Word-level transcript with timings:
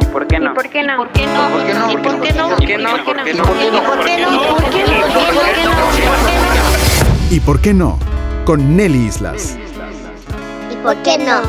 no? 0.00 0.12
¿Por 0.12 0.26
qué 0.26 0.38
no? 0.38 0.50
¿Y 0.50 0.54
por 0.54 0.68
qué 0.68 0.82
no? 0.82 0.96
¿Por 0.96 1.12
qué 1.12 1.26
no? 1.34 1.50
¿Por 1.50 1.64
qué 1.66 1.74
no? 1.74 1.90
¿Y 1.90 1.96
por 1.96 2.20
qué 2.20 2.32
no? 2.32 2.48
¿Por 2.48 2.66
qué 2.66 2.78
no? 2.78 2.90
¿Y 2.90 3.02
por 3.02 3.18
qué 3.18 3.70
no? 3.70 3.84
¿Por 3.84 4.04
qué 4.04 4.18
no? 4.18 4.34
¿Y 4.34 4.40
por 4.40 4.74
qué 4.74 4.84
no? 4.84 4.90
¿Y 4.90 5.20
por 5.20 5.40
qué 5.40 5.60
no? 5.64 5.70
¿Y 5.70 6.00
por 6.04 6.18
qué 6.24 6.34
no? 6.40 7.28
¿Y 7.30 7.40
por 7.40 7.60
qué 7.60 7.74
no? 7.74 7.98
Con 8.44 8.76
Nelly 8.76 9.06
Islas. 9.06 9.56
¿Y 10.70 10.76
por 10.76 10.96
qué 11.02 11.18
no? 11.18 11.42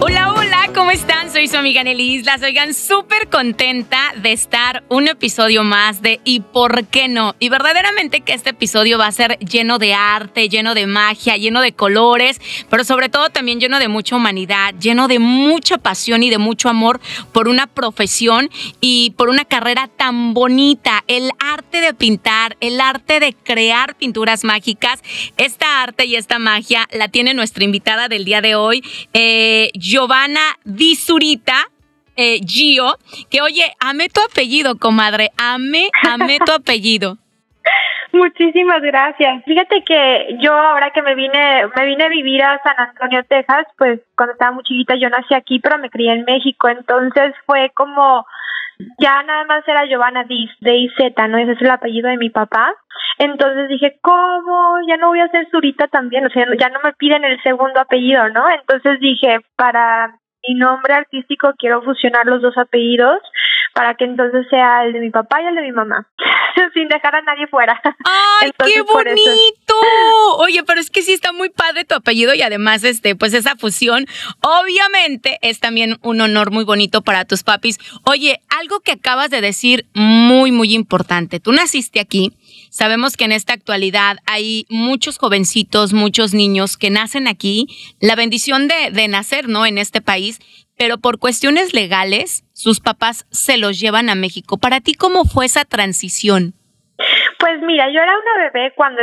Hola, 0.00 0.32
hola, 0.32 0.68
¿cómo 0.74 0.90
están? 0.90 1.21
Soy 1.32 1.48
su 1.48 1.56
amiga 1.56 1.82
Nelly 1.82 2.16
Islas. 2.16 2.42
Oigan, 2.42 2.74
súper 2.74 3.30
contenta 3.30 4.12
de 4.16 4.32
estar 4.32 4.84
un 4.90 5.08
episodio 5.08 5.64
más 5.64 6.02
de 6.02 6.20
¿Y 6.24 6.40
por 6.40 6.84
qué 6.88 7.08
no? 7.08 7.34
Y 7.38 7.48
verdaderamente 7.48 8.20
que 8.20 8.34
este 8.34 8.50
episodio 8.50 8.98
va 8.98 9.06
a 9.06 9.12
ser 9.12 9.38
lleno 9.38 9.78
de 9.78 9.94
arte, 9.94 10.50
lleno 10.50 10.74
de 10.74 10.86
magia, 10.86 11.38
lleno 11.38 11.62
de 11.62 11.72
colores, 11.72 12.38
pero 12.68 12.84
sobre 12.84 13.08
todo 13.08 13.30
también 13.30 13.60
lleno 13.60 13.78
de 13.78 13.88
mucha 13.88 14.14
humanidad, 14.14 14.74
lleno 14.78 15.08
de 15.08 15.20
mucha 15.20 15.78
pasión 15.78 16.22
y 16.22 16.28
de 16.28 16.36
mucho 16.36 16.68
amor 16.68 17.00
por 17.32 17.48
una 17.48 17.66
profesión 17.66 18.50
y 18.82 19.14
por 19.16 19.30
una 19.30 19.46
carrera 19.46 19.88
tan 19.88 20.34
bonita. 20.34 21.02
El 21.06 21.30
arte 21.38 21.80
de 21.80 21.94
pintar, 21.94 22.58
el 22.60 22.78
arte 22.78 23.20
de 23.20 23.32
crear 23.32 23.96
pinturas 23.96 24.44
mágicas. 24.44 25.00
Esta 25.38 25.82
arte 25.82 26.04
y 26.04 26.16
esta 26.16 26.38
magia 26.38 26.86
la 26.92 27.08
tiene 27.08 27.32
nuestra 27.32 27.64
invitada 27.64 28.08
del 28.08 28.26
día 28.26 28.42
de 28.42 28.54
hoy, 28.54 28.84
eh, 29.14 29.70
Giovanna 29.74 30.58
Di 30.64 30.94
Zurita. 31.22 31.54
Eh, 32.16 32.40
Gio, 32.44 32.98
que 33.30 33.40
oye, 33.40 33.64
amé 33.80 34.08
tu 34.10 34.20
apellido, 34.20 34.76
comadre, 34.78 35.30
amé, 35.38 35.88
amé 36.12 36.38
tu 36.44 36.52
apellido. 36.52 37.16
Muchísimas 38.12 38.82
gracias. 38.82 39.42
Fíjate 39.44 39.82
que 39.82 40.36
yo 40.40 40.52
ahora 40.52 40.90
que 40.90 41.00
me 41.00 41.14
vine, 41.14 41.62
me 41.74 41.86
vine 41.86 42.04
a 42.04 42.08
vivir 42.08 42.42
a 42.42 42.60
San 42.62 42.74
Antonio, 42.76 43.24
Texas, 43.26 43.66
pues 43.78 44.00
cuando 44.14 44.32
estaba 44.32 44.52
muy 44.52 44.64
chiquita 44.64 44.96
yo 44.96 45.08
nací 45.08 45.32
aquí, 45.32 45.58
pero 45.60 45.78
me 45.78 45.88
crié 45.88 46.12
en 46.12 46.24
México, 46.24 46.68
entonces 46.68 47.34
fue 47.46 47.70
como 47.74 48.26
ya 48.98 49.22
nada 49.22 49.44
más 49.44 49.66
era 49.66 49.86
Giovanna 49.86 50.24
Diz, 50.24 50.50
de 50.60 50.76
IZ, 50.76 50.92
¿no? 51.30 51.38
Ese 51.38 51.52
es 51.52 51.62
el 51.62 51.70
apellido 51.70 52.10
de 52.10 52.18
mi 52.18 52.28
papá. 52.28 52.74
Entonces 53.18 53.68
dije, 53.68 53.98
¿cómo? 54.02 54.76
Ya 54.88 54.96
no 54.98 55.08
voy 55.08 55.20
a 55.20 55.28
ser 55.28 55.48
Zurita 55.50 55.86
también, 55.86 56.26
o 56.26 56.30
sea, 56.30 56.44
ya 56.58 56.68
no 56.68 56.80
me 56.82 56.92
piden 56.92 57.24
el 57.24 57.40
segundo 57.42 57.80
apellido, 57.80 58.28
¿no? 58.30 58.50
Entonces 58.50 58.98
dije, 59.00 59.38
para 59.56 60.18
mi 60.46 60.54
nombre 60.54 60.94
artístico 60.94 61.52
quiero 61.58 61.82
fusionar 61.82 62.26
los 62.26 62.42
dos 62.42 62.56
apellidos 62.56 63.18
para 63.74 63.94
que 63.94 64.04
entonces 64.04 64.46
sea 64.50 64.84
el 64.84 64.92
de 64.92 65.00
mi 65.00 65.10
papá 65.10 65.40
y 65.40 65.46
el 65.46 65.54
de 65.54 65.62
mi 65.62 65.72
mamá, 65.72 66.06
sin 66.74 66.88
dejar 66.88 67.16
a 67.16 67.22
nadie 67.22 67.46
fuera. 67.46 67.80
¡Ay, 68.04 68.50
Entonces, 68.50 68.76
qué 68.76 68.84
por 68.84 69.08
Oye, 70.38 70.62
pero 70.64 70.80
es 70.80 70.90
que 70.90 71.02
sí 71.02 71.12
está 71.12 71.32
muy 71.32 71.50
padre 71.50 71.84
tu 71.84 71.94
apellido 71.94 72.34
y 72.34 72.42
además, 72.42 72.84
este, 72.84 73.14
pues 73.14 73.34
esa 73.34 73.56
fusión, 73.56 74.06
obviamente 74.40 75.38
es 75.42 75.60
también 75.60 75.98
un 76.02 76.20
honor 76.20 76.50
muy 76.50 76.64
bonito 76.64 77.02
para 77.02 77.24
tus 77.24 77.42
papis. 77.42 77.78
Oye, 78.04 78.40
algo 78.48 78.80
que 78.80 78.92
acabas 78.92 79.30
de 79.30 79.40
decir 79.40 79.86
muy, 79.94 80.52
muy 80.52 80.74
importante. 80.74 81.40
Tú 81.40 81.52
naciste 81.52 82.00
aquí. 82.00 82.32
Sabemos 82.70 83.16
que 83.16 83.24
en 83.24 83.32
esta 83.32 83.52
actualidad 83.52 84.18
hay 84.26 84.66
muchos 84.68 85.18
jovencitos, 85.18 85.92
muchos 85.92 86.34
niños 86.34 86.76
que 86.76 86.90
nacen 86.90 87.28
aquí. 87.28 87.66
La 88.00 88.16
bendición 88.16 88.68
de, 88.68 88.90
de 88.90 89.08
nacer, 89.08 89.48
¿no? 89.48 89.66
En 89.66 89.78
este 89.78 90.00
país. 90.00 90.40
Pero 90.78 90.98
por 90.98 91.18
cuestiones 91.18 91.74
legales, 91.74 92.44
sus 92.52 92.80
papás 92.80 93.26
se 93.30 93.58
los 93.58 93.78
llevan 93.78 94.08
a 94.08 94.14
México. 94.14 94.56
Para 94.56 94.80
ti, 94.80 94.94
¿cómo 94.94 95.24
fue 95.24 95.44
esa 95.46 95.64
transición? 95.64 96.54
Pues 97.38 97.60
mira, 97.62 97.86
yo 97.92 98.00
era 98.00 98.12
una 98.12 98.50
bebé 98.50 98.72
cuando 98.74 99.02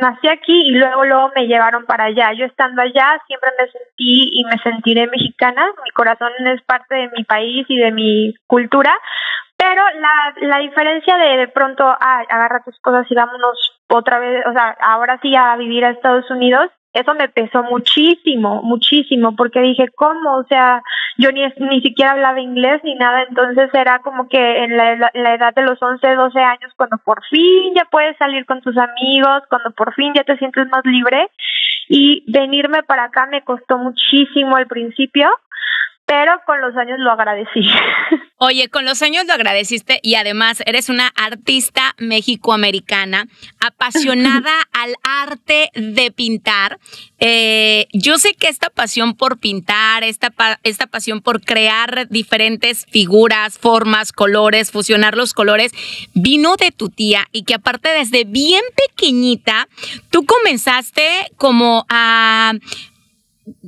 nací 0.00 0.28
aquí 0.28 0.68
y 0.68 0.72
luego 0.72 1.04
luego 1.04 1.30
me 1.34 1.46
llevaron 1.46 1.86
para 1.86 2.04
allá. 2.04 2.32
Yo 2.32 2.46
estando 2.46 2.82
allá 2.82 3.20
siempre 3.26 3.50
me 3.58 3.70
sentí 3.70 4.30
y 4.32 4.44
me 4.44 4.58
sentiré 4.62 5.06
mexicana. 5.06 5.66
Mi 5.84 5.90
corazón 5.90 6.30
es 6.46 6.62
parte 6.62 6.94
de 6.94 7.10
mi 7.16 7.24
país 7.24 7.66
y 7.68 7.76
de 7.76 7.92
mi 7.92 8.34
cultura. 8.46 8.92
Pero 9.56 9.82
la, 10.00 10.48
la 10.48 10.58
diferencia 10.58 11.16
de 11.18 11.36
de 11.36 11.48
pronto, 11.48 11.84
ah, 11.84 12.24
agarra 12.28 12.62
tus 12.64 12.78
cosas 12.80 13.06
y 13.10 13.14
vámonos 13.14 13.80
otra 13.88 14.18
vez, 14.18 14.42
o 14.46 14.52
sea, 14.52 14.76
ahora 14.80 15.18
sí 15.20 15.34
a 15.36 15.54
vivir 15.56 15.84
a 15.84 15.90
Estados 15.90 16.30
Unidos, 16.30 16.70
eso 16.92 17.14
me 17.14 17.28
pesó 17.28 17.62
muchísimo, 17.62 18.62
muchísimo, 18.62 19.36
porque 19.36 19.60
dije, 19.60 19.88
¿cómo? 19.94 20.38
O 20.38 20.44
sea, 20.44 20.82
yo 21.20 21.30
ni, 21.32 21.42
ni 21.70 21.80
siquiera 21.82 22.12
hablaba 22.12 22.40
inglés 22.40 22.80
ni 22.84 22.94
nada, 22.94 23.22
entonces 23.28 23.70
era 23.74 24.00
como 24.00 24.28
que 24.28 24.64
en 24.64 24.76
la, 24.76 24.96
la- 24.96 25.34
edad 25.34 25.54
de 25.54 25.62
los 25.62 25.80
11, 25.82 26.14
12 26.14 26.40
años, 26.40 26.72
cuando 26.76 26.98
por 26.98 27.22
fin 27.26 27.74
ya 27.74 27.84
puedes 27.90 28.16
salir 28.16 28.46
con 28.46 28.60
tus 28.60 28.76
amigos, 28.76 29.42
cuando 29.48 29.70
por 29.72 29.94
fin 29.94 30.12
ya 30.14 30.24
te 30.24 30.36
sientes 30.38 30.66
más 30.68 30.84
libre, 30.84 31.28
y 31.88 32.24
venirme 32.32 32.82
para 32.82 33.04
acá 33.04 33.26
me 33.26 33.42
costó 33.42 33.78
muchísimo 33.78 34.56
al 34.56 34.66
principio, 34.66 35.28
pero 36.06 36.40
con 36.46 36.60
los 36.60 36.76
años 36.76 36.98
lo 36.98 37.10
agradecí. 37.12 37.62
Oye, 38.42 38.70
con 38.70 38.86
los 38.86 39.02
años 39.02 39.26
lo 39.26 39.34
agradeciste 39.34 40.00
y 40.02 40.14
además 40.14 40.62
eres 40.64 40.88
una 40.88 41.08
artista 41.08 41.94
mexicoamericana 41.98 43.28
apasionada 43.60 44.54
al 44.72 44.94
arte 45.02 45.68
de 45.74 46.10
pintar. 46.10 46.80
Eh, 47.18 47.86
yo 47.92 48.16
sé 48.16 48.32
que 48.32 48.48
esta 48.48 48.70
pasión 48.70 49.14
por 49.14 49.38
pintar, 49.40 50.04
esta, 50.04 50.32
esta 50.62 50.86
pasión 50.86 51.20
por 51.20 51.42
crear 51.42 52.08
diferentes 52.08 52.86
figuras, 52.90 53.58
formas, 53.58 54.10
colores, 54.10 54.70
fusionar 54.70 55.18
los 55.18 55.34
colores, 55.34 55.72
vino 56.14 56.56
de 56.56 56.72
tu 56.72 56.88
tía 56.88 57.28
y 57.32 57.42
que 57.42 57.52
aparte 57.52 57.90
desde 57.90 58.24
bien 58.24 58.62
pequeñita, 58.88 59.68
tú 60.08 60.24
comenzaste 60.24 61.30
como 61.36 61.84
a 61.90 62.54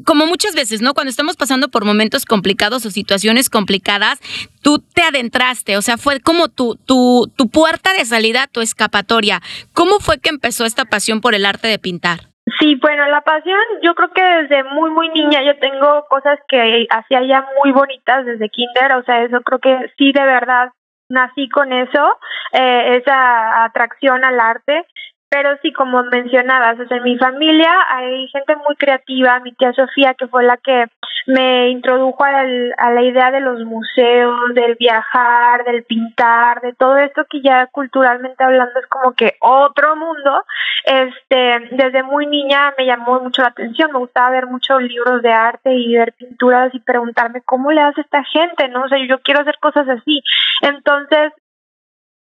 como 0.04 0.26
muchas 0.26 0.54
veces, 0.54 0.82
¿no? 0.82 0.94
Cuando 0.94 1.10
estamos 1.10 1.37
pasando 1.37 1.69
por 1.69 1.84
momentos 1.84 2.25
complicados 2.25 2.84
o 2.87 2.91
situaciones 2.91 3.50
complicadas, 3.50 4.20
tú 4.62 4.78
te 4.78 5.03
adentraste, 5.03 5.76
o 5.76 5.82
sea, 5.82 5.97
fue 5.97 6.20
como 6.20 6.48
tu, 6.48 6.76
tu, 6.87 7.31
tu 7.37 7.48
puerta 7.48 7.92
de 7.92 8.04
salida, 8.04 8.47
tu 8.47 8.60
escapatoria. 8.60 9.41
¿Cómo 9.75 9.98
fue 10.00 10.19
que 10.19 10.31
empezó 10.31 10.65
esta 10.65 10.84
pasión 10.84 11.21
por 11.21 11.34
el 11.34 11.47
arte 11.47 11.69
de 11.69 11.78
pintar? 11.78 12.32
Sí, 12.59 12.75
bueno, 12.75 13.06
la 13.09 13.21
pasión, 13.21 13.60
yo 13.82 13.94
creo 13.94 14.10
que 14.12 14.22
desde 14.22 14.65
muy, 14.65 14.91
muy 14.91 15.09
niña 15.10 15.42
yo 15.44 15.56
tengo 15.60 16.04
cosas 16.09 16.38
que 16.48 16.87
hacía 16.91 17.22
ya 17.25 17.47
muy 17.62 17.71
bonitas 17.71 18.26
desde 18.26 18.48
kinder, 18.48 18.92
o 18.94 19.04
sea, 19.04 19.22
eso 19.22 19.41
creo 19.42 19.60
que 19.60 19.92
sí, 19.97 20.12
de 20.12 20.25
verdad, 20.25 20.71
nací 21.09 21.48
con 21.48 21.72
eso, 21.72 22.19
eh, 22.53 22.97
esa 22.97 23.65
atracción 23.65 24.25
al 24.25 24.41
arte. 24.41 24.84
Pero 25.32 25.56
sí, 25.62 25.72
como 25.72 26.03
mencionabas, 26.03 26.78
o 26.78 26.87
sea, 26.87 26.98
en 26.98 27.04
mi 27.04 27.16
familia 27.16 27.72
hay 27.88 28.28
gente 28.28 28.54
muy 28.56 28.76
creativa, 28.76 29.41
mi 29.41 29.53
tía 29.53 29.72
Sofía, 29.72 30.12
que 30.12 30.26
fue 30.26 30.44
la 30.44 30.59
que 30.59 30.84
me 31.26 31.70
introdujo 31.70 32.22
a 32.22 32.91
la 32.91 33.03
idea 33.03 33.31
de 33.31 33.41
los 33.41 33.65
museos, 33.65 34.53
del 34.54 34.75
viajar, 34.75 35.65
del 35.65 35.84
pintar, 35.84 36.60
de 36.60 36.75
todo 36.75 36.98
esto 36.98 37.25
que 37.31 37.41
ya 37.41 37.66
culturalmente 37.69 38.44
hablando 38.44 38.78
es 38.78 38.87
como 38.88 39.15
que 39.15 39.37
otro 39.41 39.97
mundo 39.97 40.44
este, 40.84 41.69
desde 41.71 42.03
muy 42.03 42.26
niña 42.26 42.75
me 42.76 42.84
llamó 42.84 43.21
mucho 43.21 43.41
la 43.41 43.48
atención, 43.48 43.91
me 43.91 44.00
gustaba 44.00 44.32
ver 44.32 44.47
muchos 44.48 44.82
libros 44.82 45.22
de 45.22 45.32
arte 45.32 45.72
y 45.72 45.97
ver 45.97 46.12
pinturas 46.12 46.75
y 46.75 46.81
preguntarme 46.81 47.41
cómo 47.41 47.72
le 47.72 47.81
hace 47.81 48.03
esta 48.03 48.22
gente, 48.25 48.69
¿no? 48.69 48.82
O 48.84 48.88
sea, 48.88 48.98
yo 48.98 49.19
quiero 49.22 49.41
hacer 49.41 49.56
cosas 49.60 49.88
así. 49.88 50.22
Entonces, 50.60 51.32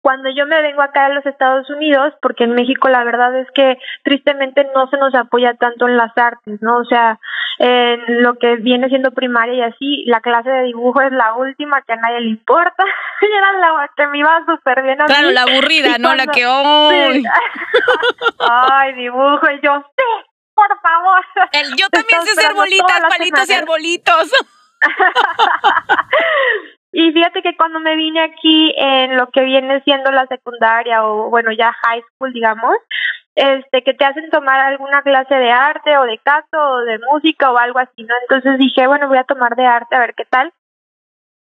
cuando 0.02 0.30
yo 0.30 0.46
me 0.46 0.62
vengo 0.62 0.82
acá 0.82 1.06
a 1.06 1.10
los 1.10 1.26
Estados 1.26 1.70
Unidos, 1.70 2.14
porque 2.22 2.46
en 2.46 2.54
México 2.56 2.88
la 2.90 3.04
verdad 3.04 3.38
es 3.40 3.48
que 3.54 3.78
tristemente 4.04 4.66
no 4.74 4.88
se 4.90 4.98
nos 4.98 5.14
apoya 5.16 5.54
tanto 5.56 5.88
en 5.88 5.98
las 5.98 6.18
artes, 6.18 6.62
¿no? 6.62 6.78
O 6.78 6.86
sea, 6.86 7.20
en 7.60 8.24
lo 8.24 8.36
que 8.36 8.56
viene 8.56 8.88
siendo 8.88 9.12
primaria 9.12 9.54
y 9.56 9.62
así, 9.62 10.04
la 10.08 10.22
clase 10.22 10.50
de 10.50 10.64
dibujo 10.64 11.02
es 11.02 11.12
la 11.12 11.34
última 11.34 11.82
que 11.82 11.94
a 11.94 11.98
nadie 11.98 12.22
le 12.22 12.30
importa. 12.30 12.84
Era 13.22 13.52
la 13.60 13.90
que 13.98 14.08
me 14.08 14.20
iba 14.20 14.40
súper 14.46 14.82
bien 14.84 15.02
a 15.02 15.06
Claro, 15.06 15.28
mí. 15.28 15.34
la 15.34 15.42
aburrida, 15.44 15.96
Y 15.98 16.02
¿no? 16.02 16.16
La 16.16 16.28
que, 16.28 16.46
¡ay! 16.46 17.22
Sí. 17.22 17.28
Ay, 18.40 18.94
dibujo. 18.94 19.50
Y 19.52 19.60
yo, 19.62 19.84
sí, 19.98 20.04
por 20.54 20.80
favor. 20.82 21.26
El- 21.52 21.76
yo 21.76 21.90
también 21.90 22.22
sé 22.24 22.32
hacer 22.40 22.54
bolitas, 22.54 23.02
palitos 23.10 23.50
y 23.50 23.54
arbolitos. 23.54 24.32
Y 26.92 27.12
fíjate 27.12 27.42
que 27.44 27.56
cuando 27.56 27.80
me 27.80 27.96
vine 27.96 28.22
aquí 28.22 28.74
en 28.76 29.16
lo 29.16 29.28
que 29.30 29.44
viene 29.44 29.82
siendo 29.84 30.12
la 30.12 30.26
secundaria 30.26 31.06
o 31.06 31.30
bueno, 31.30 31.52
ya 31.52 31.72
high 31.72 32.02
school, 32.02 32.34
digamos, 32.34 32.76
este 33.36 33.84
que 33.84 33.94
te 33.94 34.06
hacen 34.06 34.30
tomar 34.32 34.60
alguna 34.60 35.02
clase 35.04 35.36
de 35.36 35.52
arte 35.52 35.98
o 35.98 36.04
de 36.04 36.18
canto 36.18 36.58
o 36.58 36.80
de 36.80 37.00
música 37.00 37.52
o 37.52 37.58
algo 37.58 37.80
así, 37.80 38.04
¿no? 38.04 38.16
Entonces 38.22 38.58
dije, 38.58 38.88
bueno, 38.88 39.08
voy 39.08 39.20
a 39.20 39.24
tomar 39.24 39.56
de 39.56 39.66
arte 39.66 39.96
a 39.96 40.00
ver 40.00 40.16
qué 40.16 40.26
tal. 40.26 40.52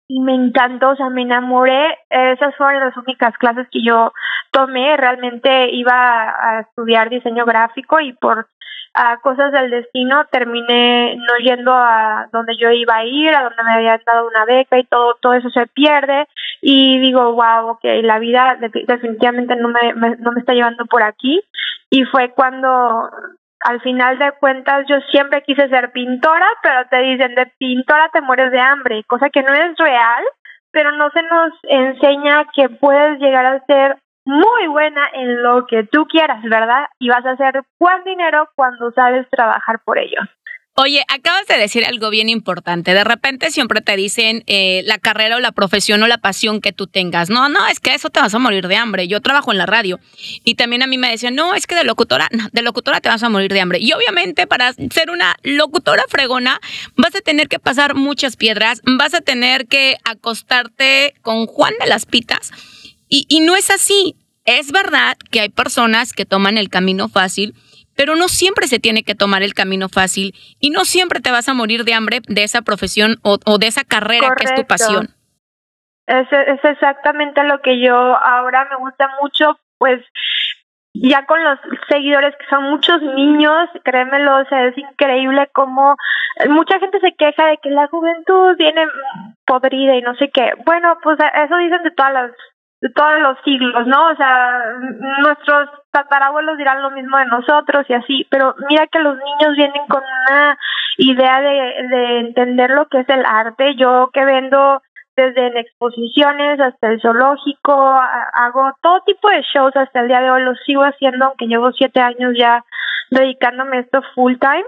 Y 0.08 0.20
me 0.20 0.34
encantó, 0.34 0.90
o 0.90 0.96
sea, 0.96 1.08
me 1.10 1.22
enamoré. 1.22 1.98
Esas 2.10 2.54
fueron 2.56 2.84
las 2.84 2.96
únicas 2.96 3.36
clases 3.38 3.66
que 3.70 3.82
yo 3.82 4.12
tomé. 4.50 4.96
Realmente 4.96 5.70
iba 5.70 5.94
a 6.28 6.60
estudiar 6.60 7.10
diseño 7.10 7.44
gráfico 7.44 8.00
y 8.00 8.12
por 8.14 8.48
a 8.94 9.16
cosas 9.18 9.50
del 9.52 9.70
destino 9.70 10.24
terminé 10.30 11.16
no 11.16 11.36
yendo 11.38 11.72
a 11.74 12.28
donde 12.32 12.56
yo 12.56 12.70
iba 12.70 12.96
a 12.96 13.04
ir, 13.04 13.34
a 13.34 13.42
donde 13.42 13.62
me 13.64 13.72
habían 13.74 14.00
dado 14.06 14.26
una 14.28 14.44
beca 14.44 14.78
y 14.78 14.84
todo 14.84 15.16
todo 15.20 15.34
eso 15.34 15.50
se 15.50 15.66
pierde. 15.66 16.26
Y 16.62 16.98
digo, 17.00 17.32
wow, 17.34 17.68
ok, 17.70 17.84
la 18.02 18.18
vida 18.18 18.56
de- 18.60 18.84
definitivamente 18.86 19.56
no 19.56 19.68
me, 19.68 19.94
me- 19.94 20.16
no 20.16 20.32
me 20.32 20.40
está 20.40 20.54
llevando 20.54 20.86
por 20.86 21.02
aquí 21.02 21.42
y 21.90 22.04
fue 22.04 22.30
cuando 22.30 23.10
al 23.60 23.80
final 23.80 24.18
de 24.18 24.32
cuentas 24.32 24.86
yo 24.88 24.96
siempre 25.10 25.42
quise 25.42 25.68
ser 25.68 25.90
pintora, 25.92 26.46
pero 26.62 26.86
te 26.88 26.98
dicen 26.98 27.34
de 27.34 27.46
pintora 27.58 28.10
te 28.12 28.20
mueres 28.20 28.50
de 28.52 28.60
hambre, 28.60 29.04
cosa 29.06 29.30
que 29.30 29.42
no 29.42 29.52
es 29.54 29.76
real, 29.78 30.22
pero 30.70 30.92
no 30.92 31.08
se 31.10 31.22
nos 31.22 31.52
enseña 31.64 32.44
que 32.54 32.68
puedes 32.68 33.18
llegar 33.20 33.46
a 33.46 33.64
ser 33.64 33.96
muy 34.24 34.66
buena 34.68 35.08
en 35.12 35.42
lo 35.42 35.66
que 35.66 35.84
tú 35.84 36.06
quieras, 36.06 36.42
¿verdad? 36.42 36.86
Y 36.98 37.08
vas 37.08 37.24
a 37.26 37.32
hacer 37.32 37.62
buen 37.78 38.04
dinero 38.04 38.48
cuando 38.54 38.90
sabes 38.92 39.28
trabajar 39.30 39.80
por 39.84 39.98
ello. 39.98 40.20
Oye, 40.76 41.04
acabas 41.06 41.46
de 41.46 41.56
decir 41.56 41.84
algo 41.84 42.10
bien 42.10 42.28
importante. 42.28 42.94
De 42.94 43.04
repente 43.04 43.52
siempre 43.52 43.80
te 43.80 43.94
dicen 43.94 44.42
eh, 44.48 44.82
la 44.86 44.98
carrera 44.98 45.36
o 45.36 45.40
la 45.40 45.52
profesión 45.52 46.02
o 46.02 46.08
la 46.08 46.18
pasión 46.18 46.60
que 46.60 46.72
tú 46.72 46.88
tengas. 46.88 47.30
No, 47.30 47.48
no, 47.48 47.64
es 47.68 47.78
que 47.78 47.94
eso 47.94 48.10
te 48.10 48.18
vas 48.18 48.34
a 48.34 48.40
morir 48.40 48.66
de 48.66 48.74
hambre. 48.74 49.06
Yo 49.06 49.20
trabajo 49.20 49.52
en 49.52 49.58
la 49.58 49.66
radio 49.66 50.00
y 50.42 50.56
también 50.56 50.82
a 50.82 50.88
mí 50.88 50.98
me 50.98 51.08
decían, 51.08 51.36
no, 51.36 51.54
es 51.54 51.68
que 51.68 51.76
de 51.76 51.84
locutora, 51.84 52.26
no, 52.32 52.48
de 52.50 52.62
locutora 52.62 53.00
te 53.00 53.08
vas 53.08 53.22
a 53.22 53.28
morir 53.28 53.52
de 53.52 53.60
hambre. 53.60 53.78
Y 53.80 53.92
obviamente 53.92 54.48
para 54.48 54.72
ser 54.72 55.10
una 55.12 55.36
locutora 55.44 56.02
fregona 56.08 56.60
vas 56.96 57.14
a 57.14 57.20
tener 57.20 57.46
que 57.46 57.60
pasar 57.60 57.94
muchas 57.94 58.36
piedras, 58.36 58.82
vas 58.84 59.14
a 59.14 59.20
tener 59.20 59.68
que 59.68 59.98
acostarte 60.04 61.14
con 61.22 61.46
Juan 61.46 61.74
de 61.78 61.86
las 61.86 62.04
Pitas. 62.04 62.50
Y, 63.14 63.26
y 63.28 63.40
no 63.40 63.54
es 63.54 63.70
así. 63.70 64.16
Es 64.44 64.72
verdad 64.72 65.16
que 65.30 65.40
hay 65.40 65.48
personas 65.48 66.12
que 66.12 66.24
toman 66.24 66.58
el 66.58 66.68
camino 66.68 67.08
fácil 67.08 67.54
pero 67.96 68.16
no 68.16 68.26
siempre 68.26 68.66
se 68.66 68.80
tiene 68.80 69.04
que 69.04 69.14
tomar 69.14 69.44
el 69.44 69.54
camino 69.54 69.88
fácil 69.88 70.34
y 70.60 70.70
no 70.70 70.84
siempre 70.84 71.20
te 71.20 71.30
vas 71.30 71.48
a 71.48 71.54
morir 71.54 71.84
de 71.84 71.94
hambre 71.94 72.18
de 72.26 72.42
esa 72.42 72.62
profesión 72.62 73.18
o, 73.22 73.38
de 73.58 73.66
esa 73.68 73.84
carrera 73.84 74.34
que 74.36 74.46
es 74.46 74.54
tu 74.56 74.66
pasión. 74.66 75.10
Es, 76.06 76.26
es 76.32 76.64
exactamente 76.64 77.44
lo 77.44 77.60
que 77.62 77.80
yo 77.80 77.94
ahora 77.94 78.66
me 78.68 78.76
gusta 78.76 79.08
mucho, 79.22 79.58
pues 79.78 80.04
ya 80.92 81.24
con 81.26 81.42
los 81.42 81.58
seguidores 81.88 82.34
que 82.36 82.46
son 82.50 82.64
muchos 82.64 83.00
niños, 83.02 83.68
créemelo, 83.84 84.38
o 84.40 84.44
sea, 84.46 84.66
es 84.66 84.76
increíble 84.76 85.48
cómo 85.52 85.96
mucha 86.48 86.78
gente 86.78 87.00
se 87.00 87.14
queja 87.14 87.46
de 87.46 87.58
que 87.58 87.70
la 87.70 87.86
juventud 87.88 88.56
viene 88.58 88.86
podrida 89.46 89.96
y 89.96 90.02
no 90.02 90.14
sé 90.16 90.30
qué. 90.30 90.52
Bueno, 90.64 90.98
pues 91.02 91.18
eso 91.18 91.56
dicen 91.56 91.82
de 91.84 91.90
todas 91.92 92.12
las 92.12 92.30
todos 92.90 93.20
los 93.20 93.38
siglos, 93.44 93.86
¿no? 93.86 94.08
O 94.10 94.16
sea, 94.16 94.60
nuestros 95.20 95.70
tatarabuelos 95.90 96.58
dirán 96.58 96.82
lo 96.82 96.90
mismo 96.90 97.16
de 97.18 97.26
nosotros 97.26 97.84
y 97.88 97.94
así, 97.94 98.26
pero 98.30 98.54
mira 98.68 98.86
que 98.88 98.98
los 98.98 99.16
niños 99.16 99.56
vienen 99.56 99.86
con 99.88 100.02
una 100.02 100.58
idea 100.98 101.40
de, 101.40 101.88
de 101.88 102.18
entender 102.20 102.70
lo 102.70 102.86
que 102.88 103.00
es 103.00 103.08
el 103.08 103.24
arte. 103.24 103.74
Yo 103.76 104.10
que 104.12 104.24
vendo 104.24 104.82
desde 105.16 105.46
en 105.46 105.56
exposiciones 105.56 106.60
hasta 106.60 106.88
el 106.88 107.00
zoológico, 107.00 107.72
hago 108.32 108.72
todo 108.82 109.00
tipo 109.06 109.30
de 109.30 109.42
shows 109.42 109.74
hasta 109.76 110.00
el 110.00 110.08
día 110.08 110.20
de 110.20 110.30
hoy, 110.30 110.42
lo 110.42 110.54
sigo 110.66 110.82
haciendo, 110.82 111.26
aunque 111.26 111.46
llevo 111.46 111.72
siete 111.72 112.00
años 112.00 112.34
ya 112.36 112.64
dedicándome 113.10 113.76
a 113.76 113.80
esto 113.80 114.02
full 114.14 114.34
time 114.38 114.64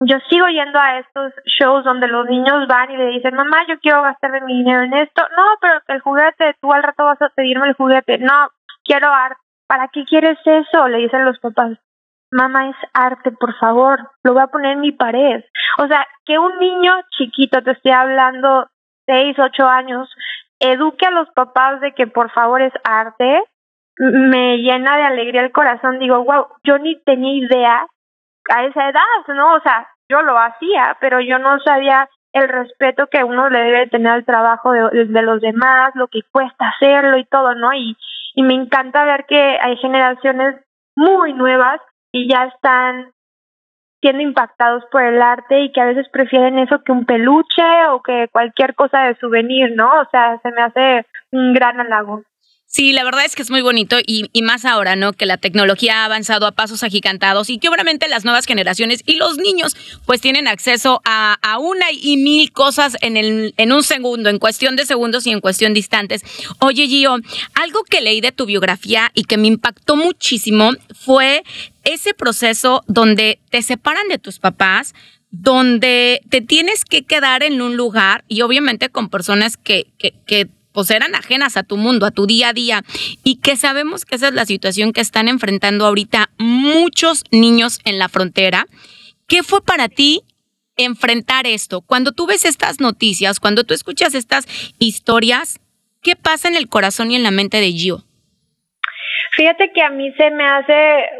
yo 0.00 0.18
sigo 0.30 0.46
yendo 0.48 0.78
a 0.78 0.98
estos 0.98 1.32
shows 1.44 1.84
donde 1.84 2.08
los 2.08 2.26
niños 2.26 2.66
van 2.66 2.90
y 2.90 2.96
le 2.96 3.06
dicen, 3.08 3.34
mamá, 3.34 3.66
yo 3.68 3.78
quiero 3.80 4.02
gastarme 4.02 4.40
mi 4.40 4.58
dinero 4.58 4.82
en 4.82 4.94
esto. 4.94 5.22
No, 5.36 5.44
pero 5.60 5.80
el 5.88 6.00
juguete, 6.00 6.56
tú 6.60 6.72
al 6.72 6.82
rato 6.82 7.04
vas 7.04 7.20
a 7.20 7.28
pedirme 7.28 7.68
el 7.68 7.74
juguete. 7.74 8.18
No, 8.18 8.48
quiero 8.84 9.12
arte. 9.12 9.40
¿Para 9.66 9.88
qué 9.88 10.04
quieres 10.04 10.38
eso? 10.44 10.88
Le 10.88 10.98
dicen 10.98 11.24
los 11.24 11.38
papás. 11.38 11.78
Mamá, 12.32 12.70
es 12.70 12.76
arte, 12.94 13.30
por 13.32 13.54
favor. 13.58 14.10
Lo 14.24 14.32
voy 14.32 14.42
a 14.42 14.46
poner 14.46 14.72
en 14.72 14.80
mi 14.80 14.92
pared. 14.92 15.44
O 15.78 15.86
sea, 15.86 16.06
que 16.24 16.38
un 16.38 16.58
niño 16.58 16.92
chiquito, 17.16 17.62
te 17.62 17.72
esté 17.72 17.92
hablando, 17.92 18.68
seis, 19.06 19.36
ocho 19.38 19.66
años, 19.66 20.08
eduque 20.60 21.06
a 21.06 21.10
los 21.10 21.28
papás 21.30 21.80
de 21.80 21.92
que 21.92 22.06
por 22.06 22.30
favor 22.32 22.62
es 22.62 22.72
arte, 22.84 23.42
me 23.98 24.58
llena 24.58 24.96
de 24.96 25.02
alegría 25.02 25.42
el 25.42 25.52
corazón. 25.52 25.98
Digo, 25.98 26.24
wow, 26.24 26.46
yo 26.64 26.78
ni 26.78 26.98
tenía 27.02 27.46
idea 27.46 27.86
a 28.50 28.64
esa 28.64 28.88
edad, 28.88 29.34
¿no? 29.34 29.54
O 29.54 29.60
sea, 29.60 29.88
yo 30.08 30.22
lo 30.22 30.38
hacía, 30.38 30.96
pero 31.00 31.20
yo 31.20 31.38
no 31.38 31.58
sabía 31.60 32.08
el 32.32 32.48
respeto 32.48 33.08
que 33.08 33.24
uno 33.24 33.48
le 33.50 33.60
debe 33.60 33.86
tener 33.88 34.12
al 34.12 34.24
trabajo 34.24 34.72
de, 34.72 35.06
los 35.22 35.40
demás, 35.40 35.92
lo 35.94 36.08
que 36.08 36.20
cuesta 36.30 36.68
hacerlo 36.68 37.18
y 37.18 37.24
todo, 37.24 37.54
¿no? 37.54 37.72
Y 37.72 37.96
me 38.36 38.54
encanta 38.54 39.04
ver 39.04 39.26
que 39.26 39.58
hay 39.60 39.76
generaciones 39.76 40.56
muy 40.96 41.32
nuevas 41.32 41.80
y 42.12 42.28
ya 42.28 42.44
están 42.44 43.12
siendo 44.00 44.22
impactados 44.22 44.84
por 44.90 45.02
el 45.02 45.20
arte 45.20 45.60
y 45.60 45.72
que 45.72 45.80
a 45.80 45.86
veces 45.86 46.08
prefieren 46.08 46.58
eso 46.58 46.82
que 46.82 46.92
un 46.92 47.04
peluche 47.04 47.86
o 47.90 48.02
que 48.02 48.28
cualquier 48.32 48.74
cosa 48.74 49.02
de 49.02 49.16
souvenir, 49.16 49.74
¿no? 49.76 50.00
O 50.00 50.08
sea, 50.10 50.38
se 50.42 50.50
me 50.52 50.62
hace 50.62 51.06
un 51.32 51.52
gran 51.52 51.80
halago. 51.80 52.22
Sí, 52.72 52.92
la 52.92 53.02
verdad 53.02 53.24
es 53.24 53.34
que 53.34 53.42
es 53.42 53.50
muy 53.50 53.62
bonito 53.62 53.98
y, 53.98 54.30
y, 54.32 54.42
más 54.42 54.64
ahora, 54.64 54.94
¿no? 54.94 55.12
Que 55.12 55.26
la 55.26 55.38
tecnología 55.38 56.02
ha 56.02 56.04
avanzado 56.04 56.46
a 56.46 56.52
pasos 56.52 56.84
agigantados 56.84 57.50
y 57.50 57.58
que 57.58 57.68
obviamente 57.68 58.06
las 58.06 58.24
nuevas 58.24 58.46
generaciones 58.46 59.02
y 59.04 59.14
los 59.14 59.38
niños 59.38 59.76
pues 60.06 60.20
tienen 60.20 60.46
acceso 60.46 61.02
a, 61.04 61.36
a 61.42 61.58
una 61.58 61.86
y 61.90 62.16
mil 62.16 62.52
cosas 62.52 62.96
en, 63.00 63.16
el, 63.16 63.54
en 63.56 63.72
un 63.72 63.82
segundo, 63.82 64.30
en 64.30 64.38
cuestión 64.38 64.76
de 64.76 64.86
segundos 64.86 65.26
y 65.26 65.32
en 65.32 65.40
cuestión 65.40 65.74
de 65.74 65.80
instantes. 65.80 66.22
Oye, 66.60 66.86
Gio, 66.86 67.16
algo 67.54 67.82
que 67.82 68.00
leí 68.02 68.20
de 68.20 68.30
tu 68.30 68.46
biografía 68.46 69.10
y 69.14 69.24
que 69.24 69.36
me 69.36 69.48
impactó 69.48 69.96
muchísimo 69.96 70.70
fue 70.94 71.42
ese 71.82 72.14
proceso 72.14 72.84
donde 72.86 73.40
te 73.50 73.62
separan 73.62 74.06
de 74.06 74.18
tus 74.18 74.38
papás, 74.38 74.94
donde 75.32 76.20
te 76.28 76.40
tienes 76.40 76.84
que 76.84 77.02
quedar 77.02 77.42
en 77.42 77.62
un 77.62 77.76
lugar 77.76 78.24
y 78.28 78.42
obviamente 78.42 78.90
con 78.90 79.08
personas 79.10 79.56
que, 79.56 79.88
que, 79.98 80.14
que 80.24 80.48
pues 80.72 80.90
eran 80.90 81.14
ajenas 81.14 81.56
a 81.56 81.62
tu 81.62 81.76
mundo, 81.76 82.06
a 82.06 82.10
tu 82.10 82.26
día 82.26 82.48
a 82.48 82.52
día, 82.52 82.82
y 83.24 83.36
que 83.36 83.56
sabemos 83.56 84.04
que 84.04 84.16
esa 84.16 84.28
es 84.28 84.34
la 84.34 84.46
situación 84.46 84.92
que 84.92 85.00
están 85.00 85.28
enfrentando 85.28 85.86
ahorita 85.86 86.30
muchos 86.38 87.24
niños 87.30 87.80
en 87.84 87.98
la 87.98 88.08
frontera. 88.08 88.66
¿Qué 89.26 89.42
fue 89.42 89.62
para 89.62 89.88
ti 89.88 90.22
enfrentar 90.76 91.46
esto? 91.46 91.80
Cuando 91.80 92.12
tú 92.12 92.26
ves 92.26 92.44
estas 92.44 92.80
noticias, 92.80 93.40
cuando 93.40 93.64
tú 93.64 93.74
escuchas 93.74 94.14
estas 94.14 94.46
historias, 94.78 95.60
¿qué 96.02 96.16
pasa 96.16 96.48
en 96.48 96.56
el 96.56 96.68
corazón 96.68 97.10
y 97.10 97.16
en 97.16 97.22
la 97.22 97.30
mente 97.30 97.60
de 97.60 97.72
Gio? 97.72 98.04
Fíjate 99.36 99.70
que 99.72 99.82
a 99.82 99.90
mí 99.90 100.12
se 100.16 100.30
me 100.30 100.44
hace 100.44 100.72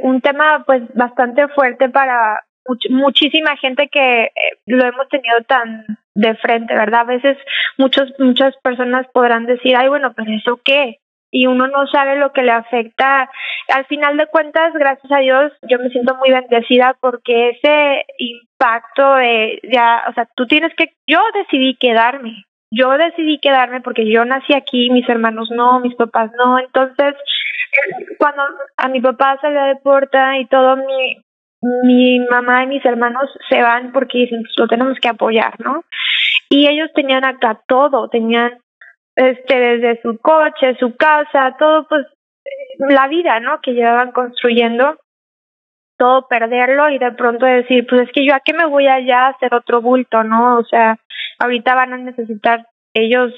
un 0.03 0.21
tema 0.21 0.65
pues 0.67 0.83
bastante 0.95 1.47
fuerte 1.49 1.89
para 1.89 2.43
muchísima 2.91 3.57
gente 3.57 3.89
que 3.89 4.25
eh, 4.25 4.31
lo 4.67 4.85
hemos 4.85 5.09
tenido 5.09 5.41
tan 5.47 5.87
de 6.15 6.35
frente, 6.37 6.75
¿verdad? 6.75 7.01
A 7.01 7.05
veces 7.05 7.37
muchos, 7.79 8.13
muchas 8.19 8.55
personas 8.63 9.07
podrán 9.13 9.47
decir, 9.47 9.77
ay, 9.77 9.89
bueno, 9.89 10.13
pero 10.15 10.31
eso 10.33 10.61
qué? 10.65 10.99
Y 11.33 11.47
uno 11.47 11.69
no 11.69 11.87
sabe 11.87 12.17
lo 12.17 12.33
que 12.33 12.43
le 12.43 12.51
afecta. 12.51 13.31
Al 13.73 13.87
final 13.87 14.17
de 14.17 14.27
cuentas, 14.27 14.73
gracias 14.75 15.11
a 15.13 15.19
Dios, 15.19 15.53
yo 15.69 15.79
me 15.79 15.89
siento 15.91 16.17
muy 16.17 16.31
bendecida 16.31 16.97
porque 17.01 17.51
ese 17.51 18.05
impacto 18.19 19.15
de 19.15 19.61
ya, 19.73 20.05
o 20.09 20.13
sea, 20.13 20.29
tú 20.35 20.47
tienes 20.47 20.73
que, 20.77 20.93
yo 21.07 21.21
decidí 21.35 21.77
quedarme, 21.77 22.45
yo 22.73 22.91
decidí 22.99 23.39
quedarme 23.39 23.81
porque 23.81 24.11
yo 24.11 24.25
nací 24.25 24.55
aquí, 24.55 24.91
mis 24.91 25.09
hermanos 25.09 25.51
no, 25.53 25.81
mis 25.81 25.95
papás 25.95 26.31
no, 26.37 26.59
entonces 26.59 27.15
cuando 28.19 28.43
a 28.77 28.89
mi 28.89 29.01
papá 29.01 29.39
se 29.41 29.51
le 29.51 29.61
deporta 29.61 30.39
y 30.39 30.47
todo 30.47 30.77
mi 30.77 31.23
mi 31.61 32.21
mamá 32.21 32.65
y 32.65 32.69
mis 32.69 32.85
hermanos 32.85 33.31
se 33.49 33.61
van 33.61 33.93
porque 33.93 34.19
dicen, 34.19 34.43
pues, 34.43 34.55
lo 34.57 34.67
tenemos 34.69 34.99
que 35.01 35.09
apoyar, 35.09 35.61
¿no? 35.61 35.85
Y 36.49 36.67
ellos 36.67 36.91
tenían 36.95 37.25
acá 37.25 37.61
todo, 37.67 38.09
tenían 38.09 38.59
este 39.15 39.59
desde 39.59 40.01
su 40.03 40.19
coche, 40.19 40.77
su 40.79 40.97
casa, 40.97 41.57
todo 41.59 41.87
pues 41.89 42.07
la 42.79 43.09
vida, 43.09 43.39
¿no? 43.41 43.61
Que 43.61 43.73
llevaban 43.73 44.13
construyendo, 44.13 44.97
todo 45.99 46.27
perderlo 46.29 46.89
y 46.89 46.99
de 46.99 47.13
pronto 47.13 47.45
decir, 47.45 47.87
pues 47.89 48.03
es 48.03 48.09
que 48.13 48.27
yo 48.27 48.35
a 48.35 48.41
qué 48.41 48.55
me 48.55 48.67
voy 48.67 48.87
allá 48.87 49.27
a 49.27 49.31
hacer 49.31 49.55
otro 49.55 49.83
bulto, 49.83 50.25
¿no? 50.25 50.59
O 50.59 50.65
sea, 50.65 50.97
ahorita 51.39 51.75
van 51.75 51.93
a 51.93 51.99
necesitar 51.99 52.67
ellos 52.95 53.33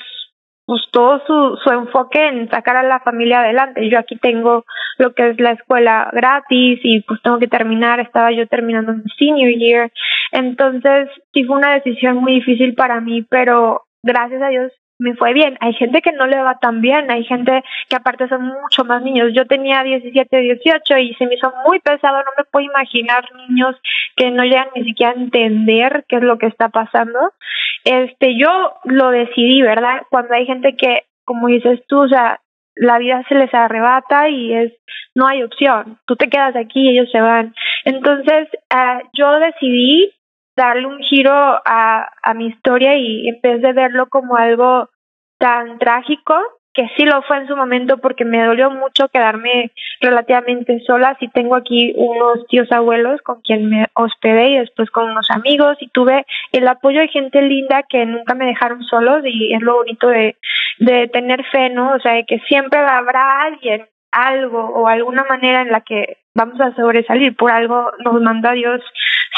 pues 0.66 0.82
todo 0.90 1.20
su, 1.26 1.56
su 1.62 1.70
enfoque 1.70 2.26
en 2.26 2.48
sacar 2.50 2.76
a 2.76 2.82
la 2.82 3.00
familia 3.00 3.40
adelante. 3.40 3.88
Yo 3.88 3.98
aquí 3.98 4.16
tengo 4.16 4.64
lo 4.98 5.14
que 5.14 5.30
es 5.30 5.40
la 5.40 5.52
escuela 5.52 6.10
gratis 6.12 6.80
y 6.82 7.00
pues 7.00 7.20
tengo 7.22 7.38
que 7.38 7.48
terminar, 7.48 8.00
estaba 8.00 8.32
yo 8.32 8.46
terminando 8.46 8.92
mi 8.92 9.10
senior 9.18 9.52
year. 9.52 9.92
Entonces 10.30 11.08
sí 11.32 11.44
fue 11.44 11.56
una 11.56 11.74
decisión 11.74 12.16
muy 12.18 12.34
difícil 12.34 12.74
para 12.74 13.00
mí, 13.00 13.22
pero 13.22 13.82
gracias 14.02 14.42
a 14.42 14.48
Dios 14.48 14.72
me 15.02 15.14
fue 15.16 15.32
bien. 15.32 15.56
Hay 15.60 15.74
gente 15.74 16.00
que 16.00 16.12
no 16.12 16.26
le 16.26 16.38
va 16.38 16.58
tan 16.58 16.80
bien, 16.80 17.10
hay 17.10 17.24
gente 17.24 17.62
que 17.88 17.96
aparte 17.96 18.28
son 18.28 18.46
mucho 18.46 18.84
más 18.84 19.02
niños. 19.02 19.32
Yo 19.34 19.46
tenía 19.46 19.82
17, 19.82 20.36
18 20.36 20.98
y 20.98 21.14
se 21.14 21.26
me 21.26 21.34
hizo 21.34 21.52
muy 21.66 21.80
pesado, 21.80 22.18
no 22.18 22.30
me 22.38 22.44
puedo 22.44 22.64
imaginar 22.64 23.24
niños 23.48 23.76
que 24.16 24.30
no 24.30 24.44
llegan 24.44 24.68
ni 24.76 24.84
siquiera 24.84 25.12
a 25.12 25.20
entender 25.20 26.04
qué 26.08 26.16
es 26.16 26.22
lo 26.22 26.38
que 26.38 26.46
está 26.46 26.68
pasando. 26.68 27.32
Este, 27.84 28.38
yo 28.38 28.74
lo 28.84 29.10
decidí, 29.10 29.60
¿verdad? 29.62 30.02
Cuando 30.10 30.34
hay 30.34 30.46
gente 30.46 30.76
que, 30.76 31.02
como 31.24 31.48
dices 31.48 31.80
tú, 31.88 32.02
o 32.02 32.08
sea, 32.08 32.40
la 32.74 32.98
vida 32.98 33.22
se 33.28 33.34
les 33.34 33.52
arrebata 33.52 34.28
y 34.28 34.54
es 34.54 34.72
no 35.14 35.26
hay 35.26 35.42
opción. 35.42 35.98
Tú 36.06 36.16
te 36.16 36.28
quedas 36.28 36.56
aquí 36.56 36.80
y 36.80 36.90
ellos 36.90 37.10
se 37.10 37.20
van. 37.20 37.54
Entonces, 37.84 38.48
uh, 38.72 39.06
yo 39.12 39.38
decidí 39.40 40.12
darle 40.56 40.86
un 40.86 40.98
giro 41.00 41.32
a, 41.32 42.10
a 42.22 42.34
mi 42.34 42.46
historia 42.46 42.96
y 42.96 43.28
en 43.28 43.40
vez 43.42 43.62
de 43.62 43.72
verlo 43.72 44.08
como 44.08 44.36
algo 44.36 44.88
tan 45.38 45.78
trágico, 45.78 46.34
que 46.74 46.88
sí 46.96 47.04
lo 47.04 47.22
fue 47.22 47.38
en 47.38 47.48
su 47.48 47.56
momento 47.56 47.98
porque 47.98 48.24
me 48.24 48.44
dolió 48.44 48.70
mucho 48.70 49.08
quedarme 49.08 49.72
relativamente 50.00 50.80
sola. 50.86 51.16
Sí 51.20 51.28
tengo 51.28 51.54
aquí 51.54 51.92
unos 51.96 52.46
tíos 52.46 52.70
abuelos 52.72 53.20
con 53.22 53.40
quien 53.42 53.68
me 53.68 53.86
hospedé 53.94 54.50
y 54.50 54.58
después 54.58 54.90
con 54.90 55.10
unos 55.10 55.30
amigos 55.30 55.76
y 55.80 55.88
tuve 55.88 56.24
el 56.52 56.66
apoyo 56.66 57.00
de 57.00 57.08
gente 57.08 57.42
linda 57.42 57.82
que 57.88 58.06
nunca 58.06 58.34
me 58.34 58.46
dejaron 58.46 58.82
solos 58.84 59.22
y 59.24 59.52
es 59.54 59.60
lo 59.60 59.74
bonito 59.74 60.08
de, 60.08 60.36
de 60.78 61.08
tener 61.08 61.44
fe, 61.50 61.68
¿no? 61.70 61.92
O 61.92 62.00
sea, 62.00 62.14
de 62.14 62.24
que 62.24 62.38
siempre 62.48 62.78
habrá 62.80 63.42
alguien, 63.42 63.86
algo 64.12 64.60
o 64.60 64.86
alguna 64.86 65.24
manera 65.24 65.62
en 65.62 65.70
la 65.70 65.80
que 65.80 66.18
vamos 66.34 66.60
a 66.60 66.74
sobresalir. 66.74 67.34
Por 67.36 67.50
algo 67.50 67.90
nos 68.04 68.20
manda 68.20 68.52
Dios 68.52 68.80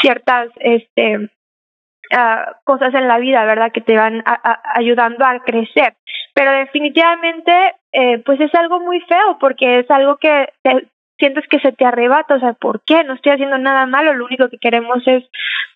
ciertas, 0.01 0.49
este, 0.59 1.17
uh, 1.17 2.53
cosas 2.63 2.93
en 2.93 3.07
la 3.07 3.17
vida, 3.17 3.43
¿verdad? 3.45 3.71
Que 3.73 3.81
te 3.81 3.95
van 3.95 4.21
a, 4.25 4.61
ayudando 4.75 5.25
a 5.25 5.39
crecer. 5.39 5.95
Pero 6.33 6.51
definitivamente, 6.51 7.51
eh, 7.91 8.21
pues 8.25 8.39
es 8.41 8.53
algo 8.55 8.79
muy 8.79 8.99
feo 9.01 9.37
porque 9.39 9.79
es 9.79 9.89
algo 9.89 10.17
que 10.17 10.49
te, 10.61 10.87
sientes 11.17 11.45
que 11.49 11.59
se 11.59 11.71
te 11.71 11.85
arrebata, 11.85 12.35
o 12.35 12.39
sea, 12.39 12.53
¿por 12.53 12.81
qué? 12.83 13.03
No 13.03 13.13
estoy 13.13 13.31
haciendo 13.31 13.57
nada 13.57 13.85
malo, 13.85 14.13
lo 14.13 14.25
único 14.25 14.49
que 14.49 14.57
queremos 14.57 15.01
es 15.05 15.23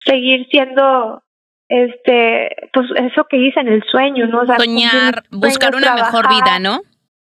seguir 0.06 0.48
siendo 0.50 1.24
este 1.70 2.70
pues 2.74 2.88
eso 2.96 3.26
que 3.30 3.38
hice 3.38 3.60
en 3.60 3.68
el 3.68 3.84
sueño, 3.84 4.26
¿no? 4.28 4.46
Soñar, 4.58 5.24
buscar 5.32 5.76
una 5.76 5.94
mejor 5.96 6.28
vida, 6.28 6.60
¿no? 6.60 6.82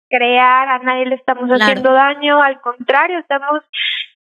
Crear, 0.09 0.67
a 0.67 0.79
nadie 0.79 1.05
le 1.05 1.15
estamos 1.15 1.49
haciendo 1.49 1.93
daño, 1.93 2.41
al 2.41 2.59
contrario, 2.61 3.19
estamos 3.19 3.61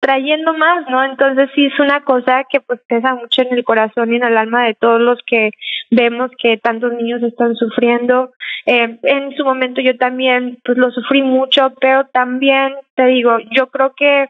trayendo 0.04 0.54
más, 0.54 0.86
¿no? 0.90 1.02
Entonces 1.02 1.50
sí 1.56 1.66
es 1.66 1.80
una 1.80 2.04
cosa 2.04 2.44
que 2.50 2.60
pues 2.60 2.82
pesa 2.90 3.16
mucho 3.16 3.42
en 3.42 3.54
el 3.54 3.64
corazón 3.64 4.12
y 4.12 4.18
en 4.18 4.26
el 4.26 4.38
alma 4.38 4.66
de 4.66 4.74
todos 4.74 5.00
los 5.00 5.18
que 5.26 5.52
vemos 5.92 6.30
que 6.38 6.58
tantos 6.58 6.92
niños 6.92 7.24
están 7.24 7.56
sufriendo. 7.56 8.34
Eh, 8.66 9.00
en 9.02 9.36
su 9.38 9.46
momento 9.46 9.80
yo 9.80 9.98
también 9.98 10.60
pues 10.66 10.78
lo 10.78 10.92
sufrí 10.92 11.22
mucho, 11.22 11.74
pero 11.80 12.06
también 12.08 12.74
te 12.96 13.06
digo, 13.06 13.38
yo 13.52 13.68
creo 13.68 13.94
que 13.96 14.28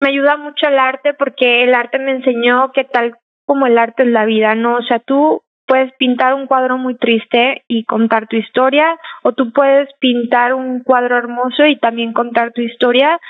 me 0.00 0.10
ayuda 0.10 0.36
mucho 0.36 0.68
el 0.68 0.78
arte 0.78 1.14
porque 1.14 1.64
el 1.64 1.74
arte 1.74 1.98
me 1.98 2.12
enseñó 2.12 2.70
que 2.70 2.84
tal 2.84 3.16
como 3.46 3.66
el 3.66 3.76
arte 3.76 4.04
es 4.04 4.10
la 4.10 4.24
vida, 4.24 4.54
¿no? 4.54 4.76
O 4.76 4.82
sea, 4.82 5.00
tú 5.00 5.42
puedes 5.70 5.92
pintar 5.98 6.34
un 6.34 6.48
cuadro 6.48 6.78
muy 6.78 6.96
triste 6.96 7.62
y 7.68 7.84
contar 7.84 8.26
tu 8.26 8.34
historia, 8.34 8.98
o 9.22 9.34
tú 9.34 9.52
puedes 9.52 9.88
pintar 10.00 10.52
un 10.52 10.82
cuadro 10.82 11.16
hermoso 11.16 11.64
y 11.64 11.78
también 11.78 12.12
contar 12.12 12.52
tu 12.52 12.60
historia, 12.60 13.20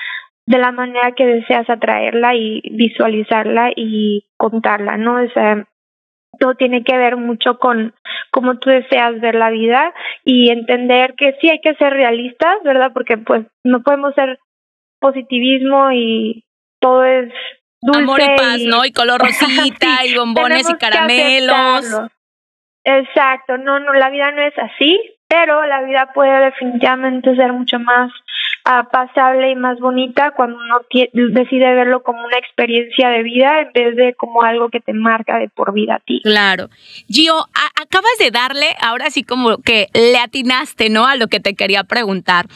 de 0.47 0.57
la 0.57 0.71
manera 0.71 1.11
que 1.11 1.23
deseas 1.23 1.69
atraerla 1.69 2.33
y 2.33 2.61
visualizarla 2.71 3.73
y 3.75 4.25
contarla, 4.37 4.97
¿no? 4.97 5.23
O 5.23 5.29
sea, 5.35 5.67
todo 6.39 6.55
tiene 6.55 6.83
que 6.83 6.97
ver 6.97 7.15
mucho 7.15 7.59
con 7.59 7.93
cómo 8.31 8.57
tú 8.57 8.71
deseas 8.71 9.21
ver 9.21 9.35
la 9.35 9.51
vida 9.51 9.93
y 10.25 10.49
entender 10.49 11.13
que 11.15 11.37
sí 11.39 11.47
hay 11.47 11.61
que 11.61 11.75
ser 11.75 11.93
realistas, 11.93 12.57
¿verdad? 12.63 12.89
Porque 12.91 13.17
pues 13.17 13.45
no 13.63 13.83
podemos 13.83 14.15
ser 14.15 14.39
positivismo 14.99 15.91
y 15.91 16.43
todo 16.79 17.05
es 17.05 17.31
dulce 17.83 18.01
amor 18.01 18.19
y 18.19 18.35
paz, 18.35 18.59
¿no? 18.65 18.83
Y 18.83 18.91
color 18.91 19.21
rosita 19.21 20.05
y 20.07 20.15
bombones 20.15 20.67
y 20.67 20.73
caramelos. 20.79 22.09
Exacto, 22.83 23.57
no, 23.57 23.79
no, 23.79 23.93
la 23.93 24.09
vida 24.09 24.31
no 24.31 24.41
es 24.41 24.53
así, 24.57 24.99
pero 25.27 25.65
la 25.65 25.81
vida 25.83 26.11
puede 26.13 26.45
definitivamente 26.45 27.35
ser 27.35 27.53
mucho 27.53 27.79
más 27.79 28.11
uh, 28.65 28.89
pasable 28.91 29.51
y 29.51 29.55
más 29.55 29.79
bonita 29.79 30.31
cuando 30.31 30.57
uno 30.57 30.81
decide 31.13 31.73
verlo 31.73 32.03
como 32.03 32.25
una 32.25 32.37
experiencia 32.37 33.09
de 33.09 33.23
vida 33.23 33.61
en 33.61 33.71
vez 33.73 33.95
de 33.95 34.13
como 34.15 34.43
algo 34.43 34.69
que 34.69 34.79
te 34.79 34.93
marca 34.93 35.37
de 35.37 35.49
por 35.49 35.73
vida 35.73 35.95
a 35.95 35.99
ti. 35.99 36.21
Claro. 36.23 36.69
Gio, 37.07 37.35
acabas 37.81 38.17
de 38.19 38.31
darle, 38.31 38.67
ahora 38.81 39.09
sí 39.09 39.23
como 39.23 39.57
que 39.57 39.87
le 39.93 40.17
atinaste, 40.17 40.89
¿no? 40.89 41.05
A 41.05 41.15
lo 41.15 41.27
que 41.27 41.39
te 41.39 41.55
quería 41.55 41.83
preguntar. 41.83 42.47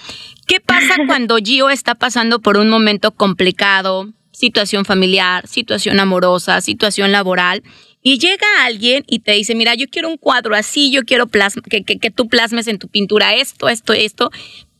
¿Qué 0.48 0.60
pasa 0.60 0.96
cuando 1.08 1.38
Gio 1.38 1.70
está 1.70 1.96
pasando 1.96 2.40
por 2.40 2.58
un 2.58 2.70
momento 2.70 3.12
complicado, 3.12 4.08
situación 4.32 4.86
familiar, 4.86 5.48
situación 5.48 6.00
amorosa, 6.00 6.62
situación 6.62 7.12
laboral? 7.12 7.64
Y 8.08 8.20
llega 8.20 8.46
alguien 8.62 9.04
y 9.08 9.18
te 9.18 9.32
dice, 9.32 9.56
mira, 9.56 9.74
yo 9.74 9.88
quiero 9.90 10.10
un 10.10 10.18
cuadro 10.18 10.56
así, 10.56 10.92
yo 10.92 11.06
quiero 11.06 11.26
que, 11.26 11.84
que, 11.84 11.98
que, 11.98 12.12
tú 12.12 12.28
plasmes 12.28 12.68
en 12.68 12.78
tu 12.78 12.88
pintura 12.88 13.34
esto, 13.34 13.68
esto, 13.68 13.94
esto. 13.94 14.30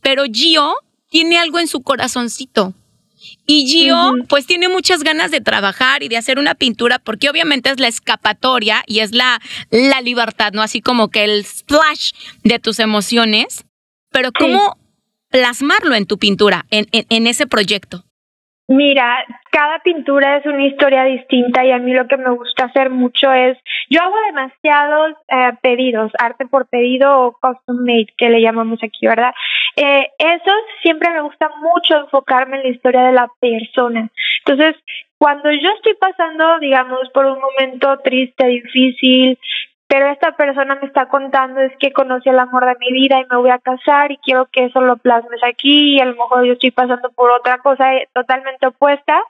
Pero 0.00 0.26
Gio 0.32 0.76
tiene 1.10 1.36
algo 1.36 1.58
en 1.58 1.66
su 1.66 1.82
corazoncito. 1.82 2.72
Y 3.44 3.66
Gio, 3.66 4.12
pues 4.28 4.46
tiene 4.46 4.68
muchas 4.68 5.02
ganas 5.02 5.32
de 5.32 5.40
trabajar 5.40 6.04
y 6.04 6.08
de 6.08 6.16
hacer 6.16 6.38
una 6.38 6.54
pintura, 6.54 7.00
porque 7.00 7.28
obviamente 7.28 7.68
es 7.68 7.80
la 7.80 7.88
escapatoria 7.88 8.84
y 8.86 9.00
es 9.00 9.10
la, 9.10 9.42
la 9.72 10.00
libertad, 10.02 10.52
¿no? 10.52 10.62
Así 10.62 10.80
como 10.80 11.10
que 11.10 11.24
el 11.24 11.44
splash 11.44 12.12
de 12.44 12.60
tus 12.60 12.78
emociones. 12.78 13.64
Pero 14.12 14.30
¿cómo 14.30 14.78
plasmarlo 15.30 15.96
en 15.96 16.06
tu 16.06 16.16
pintura, 16.16 16.64
en, 16.70 16.86
en 16.92 17.26
ese 17.26 17.48
proyecto? 17.48 18.05
Mira, 18.68 19.24
cada 19.52 19.78
pintura 19.78 20.38
es 20.38 20.46
una 20.46 20.66
historia 20.66 21.04
distinta 21.04 21.64
y 21.64 21.70
a 21.70 21.78
mí 21.78 21.92
lo 21.92 22.08
que 22.08 22.16
me 22.16 22.30
gusta 22.30 22.64
hacer 22.64 22.90
mucho 22.90 23.32
es, 23.32 23.56
yo 23.88 24.02
hago 24.02 24.16
demasiados 24.26 25.12
eh, 25.28 25.52
pedidos, 25.62 26.10
arte 26.18 26.46
por 26.46 26.66
pedido 26.66 27.26
o 27.26 27.32
custom 27.32 27.84
made 27.84 28.08
que 28.16 28.28
le 28.28 28.40
llamamos 28.40 28.82
aquí, 28.82 29.06
¿verdad? 29.06 29.32
Eh, 29.76 30.08
eso 30.18 30.50
siempre 30.82 31.10
me 31.12 31.20
gusta 31.20 31.48
mucho 31.60 31.96
enfocarme 31.96 32.56
en 32.56 32.62
la 32.64 32.68
historia 32.70 33.02
de 33.02 33.12
la 33.12 33.28
persona. 33.40 34.10
Entonces, 34.44 34.74
cuando 35.18 35.50
yo 35.52 35.70
estoy 35.70 35.94
pasando, 35.94 36.58
digamos, 36.58 37.08
por 37.14 37.24
un 37.24 37.38
momento 37.40 37.98
triste, 38.02 38.46
difícil, 38.46 39.38
pero 39.88 40.10
esta 40.10 40.32
persona 40.32 40.74
me 40.80 40.88
está 40.88 41.06
contando 41.06 41.60
es 41.60 41.72
que 41.78 41.92
conocí 41.92 42.28
el 42.28 42.38
amor 42.38 42.66
de 42.66 42.74
mi 42.80 42.92
vida 42.92 43.20
y 43.20 43.26
me 43.30 43.36
voy 43.36 43.50
a 43.50 43.60
casar 43.60 44.10
y 44.10 44.16
quiero 44.18 44.46
que 44.50 44.64
eso 44.64 44.80
lo 44.80 44.96
plasmes 44.96 45.40
aquí 45.44 45.94
y 45.94 46.00
a 46.00 46.06
lo 46.06 46.14
mejor 46.16 46.44
yo 46.44 46.54
estoy 46.54 46.72
pasando 46.72 47.10
por 47.10 47.30
otra 47.30 47.58
cosa 47.58 47.94
eh, 47.94 48.08
totalmente 48.12 48.66
opuesta. 48.66 49.22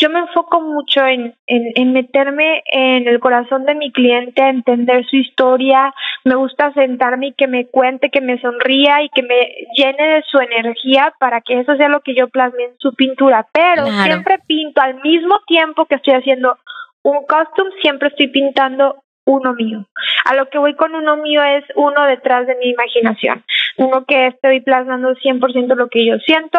Yo 0.00 0.10
me 0.10 0.18
enfoco 0.18 0.60
mucho 0.60 1.06
en, 1.06 1.36
en, 1.46 1.72
en 1.76 1.92
meterme 1.92 2.64
en 2.72 3.06
el 3.06 3.20
corazón 3.20 3.64
de 3.64 3.76
mi 3.76 3.92
cliente, 3.92 4.42
a 4.42 4.48
entender 4.48 5.06
su 5.06 5.14
historia. 5.14 5.94
Me 6.24 6.34
gusta 6.34 6.72
sentarme 6.72 7.28
y 7.28 7.32
que 7.32 7.46
me 7.46 7.66
cuente, 7.66 8.10
que 8.10 8.20
me 8.20 8.40
sonría 8.40 9.02
y 9.02 9.08
que 9.10 9.22
me 9.22 9.54
llene 9.76 10.16
de 10.16 10.22
su 10.22 10.38
energía 10.38 11.14
para 11.20 11.40
que 11.40 11.60
eso 11.60 11.76
sea 11.76 11.88
lo 11.88 12.00
que 12.00 12.16
yo 12.16 12.28
plasme 12.28 12.64
en 12.64 12.78
su 12.78 12.92
pintura. 12.94 13.46
Pero 13.52 13.86
siempre 13.86 14.40
pinto 14.44 14.80
al 14.80 15.00
mismo 15.02 15.38
tiempo 15.46 15.86
que 15.86 15.94
estoy 15.94 16.14
haciendo 16.14 16.58
un 17.04 17.24
costume, 17.26 17.70
siempre 17.80 18.08
estoy 18.08 18.28
pintando 18.28 19.03
uno 19.26 19.54
mío. 19.54 19.86
A 20.24 20.34
lo 20.34 20.48
que 20.48 20.58
voy 20.58 20.74
con 20.74 20.94
uno 20.94 21.16
mío 21.16 21.42
es 21.42 21.64
uno 21.74 22.04
detrás 22.06 22.46
de 22.46 22.56
mi 22.56 22.70
imaginación, 22.70 23.44
uno 23.78 24.04
que 24.04 24.28
estoy 24.28 24.60
plasmando 24.60 25.14
100% 25.14 25.74
lo 25.74 25.88
que 25.88 26.06
yo 26.06 26.18
siento, 26.18 26.58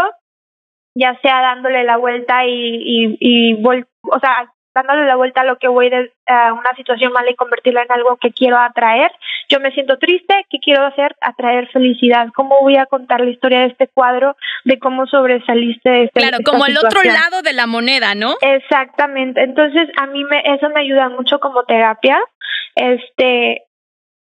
ya 0.96 1.20
sea 1.22 1.42
dándole 1.42 1.84
la 1.84 1.98
vuelta 1.98 2.46
y, 2.46 2.52
y, 2.52 3.18
y 3.20 3.64
o 3.64 4.20
sea, 4.20 4.50
dándole 4.76 5.06
la 5.06 5.16
vuelta 5.16 5.42
a 5.42 5.46
lo 5.46 5.58
que 5.58 5.70
voy 5.70 5.90
de 5.90 6.12
una 6.28 6.76
situación 6.76 7.14
mala 7.14 7.32
y 7.32 7.36
convertirla 7.36 7.84
en 7.84 7.92
algo 7.92 8.18
que 8.18 8.32
quiero 8.32 8.58
atraer. 8.58 9.10
Yo 9.48 9.60
me 9.62 9.72
siento 9.72 9.98
triste, 9.98 10.46
¿qué 10.50 10.58
quiero 10.60 10.86
hacer? 10.86 11.16
Atraer 11.22 11.70
felicidad. 11.72 12.28
¿Cómo 12.36 12.60
voy 12.62 12.76
a 12.76 12.86
contar 12.86 13.22
la 13.22 13.30
historia 13.30 13.60
de 13.60 13.68
este 13.68 13.88
cuadro, 13.88 14.36
de 14.66 14.78
cómo 14.78 15.08
sobresaliste 15.08 15.90
de 15.90 16.04
este 16.04 16.20
Claro, 16.20 16.40
como 16.44 16.66
el 16.66 16.78
otro 16.78 17.04
lado 17.04 17.42
de 17.42 17.54
la 17.54 17.68
moneda, 17.68 18.16
¿no? 18.16 18.36
Exactamente. 18.42 19.42
Entonces, 19.44 19.88
a 19.98 20.08
mí 20.08 20.24
me, 20.26 20.42
eso 20.54 20.70
me 20.70 20.82
ayuda 20.82 21.10
mucho 21.10 21.40
como 21.40 21.64
terapia. 21.64 22.20
Este, 22.76 23.66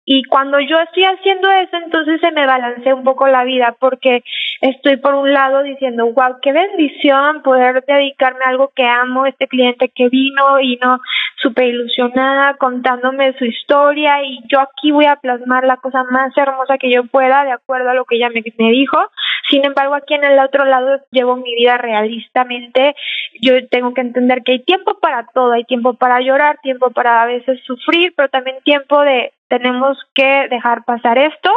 y 0.07 0.23
cuando 0.25 0.61
yo 0.61 0.79
estoy 0.81 1.05
haciendo 1.05 1.51
eso, 1.51 1.77
entonces 1.83 2.21
se 2.21 2.31
me 2.31 2.47
balancea 2.47 2.95
un 2.95 3.05
poco 3.05 3.27
la 3.27 3.45
vida 3.45 3.75
porque 3.81 4.23
estoy 4.61 4.99
por 4.99 5.15
un 5.15 5.33
lado 5.33 5.63
diciendo, 5.63 6.05
wow, 6.13 6.37
qué 6.43 6.53
bendición 6.53 7.43
poder 7.43 7.83
dedicarme 7.87 8.45
a 8.45 8.51
algo 8.51 8.71
que 8.77 8.85
amo, 8.85 9.25
este 9.25 9.49
cliente 9.49 9.89
que 9.89 10.11
vino 10.11 10.61
y 10.61 10.77
no 10.77 11.01
súper 11.41 11.69
ilusionada 11.69 12.55
contándome 12.59 13.37
su 13.39 13.47
historia 13.47 14.23
y 14.23 14.41
yo 14.47 14.61
aquí 14.61 14.91
voy 14.93 15.07
a 15.07 15.17
plasmar 15.17 15.65
la 15.65 15.79
cosa 15.79 16.05
más 16.05 16.37
hermosa 16.37 16.77
que 16.77 16.93
yo 16.93 17.05
pueda 17.05 17.45
de 17.45 17.53
acuerdo 17.53 17.89
a 17.89 17.95
lo 17.95 18.05
que 18.05 18.17
ella 18.17 18.29
me, 18.29 18.43
me 18.59 18.71
dijo. 18.73 18.99
Sin 19.51 19.65
embargo, 19.65 19.95
aquí 19.95 20.15
en 20.15 20.25
el 20.25 20.39
otro 20.39 20.65
lado 20.65 21.01
llevo 21.11 21.37
mi 21.37 21.55
vida 21.55 21.77
realistamente. 21.79 22.95
Yo 23.41 23.55
tengo 23.69 23.95
que 23.95 24.01
entender 24.01 24.43
que 24.43 24.53
hay 24.53 24.65
tiempo 24.65 24.99
para 25.01 25.27
todo, 25.35 25.53
hay 25.53 25.65
tiempo 25.65 25.95
para 25.95 26.21
llorar, 26.21 26.59
tiempo 26.63 26.91
para 26.91 27.23
a 27.23 27.27
veces 27.27 27.61
sufrir, 27.67 28.15
pero 28.17 28.29
también 28.29 28.57
tiempo 28.65 29.01
de 29.03 29.33
tenemos 29.49 29.99
que 30.15 30.49
dejar 30.49 30.85
pasar 30.85 31.19
esto 31.19 31.51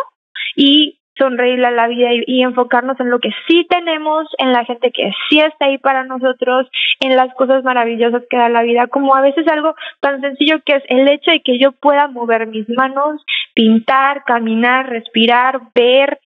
y 0.55 0.97
sonreírle 1.17 1.67
a 1.67 1.71
la 1.71 1.87
vida 1.87 2.09
y, 2.25 2.43
enfocarnos 2.43 2.99
en 2.99 3.09
lo 3.09 3.19
que 3.19 3.31
sí 3.47 3.65
tenemos, 3.69 4.27
en 4.37 4.53
la 4.53 4.65
gente 4.65 4.91
que 4.91 5.11
sí 5.29 5.39
está 5.39 5.65
ahí 5.65 5.77
para 5.77 6.03
nosotros, 6.03 6.69
en 6.99 7.15
las 7.15 7.33
cosas 7.33 7.63
maravillosas 7.63 8.23
que 8.29 8.37
da 8.37 8.49
la 8.49 8.63
vida, 8.63 8.87
como 8.87 9.15
a 9.15 9.21
veces 9.21 9.47
algo 9.47 9.75
tan 9.99 10.21
sencillo 10.21 10.61
que 10.65 10.75
es 10.75 10.83
el 10.87 11.07
hecho 11.07 11.31
de 11.31 11.41
que 11.41 11.59
yo 11.59 11.71
pueda 11.71 12.07
mover 12.07 12.47
mis 12.47 12.69
manos, 12.69 13.23
pintar, 13.53 14.23
caminar, 14.25 14.89
respirar, 14.89 15.59
ver, 15.73 16.19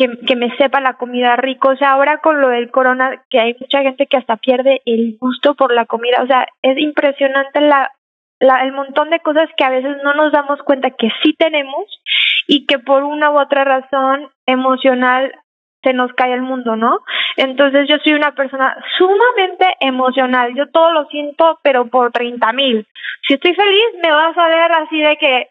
que, 0.00 0.18
que 0.26 0.34
me 0.34 0.56
sepa 0.56 0.80
la 0.80 0.94
comida 0.94 1.36
rico. 1.36 1.68
O 1.68 1.76
sea, 1.76 1.92
ahora 1.92 2.18
con 2.18 2.40
lo 2.40 2.48
del 2.48 2.70
corona, 2.70 3.22
que 3.28 3.38
hay 3.38 3.54
mucha 3.60 3.82
gente 3.82 4.06
que 4.06 4.16
hasta 4.16 4.36
pierde 4.36 4.80
el 4.86 5.18
gusto 5.20 5.54
por 5.54 5.74
la 5.74 5.84
comida. 5.84 6.22
O 6.22 6.26
sea, 6.26 6.46
es 6.62 6.78
impresionante 6.78 7.60
la 7.60 7.92
la, 8.40 8.64
el 8.64 8.72
montón 8.72 9.10
de 9.10 9.20
cosas 9.20 9.50
que 9.54 9.64
a 9.64 9.68
veces 9.68 9.98
no 10.02 10.14
nos 10.14 10.32
damos 10.32 10.60
cuenta 10.62 10.90
que 10.90 11.10
sí 11.22 11.34
tenemos 11.34 11.84
y 12.46 12.64
que 12.64 12.78
por 12.78 13.02
una 13.04 13.30
u 13.30 13.38
otra 13.38 13.64
razón 13.64 14.30
emocional 14.46 15.30
se 15.82 15.92
nos 15.92 16.10
cae 16.14 16.32
el 16.32 16.42
mundo, 16.42 16.74
¿no? 16.76 17.00
Entonces 17.36 17.86
yo 17.88 17.96
soy 18.02 18.14
una 18.14 18.34
persona 18.34 18.76
sumamente 18.98 19.66
emocional, 19.80 20.54
yo 20.54 20.70
todo 20.70 20.92
lo 20.92 21.04
siento, 21.06 21.58
pero 21.62 21.86
por 21.86 22.12
30 22.12 22.52
mil. 22.52 22.86
Si 23.26 23.34
estoy 23.34 23.54
feliz, 23.54 23.86
me 24.02 24.10
vas 24.10 24.36
a 24.36 24.48
ver 24.48 24.72
así 24.72 25.00
de 25.00 25.16
que 25.16 25.48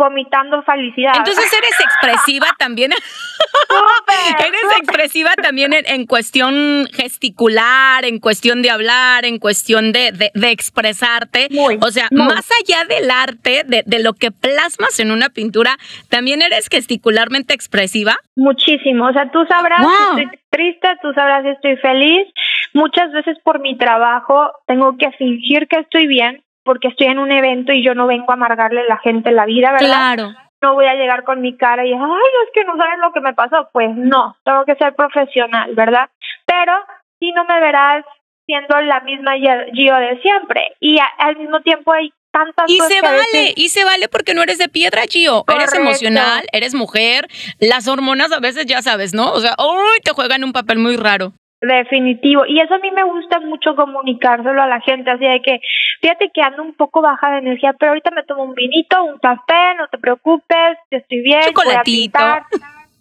vomitando 0.00 0.62
felicidad. 0.62 1.12
Entonces 1.16 1.52
eres 1.52 1.78
expresiva 1.78 2.46
también. 2.58 2.92
eres 2.92 4.78
expresiva 4.78 5.30
también 5.34 5.72
en, 5.72 6.06
cuestión 6.06 6.88
gesticular, 6.92 8.04
en 8.04 8.18
cuestión 8.18 8.62
de 8.62 8.70
hablar, 8.70 9.24
en 9.26 9.38
cuestión 9.38 9.92
de, 9.92 10.10
de, 10.12 10.50
expresarte. 10.50 11.48
o 11.80 11.90
sea, 11.90 12.08
más 12.10 12.48
allá 12.62 12.84
del 12.84 13.10
arte, 13.10 13.62
de, 13.66 13.82
de, 13.86 14.02
lo 14.02 14.14
que 14.14 14.30
plasmas 14.30 14.98
en 14.98 15.10
una 15.10 15.28
pintura, 15.28 15.76
¿también 16.08 16.40
eres 16.40 16.68
gesticularmente 16.68 17.52
expresiva? 17.52 18.16
Muchísimo. 18.36 19.06
O 19.06 19.12
sea, 19.12 19.30
tú 19.30 19.44
sabrás 19.46 19.86
si 20.16 20.22
estoy 20.22 20.40
triste, 20.50 20.88
tú 21.02 21.12
sabrás 21.12 21.44
si 21.44 21.50
estoy 21.50 21.76
feliz. 21.76 22.26
Muchas 22.72 23.12
veces 23.12 23.36
por 23.44 23.60
mi 23.60 23.76
trabajo 23.76 24.50
tengo 24.66 24.96
que 24.96 25.10
fingir 25.12 25.68
que 25.68 25.80
estoy 25.80 26.06
bien 26.06 26.42
porque 26.64 26.88
estoy 26.88 27.08
en 27.08 27.18
un 27.18 27.32
evento 27.32 27.72
y 27.72 27.84
yo 27.84 27.94
no 27.94 28.06
vengo 28.06 28.30
a 28.30 28.34
amargarle 28.34 28.80
a 28.80 28.88
la 28.88 28.98
gente 28.98 29.30
la 29.30 29.46
vida, 29.46 29.72
¿verdad? 29.72 29.86
Claro. 29.86 30.34
No 30.62 30.74
voy 30.74 30.86
a 30.86 30.94
llegar 30.94 31.24
con 31.24 31.40
mi 31.40 31.56
cara 31.56 31.86
y, 31.86 31.92
ay, 31.92 31.98
es 31.98 32.50
que 32.52 32.64
no 32.64 32.76
saben 32.76 33.00
lo 33.00 33.12
que 33.12 33.20
me 33.20 33.32
pasó. 33.32 33.70
Pues 33.72 33.90
no, 33.94 34.36
tengo 34.44 34.64
que 34.66 34.74
ser 34.74 34.94
profesional, 34.94 35.74
¿verdad? 35.74 36.10
Pero 36.44 36.72
sí 37.18 37.32
no 37.32 37.44
me 37.46 37.60
verás 37.60 38.04
siendo 38.46 38.80
la 38.80 39.00
misma 39.00 39.32
Gio 39.72 39.96
de 39.96 40.20
siempre. 40.20 40.76
Y 40.80 40.98
al 41.18 41.36
mismo 41.36 41.60
tiempo 41.60 41.92
hay 41.92 42.12
tantas 42.30 42.68
y 42.68 42.78
se 42.78 43.00
vale, 43.00 43.54
y 43.56 43.68
se 43.70 43.84
vale 43.84 44.08
porque 44.08 44.34
no 44.34 44.42
eres 44.42 44.58
de 44.58 44.68
piedra, 44.68 45.02
Gio. 45.08 45.44
Eres 45.48 45.74
emocional, 45.74 46.44
eres 46.52 46.74
mujer. 46.74 47.28
Las 47.58 47.88
hormonas 47.88 48.32
a 48.32 48.40
veces 48.40 48.66
ya 48.66 48.82
sabes, 48.82 49.14
¿no? 49.14 49.32
O 49.32 49.40
sea, 49.40 49.54
uy, 49.58 50.00
te 50.04 50.12
juegan 50.12 50.44
un 50.44 50.52
papel 50.52 50.78
muy 50.78 50.96
raro. 50.96 51.32
Definitivo. 51.60 52.46
Y 52.46 52.58
eso 52.60 52.74
a 52.74 52.78
mí 52.78 52.90
me 52.90 53.02
gusta 53.02 53.38
mucho 53.40 53.76
comunicárselo 53.76 54.62
a 54.62 54.66
la 54.66 54.80
gente, 54.80 55.10
así 55.10 55.26
de 55.26 55.42
que 55.42 55.60
fíjate 56.00 56.30
que 56.32 56.40
ando 56.40 56.62
un 56.62 56.74
poco 56.74 57.02
baja 57.02 57.32
de 57.32 57.38
energía, 57.38 57.74
pero 57.78 57.90
ahorita 57.90 58.10
me 58.12 58.22
tomo 58.24 58.44
un 58.44 58.54
vinito, 58.54 59.04
un 59.04 59.18
café, 59.18 59.74
no 59.76 59.86
te 59.88 59.98
preocupes, 59.98 60.78
estoy 60.90 61.20
bien, 61.20 61.42
Chocolatito. 61.42 62.18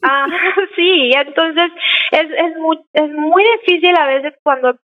Ah, 0.02 0.28
sí, 0.76 1.12
entonces 1.14 1.72
es, 2.12 2.28
es, 2.32 2.58
muy, 2.58 2.80
es 2.94 3.10
muy 3.12 3.44
difícil 3.60 3.96
a 3.96 4.08
veces 4.08 4.34
cuando 4.44 4.76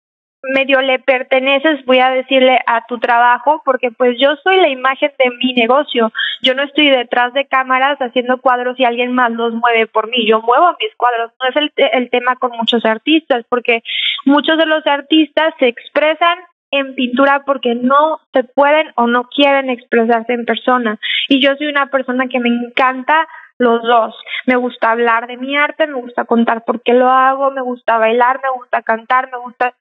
medio 0.54 0.82
le 0.82 1.00
perteneces, 1.00 1.84
voy 1.86 2.00
a 2.00 2.10
decirle, 2.10 2.60
a 2.68 2.86
tu 2.86 3.00
trabajo, 3.00 3.62
porque 3.66 3.92
pues 3.92 4.18
yo 4.20 4.36
soy 4.44 4.58
la 4.58 4.70
imagen 4.70 5.12
de 5.18 5.30
mi 5.38 5.54
negocio. 5.54 6.12
Yo 6.42 6.54
no 6.54 6.64
estoy 6.64 6.90
detrás 6.90 7.34
de 7.34 7.46
cámaras 7.46 7.98
haciendo 8.00 8.40
cuadros 8.40 8.80
y 8.80 8.86
alguien 8.86 9.14
más 9.14 9.32
los 9.32 9.54
mueve 9.54 9.88
por 9.88 10.08
mí. 10.10 10.28
Yo 10.28 10.42
muevo 10.42 10.76
mis 10.80 10.96
cuadros. 10.96 11.32
No 11.42 11.50
es 11.50 11.56
el, 11.56 11.72
el 11.76 12.10
tema 12.10 12.36
con 12.36 12.52
muchos 12.52 12.86
artistas, 12.86 13.46
porque 13.50 13.82
muchos 14.26 14.58
de 14.58 14.66
los 14.66 14.86
artistas 14.86 15.54
se 15.60 15.68
expresan 15.68 16.38
en 16.72 16.96
pintura 16.96 17.44
porque 17.46 17.76
no 17.76 18.20
se 18.34 18.44
pueden 18.44 18.92
o 18.96 19.08
no 19.08 19.30
quieren 19.30 19.70
expresarse 19.70 20.34
en 20.34 20.46
persona. 20.46 21.00
Y 21.30 21.42
yo 21.42 21.56
soy 21.56 21.68
una 21.68 21.88
persona 21.88 22.28
que 22.28 22.40
me 22.40 22.50
encanta 22.50 23.28
los 23.58 23.82
dos. 23.84 24.16
Me 24.46 24.56
gusta 24.56 24.92
hablar 24.92 25.28
de 25.28 25.38
mi 25.38 25.56
arte, 25.56 25.88
me 25.88 26.00
gusta 26.02 26.26
contar 26.26 26.66
por 26.66 26.82
qué 26.82 26.94
lo 26.94 27.10
hago, 27.10 27.52
me 27.52 27.62
gusta 27.62 27.98
bailar, 27.98 28.42
me 28.44 28.50
gusta 28.58 28.82
cantar, 28.82 29.32
me 29.32 29.38
gusta 29.38 29.74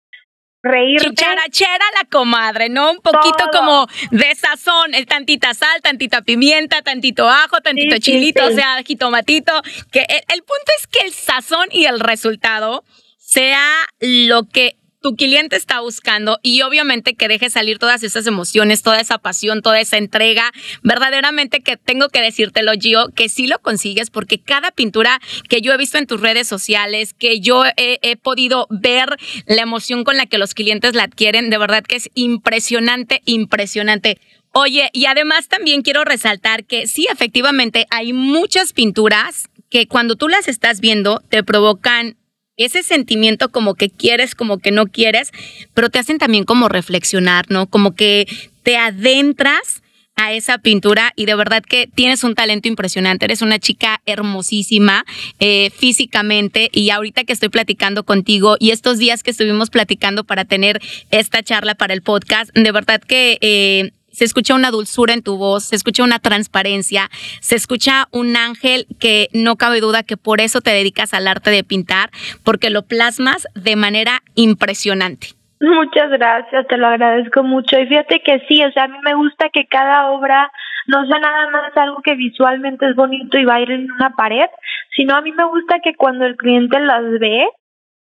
reírte. 0.64 1.11
Chicharachera 1.11 1.85
la 2.00 2.09
comadre, 2.09 2.68
¿no? 2.68 2.90
Un 2.90 3.00
poquito 3.00 3.44
como 3.52 3.87
de 4.11 4.35
sazón, 4.35 4.94
el 4.94 5.06
tantita 5.06 5.54
sal, 5.54 5.80
tantita 5.83 6.23
pimienta, 6.23 6.83
tantito 6.83 7.28
ajo, 7.28 7.61
tantito 7.61 7.99
chilito, 7.99 8.44
o 8.44 8.50
sea, 8.50 8.83
jitomatito. 8.83 9.52
Que 9.92 10.00
el 10.00 10.42
punto 10.42 10.73
es 10.78 10.87
que 10.87 11.06
el 11.06 11.12
sazón 11.12 11.68
y 11.71 11.85
el 11.85 12.00
resultado 12.00 12.85
sea 13.18 13.66
lo 14.00 14.49
que 14.49 14.76
tu 15.04 15.16
cliente 15.16 15.56
está 15.56 15.80
buscando 15.80 16.40
y 16.42 16.62
obviamente 16.62 17.12
que 17.12 17.28
deje 17.28 17.50
salir 17.50 17.78
todas 17.78 18.02
esas 18.02 18.26
emociones, 18.26 18.80
toda 18.80 18.99
esa 18.99 19.18
pasión, 19.18 19.61
toda 19.61 19.78
esa 19.78 19.99
entrega. 19.99 20.50
Verdaderamente 20.83 21.61
que 21.61 21.76
tengo 21.76 22.09
que 22.09 22.22
decírtelo, 22.22 22.72
Gio, 22.72 23.11
que 23.14 23.28
sí 23.28 23.46
lo 23.46 23.59
consigues 23.59 24.09
porque 24.09 24.40
cada 24.40 24.70
pintura 24.70 25.20
que 25.46 25.61
yo 25.61 25.74
he 25.74 25.76
visto 25.76 25.98
en 25.98 26.07
tus 26.07 26.22
redes 26.22 26.48
sociales, 26.48 27.12
que 27.12 27.40
yo 27.40 27.66
he, 27.76 27.98
he 28.00 28.16
podido 28.16 28.66
ver 28.70 29.18
la 29.44 29.61
emoción 29.61 30.05
con 30.05 30.16
la 30.16 30.24
que 30.24 30.38
los 30.38 30.55
clientes 30.55 30.94
la 30.94 31.02
adquieren, 31.02 31.50
de 31.50 31.59
verdad 31.59 31.85
que 31.85 31.96
es 31.96 32.09
impresionante, 32.14 33.20
impresionante. 33.26 34.18
Oye, 34.52 34.88
y 34.94 35.05
además 35.05 35.48
también 35.48 35.83
quiero 35.83 36.05
resaltar 36.05 36.64
que 36.64 36.87
sí, 36.87 37.07
efectivamente, 37.12 37.87
hay 37.90 38.14
muchas 38.14 38.72
pinturas 38.72 39.50
que 39.68 39.87
cuando 39.87 40.16
tú 40.16 40.28
las 40.28 40.48
estás 40.48 40.81
viendo 40.81 41.22
te 41.28 41.44
provocan 41.44 42.16
ese 42.56 42.82
sentimiento 42.82 43.50
como 43.50 43.74
que 43.74 43.90
quieres, 43.90 44.34
como 44.34 44.58
que 44.58 44.70
no 44.70 44.86
quieres, 44.86 45.32
pero 45.74 45.90
te 45.90 45.98
hacen 45.98 46.18
también 46.18 46.44
como 46.44 46.68
reflexionar, 46.68 47.46
¿no? 47.50 47.66
Como 47.66 47.94
que 47.94 48.26
te 48.62 48.76
adentras 48.76 49.82
a 50.16 50.32
esa 50.32 50.58
pintura 50.58 51.12
y 51.16 51.26
de 51.26 51.34
verdad 51.34 51.62
que 51.62 51.88
tienes 51.92 52.22
un 52.24 52.34
talento 52.34 52.68
impresionante, 52.68 53.24
eres 53.24 53.42
una 53.42 53.58
chica 53.58 54.00
hermosísima 54.06 55.04
eh, 55.40 55.70
físicamente 55.70 56.70
y 56.72 56.90
ahorita 56.90 57.24
que 57.24 57.32
estoy 57.32 57.48
platicando 57.48 58.04
contigo 58.04 58.56
y 58.60 58.70
estos 58.70 58.98
días 58.98 59.22
que 59.22 59.32
estuvimos 59.32 59.70
platicando 59.70 60.24
para 60.24 60.44
tener 60.44 60.80
esta 61.10 61.42
charla 61.42 61.74
para 61.74 61.94
el 61.94 62.02
podcast, 62.02 62.50
de 62.54 62.72
verdad 62.72 63.00
que... 63.00 63.38
Eh, 63.40 63.92
se 64.14 64.24
escucha 64.24 64.55
una 64.55 64.70
dulzura 64.70 65.12
en 65.12 65.22
tu 65.22 65.37
voz, 65.37 65.64
se 65.64 65.77
escucha 65.77 66.05
una 66.05 66.18
transparencia, 66.18 67.09
se 67.40 67.57
escucha 67.57 68.07
un 68.11 68.37
ángel 68.37 68.87
que 69.00 69.29
no 69.33 69.57
cabe 69.57 69.81
duda 69.81 70.03
que 70.03 70.16
por 70.16 70.40
eso 70.40 70.61
te 70.61 70.70
dedicas 70.70 71.12
al 71.14 71.27
arte 71.27 71.50
de 71.50 71.64
pintar, 71.64 72.11
porque 72.44 72.70
lo 72.70 72.83
plasmas 72.83 73.46
de 73.55 73.77
manera 73.77 74.22
impresionante. 74.35 75.29
Muchas 75.61 76.11
gracias, 76.11 76.66
te 76.66 76.77
lo 76.77 76.87
agradezco 76.87 77.42
mucho. 77.42 77.79
Y 77.79 77.87
fíjate 77.87 78.20
que 78.20 78.40
sí, 78.48 78.62
o 78.62 78.70
sea, 78.72 78.85
a 78.85 78.88
mí 78.88 78.98
me 79.05 79.14
gusta 79.14 79.48
que 79.50 79.66
cada 79.66 80.11
obra 80.11 80.50
no 80.87 81.07
sea 81.07 81.18
nada 81.18 81.50
más 81.50 81.77
algo 81.77 82.03
que 82.03 82.14
visualmente 82.14 82.87
es 82.88 82.94
bonito 82.94 83.38
y 83.38 83.44
va 83.44 83.55
a 83.55 83.61
ir 83.61 83.70
en 83.70 83.90
una 83.90 84.11
pared, 84.11 84.48
sino 84.94 85.16
a 85.16 85.22
mí 85.22 85.33
me 85.33 85.44
gusta 85.44 85.79
que 85.83 85.94
cuando 85.94 86.27
el 86.27 86.37
cliente 86.37 86.79
las 86.81 87.03
ve, 87.18 87.48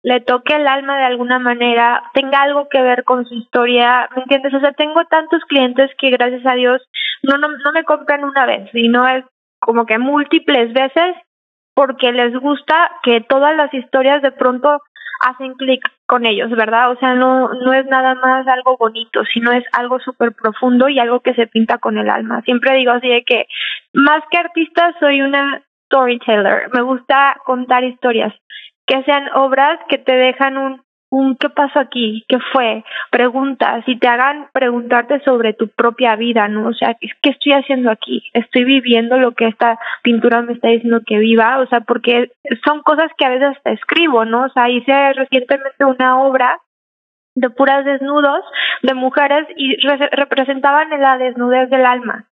le 0.03 0.21
toque 0.21 0.55
el 0.55 0.67
alma 0.67 0.97
de 0.97 1.05
alguna 1.05 1.39
manera, 1.39 2.03
tenga 2.13 2.41
algo 2.41 2.69
que 2.69 2.81
ver 2.81 3.03
con 3.03 3.25
su 3.25 3.33
historia, 3.33 4.07
¿me 4.15 4.23
entiendes? 4.23 4.53
O 4.53 4.59
sea, 4.59 4.71
tengo 4.73 5.03
tantos 5.05 5.41
clientes 5.49 5.91
que 5.97 6.09
gracias 6.11 6.45
a 6.45 6.53
Dios 6.53 6.81
no, 7.23 7.37
no, 7.37 7.47
no 7.49 7.71
me 7.73 7.83
compran 7.83 8.23
una 8.23 8.45
vez, 8.45 8.69
sino 8.71 9.07
es 9.07 9.25
como 9.59 9.85
que 9.85 9.97
múltiples 9.97 10.71
veces 10.73 11.15
porque 11.73 12.11
les 12.11 12.33
gusta 12.35 12.91
que 13.03 13.21
todas 13.21 13.55
las 13.55 13.73
historias 13.73 14.21
de 14.21 14.31
pronto 14.31 14.81
hacen 15.21 15.53
clic 15.55 15.81
con 16.05 16.25
ellos, 16.25 16.49
¿verdad? 16.51 16.91
O 16.91 16.95
sea, 16.97 17.13
no, 17.15 17.49
no 17.53 17.73
es 17.73 17.85
nada 17.87 18.15
más 18.15 18.47
algo 18.47 18.77
bonito, 18.77 19.23
sino 19.33 19.51
es 19.51 19.63
algo 19.73 19.99
súper 19.99 20.33
profundo 20.33 20.89
y 20.89 20.99
algo 20.99 21.19
que 21.19 21.33
se 21.33 21.47
pinta 21.47 21.79
con 21.79 21.97
el 21.97 22.09
alma. 22.09 22.41
Siempre 22.43 22.75
digo 22.77 22.91
así 22.91 23.07
de 23.07 23.23
que 23.23 23.47
más 23.93 24.23
que 24.31 24.37
artista 24.37 24.95
soy 24.99 25.21
una 25.21 25.61
storyteller, 25.85 26.69
me 26.73 26.81
gusta 26.81 27.37
contar 27.45 27.83
historias 27.83 28.33
que 28.87 29.03
sean 29.03 29.29
obras 29.35 29.79
que 29.89 29.97
te 29.97 30.13
dejan 30.13 30.57
un, 30.57 30.81
un 31.09 31.35
¿qué 31.35 31.49
pasó 31.49 31.79
aquí? 31.79 32.25
¿Qué 32.27 32.37
fue? 32.51 32.83
Preguntas 33.11 33.83
y 33.85 33.97
te 33.99 34.07
hagan 34.07 34.47
preguntarte 34.53 35.19
sobre 35.21 35.53
tu 35.53 35.67
propia 35.67 36.15
vida, 36.15 36.47
¿no? 36.47 36.69
O 36.69 36.73
sea, 36.73 36.95
¿qué 36.95 37.29
estoy 37.29 37.53
haciendo 37.53 37.91
aquí? 37.91 38.23
¿Estoy 38.33 38.63
viviendo 38.63 39.17
lo 39.17 39.33
que 39.33 39.47
esta 39.47 39.77
pintura 40.03 40.41
me 40.41 40.53
está 40.53 40.69
diciendo 40.69 41.01
que 41.05 41.17
viva? 41.17 41.59
O 41.59 41.67
sea, 41.67 41.81
porque 41.81 42.31
son 42.65 42.81
cosas 42.81 43.11
que 43.17 43.25
a 43.25 43.29
veces 43.29 43.55
hasta 43.57 43.71
escribo, 43.71 44.25
¿no? 44.25 44.45
O 44.45 44.49
sea, 44.49 44.69
hice 44.69 45.13
recientemente 45.13 45.85
una 45.85 46.21
obra 46.21 46.59
de 47.35 47.49
puras 47.51 47.85
desnudos 47.85 48.43
de 48.81 48.93
mujeres 48.95 49.47
y 49.55 49.75
representaban 50.11 50.89
la 50.99 51.17
desnudez 51.17 51.69
del 51.69 51.85
alma. 51.85 52.25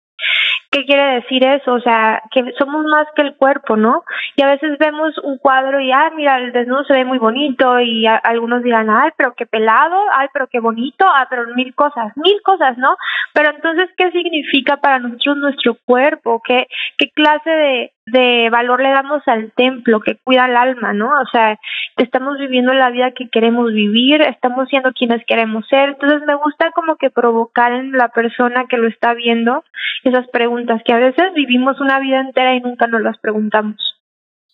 ¿Qué 0.74 0.84
quiere 0.86 1.20
decir 1.20 1.46
eso? 1.46 1.72
O 1.72 1.80
sea, 1.80 2.20
que 2.32 2.42
somos 2.58 2.84
más 2.84 3.06
que 3.14 3.22
el 3.22 3.36
cuerpo, 3.36 3.76
¿no? 3.76 4.02
Y 4.34 4.42
a 4.42 4.48
veces 4.48 4.76
vemos 4.76 5.16
un 5.22 5.38
cuadro 5.38 5.78
y, 5.78 5.92
ah, 5.92 6.10
mira, 6.16 6.36
el 6.38 6.50
desnudo 6.50 6.82
se 6.82 6.94
ve 6.94 7.04
muy 7.04 7.18
bonito 7.18 7.78
y 7.78 8.06
algunos 8.08 8.64
dirán, 8.64 8.90
ay, 8.90 9.10
pero 9.16 9.34
qué 9.36 9.46
pelado, 9.46 9.94
ay, 10.12 10.26
pero 10.32 10.48
qué 10.48 10.58
bonito, 10.58 11.06
ah, 11.06 11.28
pero 11.30 11.46
mil 11.54 11.72
cosas, 11.76 12.12
mil 12.16 12.42
cosas, 12.42 12.76
¿no? 12.76 12.96
Pero 13.32 13.50
entonces, 13.50 13.88
¿qué 13.96 14.10
significa 14.10 14.78
para 14.78 14.98
nosotros 14.98 15.36
nuestro 15.36 15.76
cuerpo? 15.84 16.42
¿Qué, 16.44 16.66
qué 16.98 17.08
clase 17.10 17.50
de, 17.50 17.92
de 18.06 18.48
valor 18.50 18.82
le 18.82 18.90
damos 18.90 19.22
al 19.26 19.52
templo 19.52 20.00
que 20.00 20.16
cuida 20.16 20.46
el 20.46 20.56
alma, 20.56 20.92
¿no? 20.92 21.08
O 21.08 21.26
sea, 21.32 21.58
estamos 21.96 22.38
viviendo 22.38 22.74
la 22.74 22.90
vida 22.90 23.12
que 23.12 23.28
queremos 23.30 23.72
vivir, 23.72 24.20
estamos 24.22 24.68
siendo 24.68 24.92
quienes 24.92 25.24
queremos 25.26 25.66
ser. 25.68 25.90
Entonces 25.90 26.22
me 26.26 26.34
gusta 26.34 26.70
como 26.72 26.96
que 26.96 27.10
provocar 27.10 27.72
en 27.72 27.92
la 27.92 28.08
persona 28.08 28.66
que 28.68 28.76
lo 28.76 28.88
está 28.88 29.14
viendo 29.14 29.64
esas 30.04 30.28
preguntas 30.28 30.82
que 30.84 30.92
a 30.92 30.98
veces 30.98 31.32
vivimos 31.34 31.80
una 31.80 31.98
vida 31.98 32.20
entera 32.20 32.54
y 32.54 32.60
nunca 32.60 32.86
nos 32.86 33.00
las 33.00 33.18
preguntamos. 33.18 33.76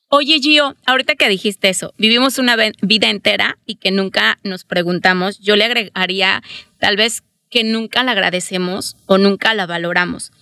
Oye, 0.08 0.38
Gio, 0.40 0.74
ahorita 0.86 1.14
que 1.14 1.28
dijiste 1.28 1.68
eso, 1.68 1.92
vivimos 1.96 2.38
una 2.38 2.56
vida 2.56 3.10
entera 3.10 3.58
y 3.64 3.76
que 3.76 3.92
nunca 3.92 4.38
nos 4.42 4.64
preguntamos, 4.64 5.38
yo 5.38 5.54
le 5.54 5.64
agregaría 5.64 6.42
tal 6.78 6.96
vez 6.96 7.22
que 7.48 7.62
nunca 7.64 8.02
la 8.02 8.12
agradecemos 8.12 8.96
o 9.06 9.18
nunca 9.18 9.54
la 9.54 9.66
valoramos. 9.66 10.32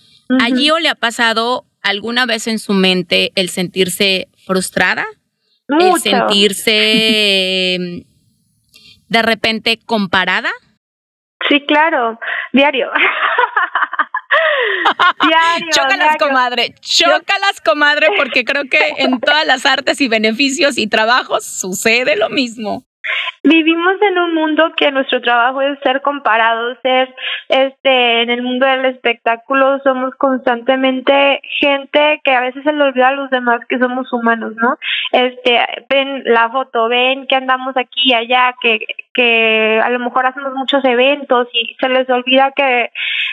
A 0.40 0.46
Gio 0.54 0.78
le 0.78 0.88
ha 0.88 0.94
pasado 0.94 1.64
alguna 1.82 2.26
vez 2.26 2.46
en 2.46 2.58
su 2.58 2.72
mente 2.72 3.32
el 3.34 3.48
sentirse 3.48 4.28
frustrada? 4.46 5.06
Mucho. 5.68 5.96
El 5.96 6.00
sentirse 6.00 7.74
em, 7.74 8.04
de 9.08 9.22
repente 9.22 9.78
comparada? 9.84 10.50
Sí, 11.48 11.64
claro, 11.66 12.18
diario. 12.52 12.88
diario. 15.28 15.68
Chócalas, 15.70 15.98
diario. 15.98 16.18
comadre. 16.18 16.74
Chócalas, 16.80 17.60
comadre, 17.64 18.08
porque 18.16 18.44
creo 18.44 18.64
que 18.64 18.94
en 18.98 19.20
todas 19.20 19.46
las 19.46 19.66
artes 19.66 20.00
y 20.00 20.08
beneficios 20.08 20.78
y 20.78 20.88
trabajos 20.88 21.44
sucede 21.44 22.16
lo 22.16 22.28
mismo. 22.28 22.84
Vivimos 23.42 23.94
en 24.02 24.18
un 24.18 24.34
mundo 24.34 24.72
que 24.76 24.90
nuestro 24.90 25.20
trabajo 25.20 25.62
es 25.62 25.78
ser 25.80 26.02
comparados, 26.02 26.76
ser 26.82 27.14
este 27.48 28.22
en 28.22 28.30
el 28.30 28.42
mundo 28.42 28.66
del 28.66 28.84
espectáculo 28.86 29.78
somos 29.84 30.14
constantemente 30.16 31.40
gente 31.60 32.20
que 32.24 32.32
a 32.32 32.40
veces 32.40 32.64
se 32.64 32.72
le 32.72 32.82
olvida 32.82 33.08
a 33.08 33.12
los 33.12 33.30
demás 33.30 33.60
que 33.68 33.78
somos 33.78 34.12
humanos, 34.12 34.52
¿no? 34.56 34.76
Este, 35.12 35.60
ven 35.88 36.22
la 36.24 36.50
foto, 36.50 36.88
ven 36.88 37.26
que 37.26 37.36
andamos 37.36 37.76
aquí 37.76 38.10
y 38.10 38.14
allá, 38.14 38.54
que 38.60 38.80
que 39.14 39.80
a 39.82 39.90
lo 39.90 39.98
mejor 39.98 40.26
hacemos 40.26 40.52
muchos 40.54 40.84
eventos 40.84 41.48
y 41.52 41.76
se 41.80 41.88
les 41.88 42.08
olvida 42.08 42.52
que 42.52 42.90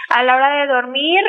a 0.09 0.23
la 0.23 0.35
hora 0.35 0.49
de 0.57 0.67
dormir 0.67 1.23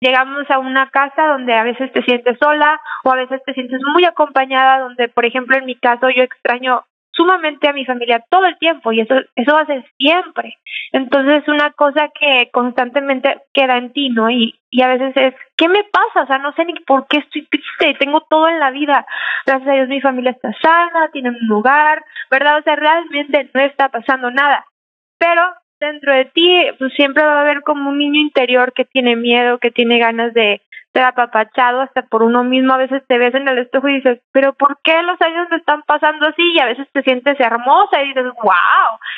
llegamos 0.00 0.48
a 0.50 0.58
una 0.58 0.88
casa 0.90 1.26
donde 1.26 1.54
a 1.54 1.64
veces 1.64 1.92
te 1.92 2.02
sientes 2.02 2.36
sola 2.40 2.80
o 3.04 3.10
a 3.10 3.16
veces 3.16 3.42
te 3.44 3.54
sientes 3.54 3.80
muy 3.92 4.04
acompañada, 4.04 4.80
donde 4.80 5.08
por 5.08 5.24
ejemplo 5.24 5.56
en 5.56 5.64
mi 5.64 5.76
caso 5.76 6.10
yo 6.10 6.22
extraño 6.22 6.84
sumamente 7.12 7.68
a 7.68 7.72
mi 7.72 7.84
familia 7.84 8.24
todo 8.30 8.46
el 8.46 8.58
tiempo 8.58 8.92
y 8.92 9.00
eso 9.00 9.14
eso 9.36 9.52
va 9.52 9.60
a 9.60 9.66
ser 9.66 9.84
siempre. 9.98 10.58
Entonces 10.92 11.42
es 11.42 11.48
una 11.48 11.70
cosa 11.72 12.08
que 12.08 12.50
constantemente 12.52 13.42
queda 13.52 13.78
en 13.78 13.92
ti, 13.92 14.10
¿no? 14.10 14.30
Y, 14.30 14.58
y 14.70 14.82
a 14.82 14.88
veces 14.88 15.16
es, 15.16 15.34
¿qué 15.56 15.68
me 15.68 15.84
pasa? 15.84 16.24
O 16.24 16.26
sea, 16.26 16.38
no 16.38 16.52
sé 16.54 16.64
ni 16.64 16.74
por 16.80 17.06
qué 17.06 17.18
estoy 17.18 17.46
triste, 17.46 17.94
tengo 17.98 18.22
todo 18.28 18.48
en 18.48 18.58
la 18.58 18.70
vida. 18.70 19.06
Gracias 19.46 19.68
a 19.68 19.72
Dios 19.72 19.88
mi 19.88 20.00
familia 20.00 20.32
está 20.32 20.52
sana, 20.60 21.10
tienen 21.12 21.34
un 21.34 21.46
lugar, 21.48 22.04
¿verdad? 22.30 22.58
O 22.58 22.62
sea, 22.62 22.76
realmente 22.76 23.50
no 23.54 23.60
está 23.60 23.88
pasando 23.88 24.30
nada. 24.30 24.66
Pero 25.18 25.42
dentro 25.80 26.12
de 26.12 26.26
ti, 26.26 26.66
pues 26.78 26.92
siempre 26.94 27.24
va 27.24 27.38
a 27.38 27.40
haber 27.42 27.62
como 27.62 27.90
un 27.90 27.98
niño 27.98 28.20
interior 28.20 28.72
que 28.72 28.84
tiene 28.84 29.16
miedo, 29.16 29.58
que 29.58 29.70
tiene 29.70 29.98
ganas 29.98 30.32
de 30.32 30.62
ser 30.92 31.02
apapachado 31.04 31.80
hasta 31.80 32.02
por 32.02 32.22
uno 32.22 32.44
mismo. 32.44 32.74
A 32.74 32.78
veces 32.78 33.02
te 33.08 33.18
ves 33.18 33.34
en 33.34 33.48
el 33.48 33.58
espejo 33.58 33.88
y 33.88 33.96
dices, 33.96 34.18
pero 34.32 34.52
¿por 34.54 34.78
qué 34.84 35.02
los 35.02 35.20
años 35.22 35.46
me 35.50 35.56
están 35.56 35.82
pasando 35.82 36.26
así? 36.26 36.42
Y 36.54 36.58
a 36.60 36.66
veces 36.66 36.86
te 36.92 37.02
sientes 37.02 37.38
hermosa 37.40 38.02
y 38.02 38.08
dices, 38.08 38.24
wow. 38.42 38.52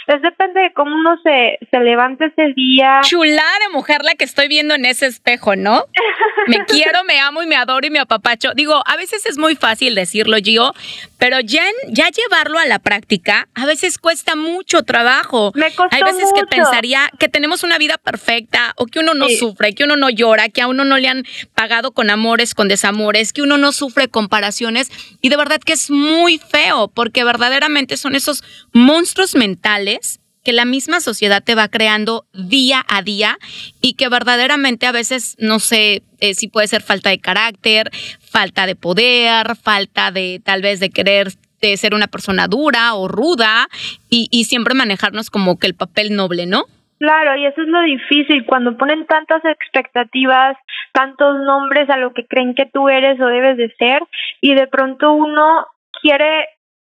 Es 0.06 0.22
depende 0.22 0.60
de 0.60 0.72
cómo 0.72 0.94
uno 0.94 1.16
se, 1.22 1.58
se 1.70 1.80
levante 1.80 2.26
ese 2.26 2.52
día. 2.54 3.00
Chulada 3.02 3.58
de 3.66 3.72
mujer 3.72 4.02
la 4.04 4.14
que 4.14 4.24
estoy 4.24 4.48
viendo 4.48 4.74
en 4.74 4.84
ese 4.84 5.06
espejo, 5.06 5.56
¿no? 5.56 5.84
Me 6.46 6.62
quiero, 6.66 7.04
me 7.04 7.18
amo 7.20 7.42
y 7.42 7.46
me 7.46 7.56
adoro 7.56 7.86
y 7.86 7.90
me 7.90 8.00
apapacho. 8.00 8.52
Digo, 8.54 8.82
a 8.86 8.96
veces 8.98 9.24
es 9.24 9.38
muy 9.38 9.56
fácil 9.56 9.94
decirlo, 9.94 10.36
Gio, 10.42 10.74
pero 11.18 11.40
ya, 11.40 11.62
ya 11.88 12.08
llevarlo 12.10 12.58
a 12.58 12.66
la 12.66 12.80
práctica 12.80 13.48
a 13.54 13.64
veces 13.64 13.96
cuesta 13.98 14.36
mucho 14.36 14.82
trabajo. 14.82 15.52
Me 15.54 15.74
costó 15.74 15.88
Hay 15.96 16.02
veces 16.02 16.30
que 16.34 16.42
mucho. 16.42 16.46
pensaría 16.50 17.00
que 17.18 17.28
tenemos 17.30 17.62
una 17.64 17.78
vida 17.78 17.96
perfecta 17.96 18.74
o 18.76 18.84
que 18.84 18.98
uno 18.98 19.14
no 19.14 19.28
Sí. 19.28 19.36
sufre, 19.36 19.74
que 19.74 19.84
uno 19.84 19.96
no 19.96 20.10
llora, 20.10 20.50
que 20.50 20.60
a 20.60 20.66
uno 20.66 20.84
no 20.84 20.98
le 20.98 21.08
han 21.08 21.24
pagado 21.64 21.92
con 21.92 22.10
amores, 22.10 22.54
con 22.54 22.68
desamores, 22.68 23.32
que 23.32 23.40
uno 23.40 23.56
no 23.56 23.72
sufre 23.72 24.08
comparaciones 24.08 24.90
y 25.22 25.30
de 25.30 25.38
verdad 25.38 25.62
que 25.64 25.72
es 25.72 25.90
muy 25.90 26.36
feo 26.36 26.88
porque 26.88 27.24
verdaderamente 27.24 27.96
son 27.96 28.14
esos 28.14 28.44
monstruos 28.74 29.34
mentales 29.34 30.20
que 30.42 30.52
la 30.52 30.66
misma 30.66 31.00
sociedad 31.00 31.42
te 31.42 31.54
va 31.54 31.68
creando 31.68 32.26
día 32.34 32.84
a 32.86 33.00
día 33.00 33.38
y 33.80 33.94
que 33.94 34.10
verdaderamente 34.10 34.84
a 34.84 34.92
veces, 34.92 35.36
no 35.38 35.58
sé 35.58 36.02
eh, 36.20 36.34
si 36.34 36.48
puede 36.48 36.68
ser 36.68 36.82
falta 36.82 37.08
de 37.08 37.18
carácter, 37.18 37.90
falta 38.20 38.66
de 38.66 38.76
poder, 38.76 39.56
falta 39.56 40.10
de 40.10 40.42
tal 40.44 40.60
vez 40.60 40.80
de 40.80 40.90
querer 40.90 41.32
de 41.62 41.78
ser 41.78 41.94
una 41.94 42.08
persona 42.08 42.46
dura 42.46 42.92
o 42.92 43.08
ruda 43.08 43.70
y, 44.10 44.28
y 44.30 44.44
siempre 44.44 44.74
manejarnos 44.74 45.30
como 45.30 45.58
que 45.58 45.66
el 45.66 45.74
papel 45.74 46.14
noble, 46.14 46.44
¿no? 46.44 46.66
Claro, 46.98 47.36
y 47.36 47.46
eso 47.46 47.60
es 47.60 47.68
lo 47.68 47.82
difícil, 47.82 48.46
cuando 48.46 48.76
ponen 48.76 49.04
tantas 49.06 49.44
expectativas, 49.44 50.56
tantos 50.92 51.36
nombres 51.40 51.90
a 51.90 51.96
lo 51.96 52.12
que 52.12 52.26
creen 52.26 52.54
que 52.54 52.66
tú 52.66 52.88
eres 52.88 53.20
o 53.20 53.26
debes 53.26 53.56
de 53.56 53.68
ser, 53.76 54.02
y 54.40 54.54
de 54.54 54.66
pronto 54.68 55.12
uno 55.12 55.66
quiere 56.00 56.46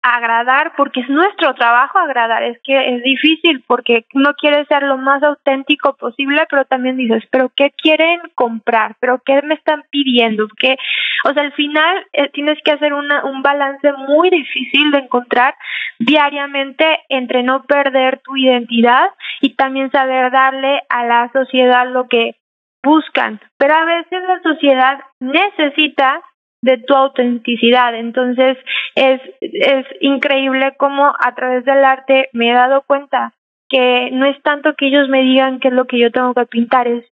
agradar 0.02 0.72
porque 0.76 1.00
es 1.00 1.08
nuestro 1.08 1.54
trabajo 1.54 1.98
agradar, 1.98 2.42
es 2.42 2.58
que 2.64 2.96
es 2.96 3.02
difícil 3.02 3.62
porque 3.66 4.06
uno 4.14 4.32
quiere 4.34 4.64
ser 4.66 4.82
lo 4.82 4.96
más 4.96 5.22
auténtico 5.22 5.96
posible, 5.96 6.46
pero 6.48 6.64
también 6.64 6.96
dices, 6.96 7.22
pero 7.30 7.50
¿qué 7.54 7.70
quieren 7.76 8.20
comprar? 8.34 8.96
¿Pero 9.00 9.20
qué 9.24 9.42
me 9.42 9.54
están 9.54 9.84
pidiendo? 9.90 10.48
¿Qué? 10.58 10.76
O 11.24 11.32
sea, 11.32 11.42
al 11.42 11.52
final 11.52 12.06
eh, 12.12 12.30
tienes 12.32 12.58
que 12.64 12.72
hacer 12.72 12.94
una, 12.94 13.24
un 13.24 13.42
balance 13.42 13.92
muy 14.08 14.30
difícil 14.30 14.90
de 14.90 14.98
encontrar 14.98 15.54
diariamente 15.98 17.00
entre 17.08 17.42
no 17.42 17.64
perder 17.64 18.20
tu 18.24 18.36
identidad 18.36 19.10
y 19.40 19.54
también 19.54 19.90
saber 19.90 20.30
darle 20.30 20.82
a 20.88 21.04
la 21.04 21.30
sociedad 21.32 21.86
lo 21.90 22.08
que 22.08 22.36
buscan. 22.82 23.40
Pero 23.58 23.74
a 23.74 23.84
veces 23.84 24.22
la 24.26 24.40
sociedad 24.42 25.00
necesita 25.20 26.22
de 26.62 26.78
tu 26.78 26.94
autenticidad. 26.94 27.94
Entonces 27.94 28.58
es, 28.94 29.20
es 29.40 29.86
increíble 30.00 30.74
cómo 30.76 31.12
a 31.18 31.34
través 31.34 31.64
del 31.64 31.84
arte 31.84 32.28
me 32.32 32.50
he 32.50 32.54
dado 32.54 32.82
cuenta 32.82 33.32
que 33.68 34.10
no 34.12 34.26
es 34.26 34.40
tanto 34.42 34.74
que 34.74 34.88
ellos 34.88 35.08
me 35.08 35.22
digan 35.22 35.60
qué 35.60 35.68
es 35.68 35.74
lo 35.74 35.86
que 35.86 35.98
yo 35.98 36.10
tengo 36.10 36.34
que 36.34 36.46
pintar, 36.46 36.88
es 36.88 37.04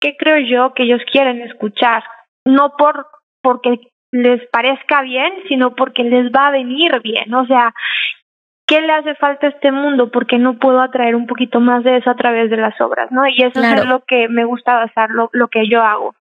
qué 0.00 0.16
creo 0.18 0.38
yo 0.38 0.72
que 0.74 0.84
ellos 0.84 1.02
quieren 1.12 1.42
escuchar, 1.42 2.02
no 2.44 2.72
por 2.76 3.06
porque 3.42 3.80
les 4.12 4.44
parezca 4.48 5.02
bien, 5.02 5.32
sino 5.46 5.74
porque 5.74 6.02
les 6.04 6.32
va 6.32 6.48
a 6.48 6.50
venir 6.52 7.00
bien. 7.02 7.32
O 7.34 7.46
sea, 7.46 7.74
¿qué 8.66 8.80
le 8.80 8.92
hace 8.92 9.14
falta 9.16 9.46
a 9.46 9.50
este 9.50 9.70
mundo? 9.72 10.10
Porque 10.10 10.38
no 10.38 10.58
puedo 10.58 10.80
atraer 10.80 11.14
un 11.14 11.26
poquito 11.26 11.60
más 11.60 11.84
de 11.84 11.98
eso 11.98 12.10
a 12.10 12.16
través 12.16 12.50
de 12.50 12.56
las 12.56 12.80
obras, 12.80 13.12
¿no? 13.12 13.26
Y 13.28 13.42
eso 13.42 13.60
Claro. 13.60 13.82
es 13.82 13.88
lo 13.88 14.00
que 14.04 14.28
me 14.28 14.44
gusta 14.44 14.74
basar, 14.74 15.10
lo, 15.10 15.28
lo 15.32 15.48
que 15.48 15.68
yo 15.68 15.82
hago. 15.82 16.14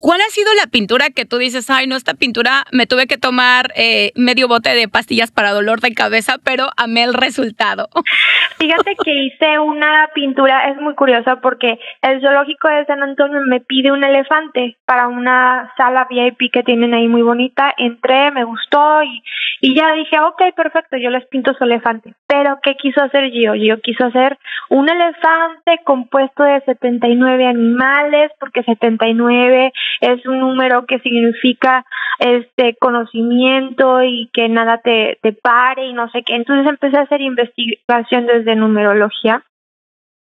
¿Cuál 0.00 0.20
ha 0.20 0.30
sido 0.30 0.48
la 0.54 0.70
pintura 0.70 1.06
que 1.10 1.24
tú 1.24 1.38
dices, 1.38 1.68
ay, 1.70 1.88
no, 1.88 1.96
esta 1.96 2.14
pintura 2.14 2.62
me 2.70 2.86
tuve 2.86 3.08
que 3.08 3.18
tomar 3.18 3.72
eh, 3.74 4.12
medio 4.14 4.46
bote 4.46 4.70
de 4.70 4.86
pastillas 4.86 5.32
para 5.32 5.50
dolor 5.50 5.80
de 5.80 5.92
cabeza, 5.92 6.36
pero 6.44 6.68
amé 6.76 7.02
el 7.02 7.14
resultado? 7.14 7.88
Fíjate 8.58 8.94
que 9.04 9.12
hice 9.12 9.58
una 9.58 10.08
pintura, 10.14 10.70
es 10.70 10.76
muy 10.80 10.94
curiosa 10.94 11.40
porque 11.40 11.80
el 12.02 12.20
zoológico 12.20 12.68
de 12.68 12.84
San 12.86 13.02
Antonio 13.02 13.40
me 13.48 13.60
pide 13.60 13.90
un 13.90 14.04
elefante 14.04 14.76
para 14.86 15.08
una 15.08 15.72
sala 15.76 16.06
VIP 16.08 16.52
que 16.52 16.62
tienen 16.62 16.94
ahí 16.94 17.08
muy 17.08 17.22
bonita. 17.22 17.74
Entré, 17.76 18.30
me 18.30 18.44
gustó 18.44 19.02
y, 19.02 19.22
y 19.60 19.74
ya 19.74 19.92
dije, 19.94 20.20
ok, 20.20 20.54
perfecto, 20.54 20.96
yo 20.96 21.10
les 21.10 21.26
pinto 21.26 21.54
su 21.54 21.64
elefante. 21.64 22.14
Pero, 22.28 22.60
¿qué 22.62 22.76
quiso 22.76 23.02
hacer 23.02 23.30
Gio? 23.30 23.54
Gio 23.54 23.80
quiso 23.80 24.06
hacer 24.06 24.38
un 24.70 24.88
elefante 24.88 25.80
compuesto 25.84 26.44
de 26.44 26.60
79 26.60 27.46
animales, 27.46 28.30
porque 28.38 28.62
79 28.62 29.72
es 30.00 30.24
un 30.26 30.40
número 30.40 30.86
que 30.86 30.98
significa 31.00 31.84
este 32.18 32.76
conocimiento 32.80 34.02
y 34.02 34.30
que 34.32 34.48
nada 34.48 34.78
te, 34.78 35.18
te 35.22 35.32
pare 35.32 35.86
y 35.86 35.92
no 35.92 36.08
sé 36.10 36.22
qué. 36.22 36.34
Entonces 36.34 36.66
empecé 36.68 36.98
a 36.98 37.02
hacer 37.02 37.20
investigación 37.20 38.26
desde 38.26 38.56
numerología 38.56 39.42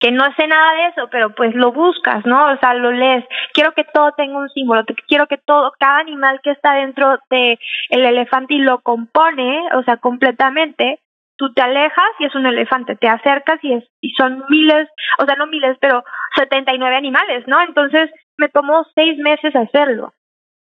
que 0.04 0.10
no 0.10 0.24
sé 0.36 0.46
nada 0.46 0.74
de 0.74 0.86
eso, 0.88 1.08
pero 1.10 1.34
pues 1.34 1.54
lo 1.54 1.72
buscas, 1.72 2.26
¿no? 2.26 2.52
O 2.52 2.58
sea, 2.58 2.74
lo 2.74 2.92
lees. 2.92 3.24
Quiero 3.54 3.72
que 3.72 3.84
todo 3.84 4.12
tenga 4.12 4.36
un 4.36 4.50
símbolo, 4.50 4.84
quiero 5.08 5.26
que 5.26 5.38
todo, 5.38 5.72
cada 5.78 5.98
animal 5.98 6.40
que 6.42 6.50
está 6.50 6.74
dentro 6.74 7.18
de 7.30 7.58
el 7.88 8.04
elefante 8.04 8.52
y 8.52 8.58
lo 8.58 8.80
compone, 8.80 9.62
o 9.74 9.82
sea, 9.84 9.96
completamente, 9.96 11.00
tú 11.38 11.54
te 11.54 11.62
alejas 11.62 12.10
y 12.18 12.26
es 12.26 12.34
un 12.34 12.44
elefante, 12.44 12.96
te 12.96 13.08
acercas 13.08 13.58
y 13.62 13.72
es 13.72 13.84
y 14.02 14.10
son 14.10 14.44
miles, 14.50 14.88
o 15.18 15.24
sea, 15.24 15.36
no 15.36 15.46
miles, 15.46 15.78
pero 15.80 16.04
79 16.36 16.94
animales, 16.94 17.44
¿no? 17.46 17.62
Entonces 17.62 18.10
me 18.36 18.48
tomó 18.48 18.84
seis 18.94 19.18
meses 19.18 19.54
hacerlo. 19.54 20.12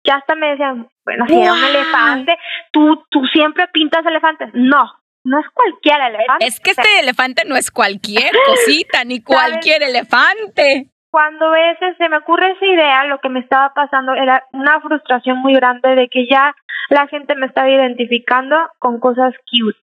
Ya 0.05 0.17
hasta 0.17 0.35
me 0.35 0.49
decían, 0.51 0.89
bueno, 1.05 1.27
si 1.29 1.35
era 1.35 1.53
un 1.53 1.63
elefante, 1.63 2.39
tú, 2.73 3.05
tú 3.11 3.25
siempre 3.27 3.69
pintas 3.69 4.05
elefantes. 4.07 4.49
No, 4.55 4.91
no 5.25 5.39
es 5.39 5.47
cualquier 5.53 6.01
elefante. 6.01 6.47
Es 6.47 6.61
que 6.61 6.71
este 6.71 7.01
elefante 7.01 7.43
no 7.47 7.57
es 7.57 7.71
cualquier 7.71 8.33
cosita, 8.47 9.05
ni 9.05 9.23
cualquier 9.23 9.83
elefante. 9.83 10.89
cuando 11.11 11.55
ese 11.55 11.95
se 11.97 12.09
me 12.09 12.17
ocurre 12.19 12.53
esa 12.53 12.65
idea, 12.65 13.05
lo 13.05 13.19
que 13.19 13.29
me 13.29 13.41
estaba 13.41 13.75
pasando 13.75 14.15
era 14.15 14.45
una 14.53 14.81
frustración 14.81 15.39
muy 15.39 15.55
grande 15.55 15.95
de 15.95 16.09
que 16.09 16.27
ya 16.27 16.55
la 16.89 17.07
gente 17.09 17.35
me 17.35 17.47
estaba 17.47 17.69
identificando 17.69 18.57
con 18.79 19.01
cosas 19.01 19.35
cute. 19.51 19.79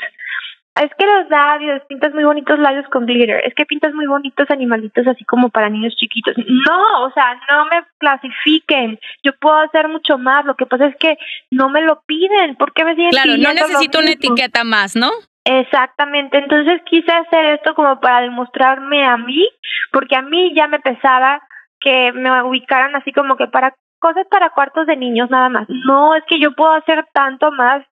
Es 0.75 0.89
que 0.97 1.05
los 1.05 1.29
labios, 1.29 1.83
pintas 1.87 2.13
muy 2.13 2.23
bonitos 2.23 2.57
labios 2.57 2.87
con 2.89 3.05
glitter, 3.05 3.45
es 3.45 3.53
que 3.53 3.65
pintas 3.65 3.93
muy 3.93 4.07
bonitos 4.07 4.49
animalitos 4.49 5.05
así 5.05 5.23
como 5.23 5.49
para 5.49 5.69
niños 5.69 5.95
chiquitos. 5.95 6.35
No, 6.37 7.03
o 7.03 7.11
sea, 7.11 7.39
no 7.49 7.65
me 7.65 7.85
clasifiquen, 7.99 8.99
yo 9.23 9.33
puedo 9.39 9.57
hacer 9.57 9.87
mucho 9.87 10.17
más, 10.17 10.45
lo 10.45 10.55
que 10.55 10.65
pasa 10.65 10.87
es 10.87 10.95
que 10.97 11.17
no 11.51 11.69
me 11.69 11.81
lo 11.81 12.01
piden, 12.07 12.55
¿por 12.55 12.73
qué 12.73 12.85
me 12.85 12.95
siguen 12.95 13.11
Claro, 13.11 13.37
no 13.37 13.53
necesito 13.53 13.99
una 13.99 14.13
etiqueta 14.13 14.63
más, 14.63 14.95
¿no? 14.95 15.11
Exactamente, 15.45 16.39
entonces 16.39 16.81
quise 16.85 17.11
hacer 17.11 17.45
esto 17.53 17.75
como 17.75 17.99
para 17.99 18.21
demostrarme 18.21 19.05
a 19.05 19.17
mí, 19.17 19.47
porque 19.91 20.15
a 20.15 20.23
mí 20.23 20.55
ya 20.55 20.67
me 20.67 20.79
pesaba 20.79 21.41
que 21.79 22.13
me 22.13 22.41
ubicaran 22.43 22.95
así 22.95 23.11
como 23.11 23.35
que 23.35 23.47
para 23.47 23.75
cosas 23.99 24.25
para 24.29 24.49
cuartos 24.49 24.87
de 24.87 24.97
niños 24.97 25.29
nada 25.29 25.49
más. 25.49 25.67
No, 25.69 26.15
es 26.15 26.23
que 26.27 26.39
yo 26.39 26.53
puedo 26.55 26.73
hacer 26.73 27.05
tanto 27.13 27.51
más. 27.51 27.85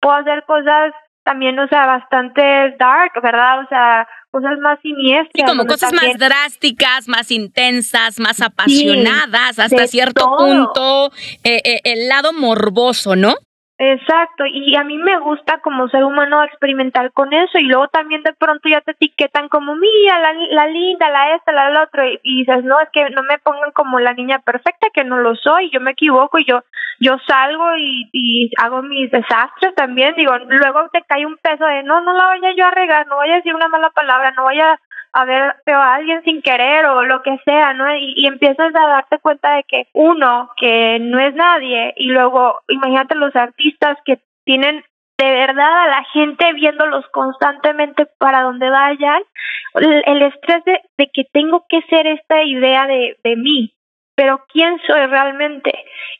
Puedo 0.00 0.16
hacer 0.16 0.44
cosas 0.44 0.92
también, 1.28 1.58
o 1.58 1.68
sea, 1.68 1.84
bastante 1.84 2.40
dark, 2.78 3.12
¿verdad? 3.22 3.60
O 3.62 3.68
sea, 3.68 4.08
cosas 4.30 4.58
más 4.60 4.78
siniestras. 4.80 5.30
Y 5.34 5.42
como 5.42 5.66
cosas 5.66 5.90
también- 5.90 6.12
más 6.18 6.18
drásticas, 6.18 7.06
más 7.06 7.30
intensas, 7.30 8.18
más 8.18 8.40
apasionadas, 8.40 9.58
hasta 9.58 9.86
cierto 9.88 10.22
todo. 10.24 10.38
punto, 10.38 11.12
eh, 11.44 11.60
eh, 11.64 11.80
el 11.84 12.08
lado 12.08 12.32
morboso, 12.32 13.14
¿no? 13.14 13.34
Exacto, 13.80 14.44
y 14.44 14.74
a 14.74 14.82
mí 14.82 14.98
me 14.98 15.18
gusta 15.20 15.60
como 15.60 15.88
ser 15.88 16.02
humano 16.02 16.42
experimentar 16.42 17.12
con 17.12 17.32
eso 17.32 17.58
y 17.58 17.62
luego 17.62 17.86
también 17.86 18.24
de 18.24 18.32
pronto 18.32 18.68
ya 18.68 18.80
te 18.80 18.90
etiquetan 18.90 19.48
como, 19.48 19.76
mira, 19.76 20.18
la, 20.18 20.32
la 20.50 20.66
linda, 20.66 21.08
la 21.10 21.36
esta, 21.36 21.52
la, 21.52 21.70
la 21.70 21.84
otra, 21.84 22.08
y, 22.08 22.18
dices, 22.40 22.64
no, 22.64 22.80
es 22.80 22.88
que 22.92 23.08
no 23.10 23.22
me 23.22 23.38
pongan 23.38 23.70
como 23.70 24.00
la 24.00 24.14
niña 24.14 24.40
perfecta, 24.40 24.88
que 24.92 25.04
no 25.04 25.18
lo 25.18 25.36
soy, 25.36 25.70
yo 25.70 25.80
me 25.80 25.92
equivoco 25.92 26.40
y 26.40 26.44
yo 26.44 26.64
yo 27.00 27.16
salgo 27.28 27.76
y, 27.76 28.10
y 28.12 28.50
hago 28.58 28.82
mis 28.82 29.12
desastres 29.12 29.72
también, 29.76 30.16
digo, 30.16 30.36
luego 30.48 30.88
te 30.92 31.02
cae 31.02 31.24
un 31.24 31.36
peso 31.36 31.64
de, 31.64 31.84
no, 31.84 32.00
no 32.00 32.12
la 32.12 32.26
vaya 32.26 32.50
yo 32.56 32.66
a 32.66 32.72
regar, 32.72 33.06
no 33.06 33.16
vaya 33.18 33.34
a 33.34 33.36
decir 33.36 33.54
una 33.54 33.68
mala 33.68 33.90
palabra, 33.90 34.32
no 34.32 34.42
vaya 34.42 34.80
a 35.12 35.24
ver 35.24 35.56
feo 35.64 35.78
a 35.78 35.94
alguien 35.94 36.22
sin 36.24 36.42
querer 36.42 36.86
o 36.86 37.02
lo 37.04 37.22
que 37.22 37.38
sea, 37.44 37.72
¿no? 37.74 37.94
Y, 37.96 38.14
y 38.16 38.26
empiezas 38.26 38.74
a 38.74 38.86
darte 38.86 39.18
cuenta 39.18 39.54
de 39.56 39.64
que 39.64 39.88
uno, 39.92 40.50
que 40.56 40.98
no 41.00 41.18
es 41.18 41.34
nadie, 41.34 41.94
y 41.96 42.08
luego 42.08 42.60
imagínate 42.68 43.14
los 43.14 43.34
artistas 43.36 43.98
que 44.04 44.20
tienen 44.44 44.84
de 45.18 45.30
verdad 45.30 45.82
a 45.82 45.88
la 45.88 46.04
gente 46.12 46.52
viéndolos 46.52 47.04
constantemente 47.08 48.06
para 48.18 48.42
donde 48.42 48.70
vayan, 48.70 49.22
el, 49.74 50.02
el 50.06 50.22
estrés 50.22 50.64
de, 50.64 50.80
de 50.96 51.10
que 51.12 51.24
tengo 51.32 51.66
que 51.68 51.82
ser 51.90 52.06
esta 52.06 52.42
idea 52.44 52.86
de, 52.86 53.16
de 53.24 53.36
mí, 53.36 53.74
pero 54.14 54.44
¿quién 54.52 54.80
soy 54.86 55.06
realmente? 55.06 55.72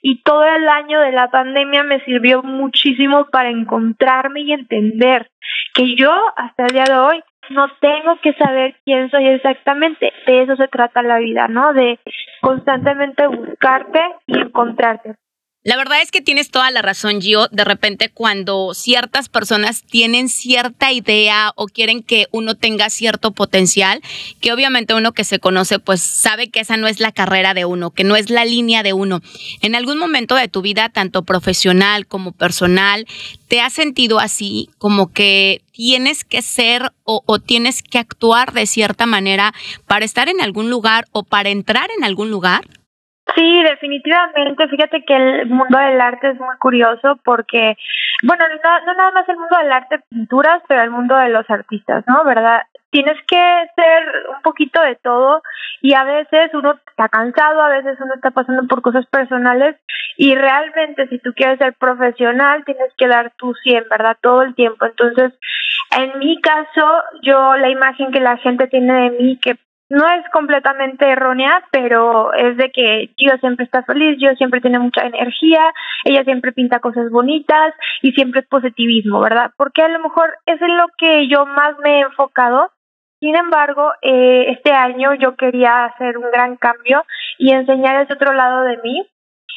Y 0.02 0.22
todo 0.22 0.44
el 0.44 0.68
año 0.68 1.00
de 1.00 1.12
la 1.12 1.30
pandemia 1.30 1.84
me 1.84 2.00
sirvió 2.04 2.42
muchísimo 2.42 3.26
para 3.26 3.50
encontrarme 3.50 4.40
y 4.40 4.52
entender 4.52 5.30
que 5.74 5.96
yo 5.96 6.12
hasta 6.36 6.66
el 6.66 6.72
día 6.72 6.84
de 6.84 6.96
hoy 6.96 7.22
no 7.50 7.68
tengo 7.80 8.18
que 8.22 8.32
saber 8.34 8.76
quién 8.84 9.10
soy 9.10 9.26
exactamente. 9.28 10.12
De 10.26 10.42
eso 10.42 10.56
se 10.56 10.68
trata 10.68 11.02
la 11.02 11.18
vida, 11.18 11.48
¿no? 11.48 11.72
De 11.72 11.98
constantemente 12.40 13.26
buscarte 13.26 14.00
y 14.26 14.38
encontrarte. 14.38 15.14
La 15.64 15.76
verdad 15.76 16.00
es 16.00 16.12
que 16.12 16.22
tienes 16.22 16.50
toda 16.50 16.70
la 16.70 16.82
razón, 16.82 17.20
Gio. 17.20 17.48
De 17.48 17.64
repente, 17.64 18.10
cuando 18.10 18.74
ciertas 18.74 19.28
personas 19.28 19.82
tienen 19.82 20.28
cierta 20.28 20.92
idea 20.92 21.52
o 21.56 21.66
quieren 21.66 22.02
que 22.02 22.26
uno 22.30 22.54
tenga 22.54 22.88
cierto 22.90 23.32
potencial, 23.32 24.00
que 24.40 24.52
obviamente 24.52 24.94
uno 24.94 25.12
que 25.12 25.24
se 25.24 25.40
conoce, 25.40 25.80
pues 25.80 26.00
sabe 26.00 26.48
que 26.48 26.60
esa 26.60 26.76
no 26.76 26.86
es 26.86 27.00
la 27.00 27.10
carrera 27.10 27.54
de 27.54 27.64
uno, 27.64 27.90
que 27.90 28.04
no 28.04 28.14
es 28.14 28.30
la 28.30 28.44
línea 28.44 28.84
de 28.84 28.92
uno. 28.92 29.20
En 29.60 29.74
algún 29.74 29.98
momento 29.98 30.36
de 30.36 30.46
tu 30.46 30.62
vida, 30.62 30.90
tanto 30.90 31.24
profesional 31.24 32.06
como 32.06 32.30
personal, 32.30 33.06
¿te 33.48 33.60
has 33.60 33.72
sentido 33.72 34.20
así, 34.20 34.70
como 34.78 35.12
que 35.12 35.62
tienes 35.72 36.22
que 36.22 36.40
ser 36.40 36.92
o, 37.02 37.24
o 37.26 37.40
tienes 37.40 37.82
que 37.82 37.98
actuar 37.98 38.52
de 38.52 38.66
cierta 38.66 39.06
manera 39.06 39.52
para 39.86 40.04
estar 40.04 40.28
en 40.28 40.40
algún 40.40 40.70
lugar 40.70 41.06
o 41.10 41.24
para 41.24 41.50
entrar 41.50 41.90
en 41.98 42.04
algún 42.04 42.30
lugar? 42.30 42.77
Sí, 43.38 43.62
definitivamente. 43.62 44.66
Fíjate 44.66 45.04
que 45.04 45.14
el 45.14 45.46
mundo 45.46 45.78
del 45.78 46.00
arte 46.00 46.30
es 46.30 46.40
muy 46.40 46.56
curioso 46.58 47.20
porque, 47.24 47.76
bueno, 48.24 48.44
no, 48.48 48.80
no 48.84 48.94
nada 48.94 49.12
más 49.12 49.28
el 49.28 49.36
mundo 49.36 49.56
del 49.58 49.70
arte, 49.70 50.00
pinturas, 50.10 50.60
pero 50.66 50.82
el 50.82 50.90
mundo 50.90 51.16
de 51.16 51.28
los 51.28 51.48
artistas, 51.48 52.02
¿no? 52.08 52.24
¿Verdad? 52.24 52.62
Tienes 52.90 53.16
que 53.28 53.66
ser 53.76 54.02
un 54.34 54.42
poquito 54.42 54.82
de 54.82 54.96
todo 54.96 55.42
y 55.82 55.94
a 55.94 56.02
veces 56.02 56.50
uno 56.52 56.80
está 56.88 57.08
cansado, 57.08 57.60
a 57.60 57.68
veces 57.68 57.96
uno 58.00 58.14
está 58.14 58.32
pasando 58.32 58.66
por 58.66 58.82
cosas 58.82 59.06
personales 59.06 59.76
y 60.16 60.34
realmente 60.34 61.06
si 61.06 61.20
tú 61.20 61.32
quieres 61.32 61.58
ser 61.58 61.74
profesional 61.74 62.64
tienes 62.64 62.92
que 62.96 63.06
dar 63.06 63.30
tu 63.36 63.54
100, 63.54 63.84
¿verdad? 63.88 64.16
Todo 64.20 64.42
el 64.42 64.56
tiempo. 64.56 64.84
Entonces, 64.84 65.32
en 65.96 66.18
mi 66.18 66.40
caso, 66.40 67.02
yo 67.22 67.56
la 67.56 67.68
imagen 67.68 68.10
que 68.10 68.20
la 68.20 68.36
gente 68.38 68.66
tiene 68.66 68.94
de 68.94 69.10
mí, 69.10 69.38
que 69.40 69.58
no 69.90 70.06
es 70.08 70.28
completamente 70.30 71.08
errónea, 71.08 71.64
pero 71.70 72.32
es 72.34 72.56
de 72.56 72.70
que 72.70 73.10
Gio 73.16 73.38
siempre 73.38 73.64
está 73.64 73.82
feliz, 73.84 74.18
Gio 74.18 74.34
siempre 74.36 74.60
tiene 74.60 74.78
mucha 74.78 75.02
energía, 75.02 75.72
ella 76.04 76.24
siempre 76.24 76.52
pinta 76.52 76.80
cosas 76.80 77.10
bonitas 77.10 77.74
y 78.02 78.12
siempre 78.12 78.40
es 78.40 78.46
positivismo, 78.46 79.20
¿verdad? 79.20 79.52
Porque 79.56 79.82
a 79.82 79.88
lo 79.88 80.00
mejor 80.00 80.34
es 80.44 80.60
en 80.60 80.76
lo 80.76 80.86
que 80.98 81.28
yo 81.28 81.46
más 81.46 81.78
me 81.78 81.98
he 81.98 82.00
enfocado. 82.00 82.70
Sin 83.20 83.34
embargo, 83.34 83.92
eh, 84.02 84.46
este 84.50 84.72
año 84.72 85.14
yo 85.14 85.36
quería 85.36 85.86
hacer 85.86 86.18
un 86.18 86.30
gran 86.30 86.56
cambio 86.56 87.04
y 87.38 87.52
enseñar 87.52 88.02
ese 88.02 88.12
otro 88.12 88.32
lado 88.32 88.62
de 88.62 88.76
mí. 88.78 89.08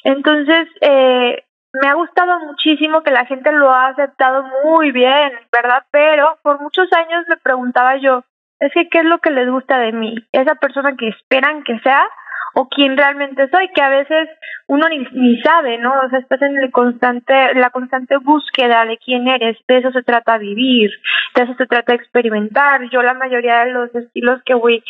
Entonces, 0.03 0.67
eh, 0.79 1.43
me 1.73 1.87
ha 1.87 1.93
gustado 1.93 2.39
muchísimo 2.39 3.03
que 3.03 3.11
la 3.11 3.25
gente 3.25 3.51
lo 3.51 3.69
ha 3.69 3.87
aceptado 3.87 4.43
muy 4.63 4.91
bien, 4.91 5.31
¿verdad? 5.51 5.83
Pero 5.91 6.37
por 6.41 6.59
muchos 6.59 6.91
años 6.93 7.25
me 7.27 7.37
preguntaba 7.37 7.97
yo, 7.97 8.23
es 8.61 8.71
que 8.73 8.87
qué 8.89 8.99
es 8.99 9.05
lo 9.05 9.17
que 9.19 9.31
les 9.31 9.49
gusta 9.49 9.77
de 9.79 9.91
mí, 9.91 10.15
esa 10.31 10.55
persona 10.55 10.95
que 10.95 11.09
esperan 11.09 11.63
que 11.63 11.79
sea 11.79 12.07
o 12.53 12.67
quién 12.67 12.97
realmente 12.97 13.49
soy, 13.49 13.69
que 13.69 13.81
a 13.81 13.89
veces 13.89 14.29
uno 14.67 14.87
ni, 14.89 15.41
sabe, 15.41 15.77
¿no? 15.77 15.93
O 16.05 16.09
sea, 16.09 16.19
estás 16.19 16.41
en 16.41 16.57
el 16.57 16.71
constante, 16.71 17.33
la 17.55 17.69
constante 17.69 18.17
búsqueda 18.17 18.85
de 18.85 18.97
quién 18.97 19.27
eres, 19.27 19.57
de 19.67 19.77
eso 19.77 19.91
se 19.91 20.03
trata 20.03 20.37
vivir, 20.37 20.91
de 21.35 21.43
eso 21.43 21.53
se 21.57 21.65
trata 21.65 21.93
experimentar. 21.93 22.81
Yo 22.89 23.01
la 23.01 23.13
mayoría 23.13 23.65
de 23.65 23.71
los 23.71 23.93
estilos 23.95 24.41
que 24.45 24.53
voy 24.53 24.83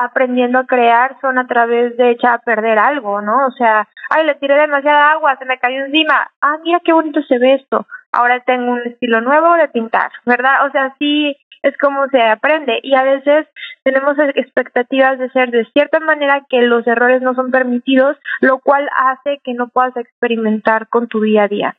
aprendiendo 0.00 0.60
a 0.60 0.66
crear 0.66 1.16
son 1.20 1.38
a 1.38 1.46
través 1.46 1.96
de 1.96 2.12
echar 2.12 2.34
a 2.34 2.38
perder 2.38 2.78
algo, 2.78 3.20
¿no? 3.20 3.46
O 3.46 3.50
sea, 3.52 3.88
ay, 4.10 4.24
le 4.24 4.36
tiré 4.36 4.54
demasiada 4.54 5.12
agua, 5.12 5.36
se 5.38 5.44
me 5.44 5.58
cayó 5.58 5.84
encima, 5.84 6.30
ah, 6.40 6.56
mira 6.62 6.80
qué 6.84 6.92
bonito 6.92 7.20
se 7.22 7.38
ve 7.38 7.54
esto, 7.54 7.86
ahora 8.12 8.40
tengo 8.40 8.72
un 8.72 8.82
estilo 8.82 9.20
nuevo 9.20 9.54
de 9.54 9.68
pintar, 9.68 10.10
¿verdad? 10.24 10.66
O 10.66 10.70
sea, 10.70 10.94
sí, 10.98 11.36
es 11.62 11.76
como 11.78 12.08
se 12.08 12.20
aprende 12.20 12.80
y 12.82 12.94
a 12.94 13.02
veces 13.02 13.46
tenemos 13.84 14.16
expectativas 14.34 15.18
de 15.18 15.30
ser 15.30 15.50
de 15.50 15.64
cierta 15.72 16.00
manera 16.00 16.44
que 16.48 16.62
los 16.62 16.86
errores 16.86 17.22
no 17.22 17.34
son 17.34 17.50
permitidos, 17.50 18.16
lo 18.40 18.58
cual 18.58 18.88
hace 18.96 19.40
que 19.44 19.54
no 19.54 19.68
puedas 19.68 19.96
experimentar 19.96 20.88
con 20.88 21.08
tu 21.08 21.20
día 21.20 21.44
a 21.44 21.48
día. 21.48 21.76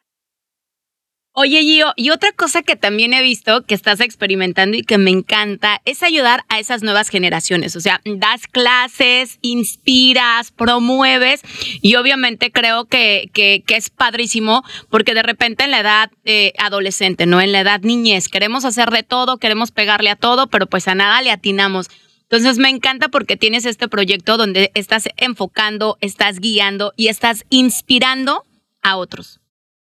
Oye, 1.35 1.63
Gio, 1.63 1.93
y 1.95 2.11
otra 2.11 2.31
cosa 2.31 2.61
que 2.61 2.75
también 2.75 3.11
he 3.11 3.23
visto 3.23 3.63
que 3.63 3.73
estás 3.73 4.01
experimentando 4.01 4.77
y 4.77 4.83
que 4.83 4.99
me 4.99 5.09
encanta 5.09 5.81
es 5.83 6.03
ayudar 6.03 6.45
a 6.47 6.59
esas 6.59 6.83
nuevas 6.83 7.09
generaciones. 7.09 7.75
O 7.75 7.79
sea, 7.79 8.01
das 8.05 8.45
clases, 8.45 9.39
inspiras, 9.41 10.51
promueves 10.51 11.41
y 11.81 11.95
obviamente 11.95 12.51
creo 12.51 12.85
que, 12.85 13.31
que, 13.33 13.63
que 13.65 13.77
es 13.77 13.89
padrísimo 13.89 14.63
porque 14.91 15.15
de 15.15 15.23
repente 15.23 15.63
en 15.63 15.71
la 15.71 15.79
edad 15.79 16.11
eh, 16.23 16.53
adolescente, 16.59 17.25
¿no? 17.25 17.41
En 17.41 17.51
la 17.51 17.61
edad 17.61 17.81
niñez, 17.81 18.27
queremos 18.27 18.63
hacer 18.63 18.91
de 18.91 19.01
todo, 19.01 19.39
queremos 19.39 19.71
pegarle 19.71 20.11
a 20.11 20.15
todo, 20.15 20.45
pero 20.45 20.67
pues 20.67 20.87
a 20.87 20.93
nada 20.93 21.19
le 21.23 21.31
atinamos. 21.31 21.89
Entonces 22.21 22.59
me 22.59 22.69
encanta 22.69 23.09
porque 23.09 23.37
tienes 23.37 23.65
este 23.65 23.87
proyecto 23.87 24.37
donde 24.37 24.69
estás 24.75 25.09
enfocando, 25.17 25.97
estás 25.99 26.39
guiando 26.39 26.93
y 26.95 27.07
estás 27.07 27.43
inspirando 27.49 28.43
a 28.83 28.97
otros. 28.97 29.39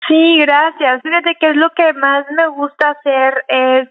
Sí, 0.09 0.39
gracias. 0.39 1.03
Fíjate 1.03 1.35
que 1.37 1.51
es 1.51 1.57
lo 1.57 1.71
que 1.71 1.93
más 1.95 2.27
me 2.31 2.47
gusta 2.49 2.91
hacer 2.91 3.45
es, 3.49 3.89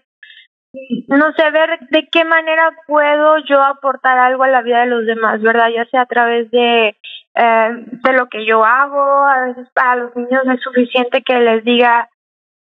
no 1.08 1.32
sé, 1.32 1.50
ver 1.50 1.78
de 1.90 2.08
qué 2.10 2.24
manera 2.24 2.70
puedo 2.86 3.38
yo 3.38 3.62
aportar 3.62 4.18
algo 4.18 4.44
a 4.44 4.48
la 4.48 4.62
vida 4.62 4.80
de 4.80 4.86
los 4.86 5.04
demás, 5.04 5.42
¿verdad? 5.42 5.68
Ya 5.74 5.84
sea 5.86 6.02
a 6.02 6.06
través 6.06 6.50
de, 6.50 6.96
eh, 7.34 7.70
de 7.74 8.12
lo 8.14 8.28
que 8.28 8.46
yo 8.46 8.64
hago, 8.64 9.02
a 9.26 9.46
veces 9.46 9.68
para 9.74 9.96
los 9.96 10.16
niños 10.16 10.42
es 10.46 10.60
suficiente 10.62 11.22
que 11.22 11.38
les 11.38 11.64
diga, 11.64 12.08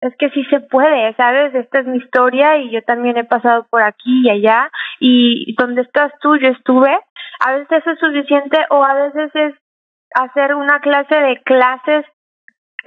es 0.03 0.15
que 0.19 0.29
sí 0.31 0.45
se 0.45 0.61
puede, 0.61 1.15
¿sabes? 1.15 1.55
Esta 1.55 1.81
es 1.81 1.87
mi 1.87 1.99
historia 1.99 2.59
y 2.59 2.71
yo 2.71 2.83
también 2.83 3.17
he 3.17 3.25
pasado 3.25 3.67
por 3.71 3.83
aquí 3.83 4.27
y 4.27 4.31
allá 4.31 4.71
y 5.01 5.55
donde 5.59 5.83
estás 5.83 6.13
tú, 6.21 6.37
yo 6.37 6.49
estuve. 6.49 6.97
A 7.41 7.53
veces 7.53 7.87
es 7.87 7.99
suficiente 7.99 8.59
o 8.71 8.85
a 8.85 8.95
veces 8.95 9.31
es 9.35 9.55
hacer 10.15 10.55
una 10.55 10.81
clase 10.81 11.15
de 11.15 11.43
clases 11.43 12.05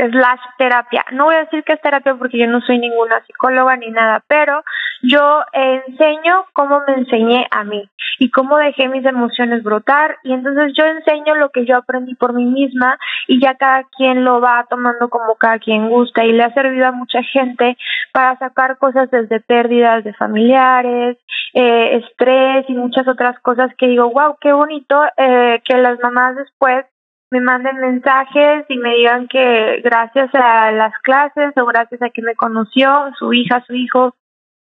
slash 0.10 0.40
terapia. 0.58 1.06
No 1.12 1.26
voy 1.26 1.36
a 1.36 1.44
decir 1.44 1.64
que 1.64 1.74
es 1.74 1.82
terapia 1.82 2.16
porque 2.16 2.38
yo 2.38 2.48
no 2.48 2.62
soy 2.62 2.80
ninguna 2.80 3.24
psicóloga 3.26 3.76
ni 3.78 3.92
nada, 3.92 4.24
pero 4.28 4.64
yo 5.04 5.44
enseño 5.54 6.46
cómo 6.54 6.82
me 6.88 6.94
enseñé 6.96 7.48
a 7.52 7.64
mí 7.64 7.90
y 8.20 8.30
cómo 8.30 8.58
dejé 8.58 8.88
mis 8.88 9.06
emociones 9.06 9.64
brotar 9.64 10.18
y 10.24 10.34
entonces 10.34 10.74
yo 10.78 10.86
enseño 10.86 11.36
lo 11.36 11.50
que 11.50 11.66
yo 11.66 11.78
aprendí 11.78 12.16
por 12.16 12.34
mí 12.34 12.46
misma 12.46 12.98
y 13.28 13.42
ya 13.42 13.56
cada 13.56 13.84
quien 13.98 14.24
lo 14.24 14.42
va 14.42 14.66
tomando 14.70 15.10
como 15.10 15.36
cada 15.36 15.60
quien 15.60 15.90
gusta 15.90 16.24
y 16.24 16.32
le 16.32 16.44
ha 16.44 16.54
servido 16.54 16.88
a 16.88 16.92
mucha 16.92 17.24
gente 17.24 17.78
para 18.12 18.38
sacar 18.38 18.78
cosas 18.78 19.10
desde 19.10 19.40
pérdidas 19.40 20.04
de 20.04 20.14
familiares, 20.14 21.18
eh, 21.54 21.98
estrés 21.98 22.66
y 22.70 22.74
muchas 22.74 23.08
otras 23.08 23.40
cosas 23.40 23.72
que 23.78 23.88
digo, 23.88 24.10
wow, 24.12 24.38
qué 24.40 24.54
bonito 24.54 25.02
eh, 25.18 25.62
que 25.66 25.78
las 25.78 26.00
mamás 26.00 26.36
después 26.36 26.86
me 27.32 27.40
manden 27.40 27.78
mensajes 27.78 28.66
y 28.68 28.78
me 28.78 28.94
digan 28.96 29.28
que 29.30 29.82
gracias 29.84 30.30
a 30.36 30.72
las 30.72 30.94
clases 31.02 31.54
o 31.56 31.66
gracias 31.66 32.02
a 32.02 32.10
que 32.10 32.22
me 32.22 32.36
conoció 32.36 33.12
su 33.18 33.32
hija, 33.32 33.64
su 33.66 33.74
hijo, 33.74 34.14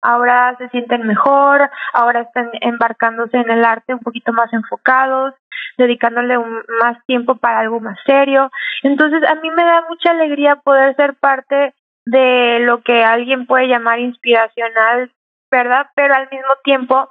ahora 0.03 0.57
se 0.59 0.69
sienten 0.71 1.07
mejor, 1.07 1.71
ahora 1.93 2.23
están 2.23 2.51
embarcándose 2.61 3.37
en 3.37 3.51
el 3.51 3.65
arte 3.65 3.95
un 3.95 4.01
poquito 4.01 4.33
más 4.33 4.53
enfocados, 4.53 5.35
dedicándole 5.79 6.39
un, 6.39 6.63
más 6.81 6.99
tiempo 7.07 7.37
para 7.37 7.61
algo 7.61 7.79
más 7.79 7.99
serio. 8.05 8.51
Entonces 8.83 9.23
a 9.29 9.37
mí 9.37 9.49
me 9.51 9.65
da 9.65 9.85
mucha 9.89 10.11
alegría 10.11 10.57
poder 10.57 10.97
ser 10.97 11.15
parte 11.15 11.73
de 12.05 12.59
lo 12.61 12.83
que 12.83 13.05
alguien 13.05 13.47
puede 13.47 13.69
llamar 13.69 14.01
inspiracional, 14.01 15.13
¿verdad? 15.53 15.87
Pero 15.95 16.15
al 16.15 16.29
mismo 16.31 16.53
tiempo 16.65 17.09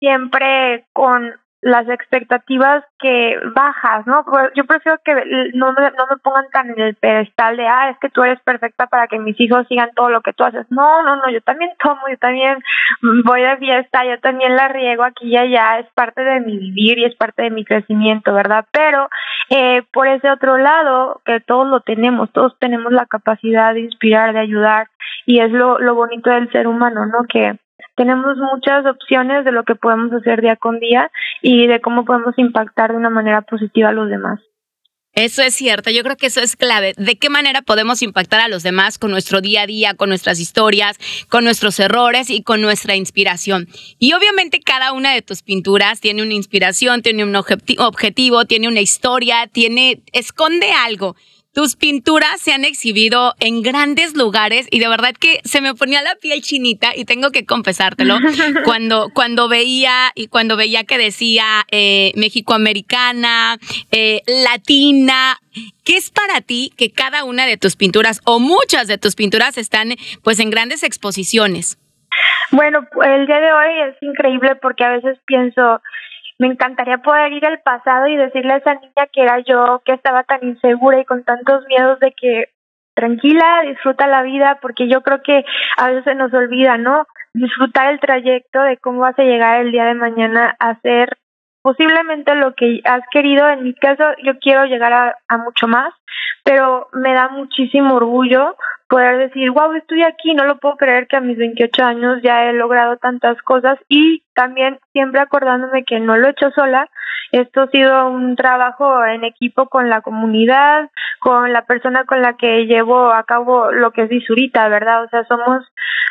siempre 0.00 0.84
con 0.92 1.32
las 1.62 1.88
expectativas 1.88 2.84
que 2.98 3.36
bajas, 3.54 4.06
¿no? 4.06 4.24
Yo 4.54 4.64
prefiero 4.66 4.98
que 5.04 5.14
no 5.54 5.72
me, 5.72 5.90
no 5.90 6.06
me 6.10 6.16
pongan 6.22 6.48
tan 6.52 6.70
en 6.70 6.80
el 6.80 6.94
pedestal 6.94 7.56
de, 7.56 7.66
ah, 7.66 7.90
es 7.90 7.98
que 7.98 8.10
tú 8.10 8.22
eres 8.22 8.40
perfecta 8.42 8.86
para 8.86 9.08
que 9.08 9.18
mis 9.18 9.38
hijos 9.40 9.66
sigan 9.68 9.90
todo 9.94 10.10
lo 10.10 10.20
que 10.20 10.32
tú 10.32 10.44
haces. 10.44 10.66
No, 10.70 11.02
no, 11.02 11.16
no, 11.16 11.30
yo 11.30 11.40
también 11.40 11.70
tomo, 11.82 12.00
yo 12.08 12.16
también 12.18 12.58
voy 13.24 13.42
de 13.42 13.56
fiesta, 13.56 14.04
yo 14.04 14.20
también 14.20 14.54
la 14.54 14.68
riego 14.68 15.02
aquí 15.02 15.28
y 15.28 15.36
allá, 15.36 15.78
es 15.78 15.86
parte 15.94 16.22
de 16.22 16.40
mi 16.40 16.58
vivir 16.58 16.98
y 16.98 17.04
es 17.04 17.16
parte 17.16 17.42
de 17.42 17.50
mi 17.50 17.64
crecimiento, 17.64 18.32
¿verdad? 18.32 18.66
Pero 18.70 19.08
eh, 19.50 19.82
por 19.92 20.06
ese 20.08 20.30
otro 20.30 20.58
lado, 20.58 21.20
que 21.24 21.40
todos 21.40 21.66
lo 21.66 21.80
tenemos, 21.80 22.30
todos 22.32 22.56
tenemos 22.58 22.92
la 22.92 23.06
capacidad 23.06 23.74
de 23.74 23.80
inspirar, 23.80 24.34
de 24.34 24.40
ayudar, 24.40 24.88
y 25.24 25.40
es 25.40 25.50
lo, 25.50 25.78
lo 25.78 25.94
bonito 25.94 26.30
del 26.30 26.50
ser 26.52 26.66
humano, 26.66 27.06
¿no? 27.06 27.24
Que 27.28 27.58
tenemos 27.96 28.36
muchas 28.36 28.86
opciones 28.86 29.44
de 29.44 29.52
lo 29.52 29.64
que 29.64 29.74
podemos 29.74 30.12
hacer 30.12 30.40
día 30.40 30.56
con 30.56 30.78
día 30.78 31.10
y 31.42 31.66
de 31.66 31.80
cómo 31.80 32.04
podemos 32.04 32.38
impactar 32.38 32.92
de 32.92 32.98
una 32.98 33.10
manera 33.10 33.42
positiva 33.42 33.88
a 33.88 33.92
los 33.92 34.08
demás. 34.08 34.40
Eso 35.16 35.40
es 35.40 35.54
cierto, 35.54 35.88
yo 35.88 36.02
creo 36.02 36.18
que 36.18 36.26
eso 36.26 36.42
es 36.42 36.56
clave. 36.56 36.92
¿De 36.98 37.16
qué 37.16 37.30
manera 37.30 37.62
podemos 37.62 38.02
impactar 38.02 38.40
a 38.40 38.48
los 38.48 38.62
demás 38.62 38.98
con 38.98 39.10
nuestro 39.10 39.40
día 39.40 39.62
a 39.62 39.66
día, 39.66 39.94
con 39.94 40.10
nuestras 40.10 40.38
historias, 40.38 40.98
con 41.30 41.42
nuestros 41.42 41.80
errores 41.80 42.28
y 42.28 42.42
con 42.42 42.60
nuestra 42.60 42.96
inspiración? 42.96 43.66
Y 43.98 44.12
obviamente 44.12 44.60
cada 44.60 44.92
una 44.92 45.14
de 45.14 45.22
tus 45.22 45.42
pinturas 45.42 46.00
tiene 46.00 46.22
una 46.22 46.34
inspiración, 46.34 47.00
tiene 47.00 47.24
un 47.24 47.34
objetivo, 47.34 48.44
tiene 48.44 48.68
una 48.68 48.80
historia, 48.80 49.46
tiene 49.50 50.02
esconde 50.12 50.70
algo. 50.84 51.16
Tus 51.56 51.74
pinturas 51.74 52.38
se 52.38 52.52
han 52.52 52.66
exhibido 52.66 53.32
en 53.40 53.62
grandes 53.62 54.14
lugares 54.14 54.68
y 54.70 54.78
de 54.78 54.88
verdad 54.88 55.14
que 55.18 55.40
se 55.44 55.62
me 55.62 55.72
ponía 55.74 56.02
la 56.02 56.14
piel 56.16 56.42
chinita 56.42 56.94
y 56.94 57.06
tengo 57.06 57.30
que 57.30 57.46
confesártelo 57.46 58.18
cuando, 58.66 59.08
cuando 59.14 59.48
veía 59.48 60.10
y 60.14 60.28
cuando 60.28 60.58
veía 60.58 60.84
que 60.84 60.98
decía 60.98 61.64
eh, 61.70 62.12
México-americana, 62.14 63.56
eh, 63.90 64.20
latina. 64.44 65.38
¿Qué 65.82 65.96
es 65.96 66.10
para 66.10 66.42
ti 66.42 66.74
que 66.76 66.92
cada 66.92 67.24
una 67.24 67.46
de 67.46 67.56
tus 67.56 67.74
pinturas 67.74 68.20
o 68.26 68.38
muchas 68.38 68.86
de 68.86 68.98
tus 68.98 69.14
pinturas 69.14 69.56
están 69.56 69.94
pues 70.22 70.38
en 70.40 70.50
grandes 70.50 70.82
exposiciones? 70.82 71.78
Bueno, 72.50 72.86
el 73.02 73.26
día 73.26 73.40
de 73.40 73.52
hoy 73.52 73.80
es 73.88 73.96
increíble 74.02 74.56
porque 74.56 74.84
a 74.84 74.90
veces 74.90 75.18
pienso, 75.24 75.80
me 76.38 76.48
encantaría 76.48 76.98
poder 76.98 77.32
ir 77.32 77.46
al 77.46 77.60
pasado 77.60 78.06
y 78.08 78.16
decirle 78.16 78.54
a 78.54 78.56
esa 78.58 78.74
niña 78.74 79.06
que 79.12 79.22
era 79.22 79.38
yo, 79.40 79.82
que 79.84 79.92
estaba 79.92 80.22
tan 80.24 80.42
insegura 80.42 81.00
y 81.00 81.04
con 81.04 81.24
tantos 81.24 81.64
miedos 81.66 81.98
de 82.00 82.12
que 82.12 82.50
tranquila, 82.94 83.62
disfruta 83.66 84.06
la 84.06 84.22
vida, 84.22 84.58
porque 84.60 84.88
yo 84.88 85.02
creo 85.02 85.22
que 85.22 85.44
a 85.76 85.88
veces 85.88 86.04
se 86.04 86.14
nos 86.14 86.32
olvida, 86.32 86.78
¿no? 86.78 87.06
Disfrutar 87.34 87.92
el 87.92 88.00
trayecto 88.00 88.62
de 88.62 88.78
cómo 88.78 89.00
vas 89.00 89.18
a 89.18 89.22
llegar 89.22 89.60
el 89.60 89.70
día 89.70 89.84
de 89.84 89.94
mañana 89.94 90.56
a 90.58 90.80
ser 90.80 91.18
posiblemente 91.66 92.32
lo 92.36 92.54
que 92.54 92.80
has 92.84 93.02
querido. 93.10 93.48
En 93.48 93.64
mi 93.64 93.74
caso, 93.74 94.04
yo 94.22 94.38
quiero 94.38 94.66
llegar 94.66 94.92
a, 94.92 95.36
mucho 95.38 95.66
más, 95.66 95.92
pero 96.44 96.86
me 96.92 97.12
da 97.12 97.28
muchísimo 97.28 97.96
orgullo 97.96 98.54
poder 98.88 99.18
decir, 99.18 99.50
wow, 99.50 99.72
estoy 99.72 100.04
aquí, 100.04 100.32
no 100.34 100.44
lo 100.44 100.58
puedo 100.58 100.76
creer 100.76 101.08
que 101.08 101.16
a 101.16 101.20
mis 101.20 101.36
28 101.36 101.84
años 101.84 102.22
ya 102.22 102.44
he 102.44 102.52
logrado 102.52 102.98
tantas 102.98 103.42
cosas 103.42 103.80
y 103.88 104.22
también 104.32 104.78
siempre 104.92 105.20
acordándome 105.20 105.84
que 105.84 105.98
no 105.98 106.16
lo 106.16 106.28
he 106.28 106.30
hecho 106.30 106.52
sola, 106.52 106.88
esto 107.32 107.62
ha 107.62 107.70
sido 107.70 108.10
un 108.10 108.36
trabajo 108.36 109.04
en 109.04 109.24
equipo 109.24 109.66
con 109.66 109.90
la 109.90 110.02
comunidad, 110.02 110.88
con 111.18 111.52
la 111.52 111.62
persona 111.62 112.04
con 112.04 112.22
la 112.22 112.34
que 112.34 112.66
llevo 112.66 113.10
a 113.10 113.24
cabo 113.24 113.72
lo 113.72 113.90
que 113.90 114.02
es 114.02 114.08
Visurita, 114.08 114.68
¿verdad? 114.68 115.02
O 115.02 115.08
sea, 115.08 115.24
somos 115.24 115.64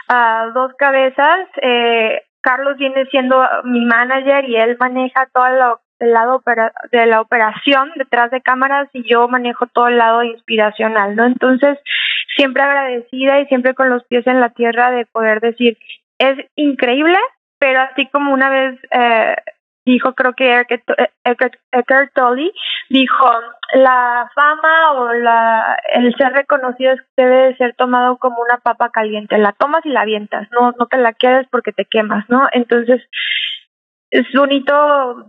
uh, 0.10 0.52
dos 0.54 0.74
cabezas, 0.78 1.48
eh, 1.62 2.24
Carlos 2.46 2.78
viene 2.78 3.08
siendo 3.08 3.42
mi 3.64 3.84
manager 3.86 4.48
y 4.48 4.56
él 4.56 4.78
maneja 4.80 5.28
todo 5.34 5.48
el 5.48 6.14
lado 6.14 6.44
de 6.92 7.06
la 7.08 7.20
operación 7.20 7.92
detrás 7.96 8.30
de 8.30 8.42
cámaras 8.42 8.88
y 8.94 9.02
yo 9.10 9.28
manejo 9.28 9.66
todo 9.66 9.88
el 9.88 9.98
lado 9.98 10.22
inspiracional, 10.22 11.16
¿no? 11.16 11.26
Entonces, 11.26 11.80
siempre 12.36 12.62
agradecida 12.62 13.40
y 13.40 13.48
siempre 13.48 13.74
con 13.74 13.90
los 13.90 14.04
pies 14.04 14.28
en 14.28 14.42
la 14.42 14.52
tierra 14.52 14.92
de 14.92 15.08
poder 15.08 15.40
decir, 15.40 15.80
es 16.20 16.38
increíble, 16.56 17.18
pero 17.58 17.80
así 17.82 18.06
como 18.10 18.32
una 18.32 18.52
vez 18.52 18.80
eh, 18.92 19.36
dijo, 19.86 20.14
creo 20.14 20.34
que 20.34 20.66
Eckhart 21.24 22.14
Tolle, 22.14 22.52
dijo, 22.90 23.30
la 23.74 24.30
fama 24.34 24.92
o 24.94 25.14
la, 25.14 25.78
el 25.94 26.14
ser 26.16 26.34
reconocido 26.34 26.96
debe 27.16 27.56
ser 27.58 27.76
tomado 27.76 28.18
como 28.18 28.42
una 28.42 28.58
papa 28.58 28.90
caliente, 28.90 29.38
la 29.38 29.54
tomas 29.54 29.86
y 29.86 29.90
la 29.90 30.02
avientas, 30.02 30.48
no, 30.52 30.74
no 30.78 30.88
te 30.88 30.98
la 30.98 31.14
quedes 31.14 31.48
porque 31.50 31.72
te 31.72 31.86
quemas, 31.86 32.26
¿no? 32.30 32.48
Entonces, 32.52 33.02
es 34.12 34.26
bonito 34.34 34.74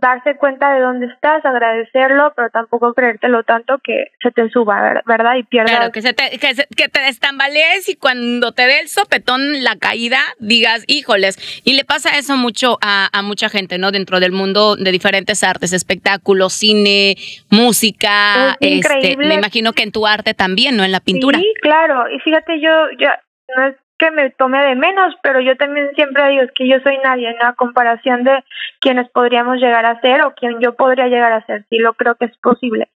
darse 0.00 0.36
cuenta 0.36 0.72
de 0.74 0.80
dónde 0.80 1.06
estás, 1.06 1.44
agradecerlo, 1.44 2.32
pero 2.36 2.50
tampoco 2.50 2.92
creértelo 2.94 3.42
tanto 3.42 3.78
que 3.82 4.12
se 4.22 4.30
te 4.30 4.48
suba, 4.50 5.02
¿verdad? 5.06 5.36
Y 5.36 5.42
pierdas. 5.44 5.76
Claro, 5.76 5.92
que, 5.92 6.02
se 6.02 6.12
te, 6.12 6.38
que, 6.38 6.54
que 6.76 6.88
te 6.88 7.00
destambalees 7.00 7.88
y 7.88 7.96
cuando 7.96 8.52
te 8.52 8.62
dé 8.62 8.80
el 8.80 8.88
sopetón, 8.88 9.64
la 9.64 9.76
caída, 9.76 10.20
digas, 10.38 10.84
híjoles. 10.86 11.62
Y 11.64 11.74
le 11.74 11.84
pasa 11.84 12.18
eso 12.18 12.36
mucho 12.36 12.78
a, 12.82 13.08
a 13.12 13.22
mucha 13.22 13.48
gente, 13.48 13.78
¿no? 13.78 13.90
Dentro 13.90 14.20
del 14.20 14.32
mundo 14.32 14.76
de 14.76 14.92
diferentes 14.92 15.42
artes, 15.42 15.72
espectáculos, 15.72 16.52
cine, 16.52 17.16
música. 17.50 18.56
Este, 18.60 19.16
me 19.16 19.34
imagino 19.34 19.72
que 19.72 19.82
en 19.82 19.92
tu 19.92 20.06
arte 20.06 20.34
también, 20.34 20.76
¿no? 20.76 20.84
En 20.84 20.92
la 20.92 21.00
pintura. 21.00 21.38
Sí, 21.38 21.52
claro. 21.62 22.04
Y 22.10 22.20
fíjate, 22.20 22.60
yo, 22.60 22.70
yo 22.98 23.08
no 23.56 23.66
es 23.68 23.76
que 23.98 24.10
me 24.10 24.30
tome 24.30 24.58
de 24.62 24.74
menos, 24.74 25.14
pero 25.22 25.40
yo 25.40 25.56
también 25.56 25.90
siempre 25.94 26.28
digo 26.28 26.44
que 26.54 26.68
yo 26.68 26.78
soy 26.80 26.98
nadie 26.98 27.30
en 27.30 27.38
la 27.38 27.54
comparación 27.54 28.24
de 28.24 28.44
quienes 28.80 29.08
podríamos 29.10 29.56
llegar 29.56 29.86
a 29.86 30.00
ser 30.00 30.22
o 30.22 30.34
quien 30.34 30.60
yo 30.60 30.74
podría 30.74 31.08
llegar 31.08 31.32
a 31.32 31.44
ser, 31.46 31.64
sí 31.70 31.78
lo 31.78 31.94
creo 31.94 32.14
que 32.16 32.26
es 32.26 32.36
posible. 32.38 32.88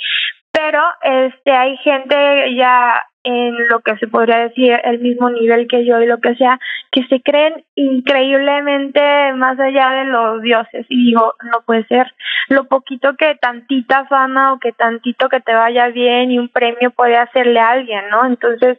Pero 0.53 0.83
este 1.03 1.53
hay 1.53 1.77
gente 1.79 2.55
ya 2.57 3.03
en 3.22 3.68
lo 3.68 3.80
que 3.80 3.96
se 3.98 4.09
podría 4.09 4.38
decir 4.38 4.72
el 4.85 4.98
mismo 5.00 5.30
nivel 5.30 5.68
que 5.68 5.85
yo 5.85 6.00
y 6.00 6.06
lo 6.06 6.18
que 6.18 6.35
sea, 6.37 6.59
que 6.90 7.04
se 7.04 7.20
creen 7.20 7.64
increíblemente 7.74 9.00
más 9.35 9.59
allá 9.59 9.90
de 9.90 10.04
los 10.06 10.42
dioses. 10.42 10.87
Y 10.88 11.06
digo, 11.06 11.35
no 11.44 11.62
puede 11.66 11.85
ser. 11.87 12.06
Lo 12.48 12.64
poquito 12.64 13.14
que 13.16 13.35
tantita 13.40 14.06
fama 14.06 14.52
o 14.52 14.59
que 14.59 14.72
tantito 14.72 15.28
que 15.28 15.40
te 15.40 15.52
vaya 15.52 15.88
bien 15.88 16.30
y 16.30 16.38
un 16.38 16.48
premio 16.48 16.90
puede 16.90 17.16
hacerle 17.16 17.61
a 17.61 17.70
alguien, 17.70 18.09
¿no? 18.11 18.26
Entonces, 18.26 18.78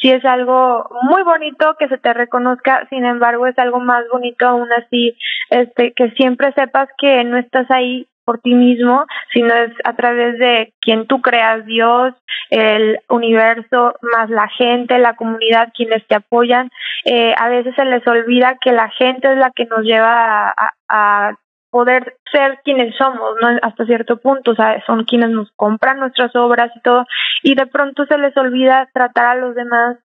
sí 0.00 0.10
es 0.10 0.24
algo 0.24 0.88
muy 1.02 1.22
bonito 1.22 1.76
que 1.78 1.88
se 1.88 1.98
te 1.98 2.12
reconozca, 2.14 2.86
sin 2.88 3.04
embargo, 3.04 3.46
es 3.46 3.58
algo 3.58 3.80
más 3.80 4.04
bonito 4.10 4.46
aún 4.46 4.72
así, 4.72 5.16
este, 5.50 5.92
que 5.94 6.10
siempre 6.12 6.52
sepas 6.52 6.88
que 6.98 7.24
no 7.24 7.36
estás 7.36 7.70
ahí 7.70 8.06
por 8.24 8.40
ti 8.40 8.54
mismo, 8.54 9.06
sino 9.32 9.54
es 9.54 9.72
a 9.84 9.94
través 9.94 10.38
de 10.38 10.72
quien 10.80 11.06
tú 11.06 11.20
creas, 11.20 11.64
Dios, 11.66 12.14
el 12.50 12.98
universo, 13.08 13.94
más 14.02 14.30
la 14.30 14.48
gente, 14.48 14.98
la 14.98 15.14
comunidad, 15.14 15.72
quienes 15.74 16.06
te 16.06 16.16
apoyan. 16.16 16.70
Eh, 17.04 17.34
a 17.36 17.48
veces 17.48 17.74
se 17.74 17.84
les 17.84 18.06
olvida 18.06 18.58
que 18.60 18.72
la 18.72 18.88
gente 18.90 19.32
es 19.32 19.38
la 19.38 19.50
que 19.50 19.66
nos 19.66 19.82
lleva 19.82 20.54
a, 20.88 21.34
poder 21.72 22.16
ser 22.32 22.58
quienes 22.64 22.96
somos, 22.96 23.36
¿no? 23.40 23.48
Hasta 23.62 23.86
cierto 23.86 24.16
punto, 24.16 24.50
o 24.50 24.54
sea, 24.56 24.84
son 24.86 25.04
quienes 25.04 25.30
nos 25.30 25.52
compran 25.54 26.00
nuestras 26.00 26.34
obras 26.34 26.72
y 26.74 26.80
todo, 26.80 27.06
y 27.44 27.54
de 27.54 27.66
pronto 27.66 28.06
se 28.06 28.18
les 28.18 28.36
olvida 28.36 28.88
tratar 28.92 29.26
a 29.26 29.34
los 29.36 29.54
demás 29.54 29.96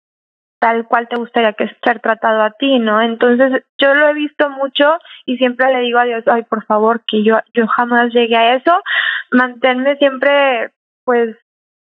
tal 0.60 0.88
cual 0.88 1.08
te 1.08 1.16
gustaría 1.16 1.54
que 1.54 1.70
ser 1.84 2.00
tratado 2.00 2.42
a 2.42 2.52
ti, 2.52 2.80
¿no? 2.80 3.02
Entonces, 3.02 3.64
yo 3.78 3.94
lo 3.94 4.10
he 4.10 4.14
visto 4.14 4.50
mucho 4.50 4.98
y 5.26 5.38
siempre 5.38 5.72
le 5.74 5.80
digo 5.82 6.00
a 6.00 6.06
Dios, 6.06 6.24
ay, 6.28 6.44
por 6.44 6.66
favor, 6.66 7.02
que 7.08 7.24
yo 7.24 7.40
yo 7.54 7.68
jamás 7.68 8.14
llegue 8.14 8.36
a 8.36 8.56
eso, 8.56 8.72
manténme 9.32 9.98
siempre 9.98 10.72
pues 11.04 11.36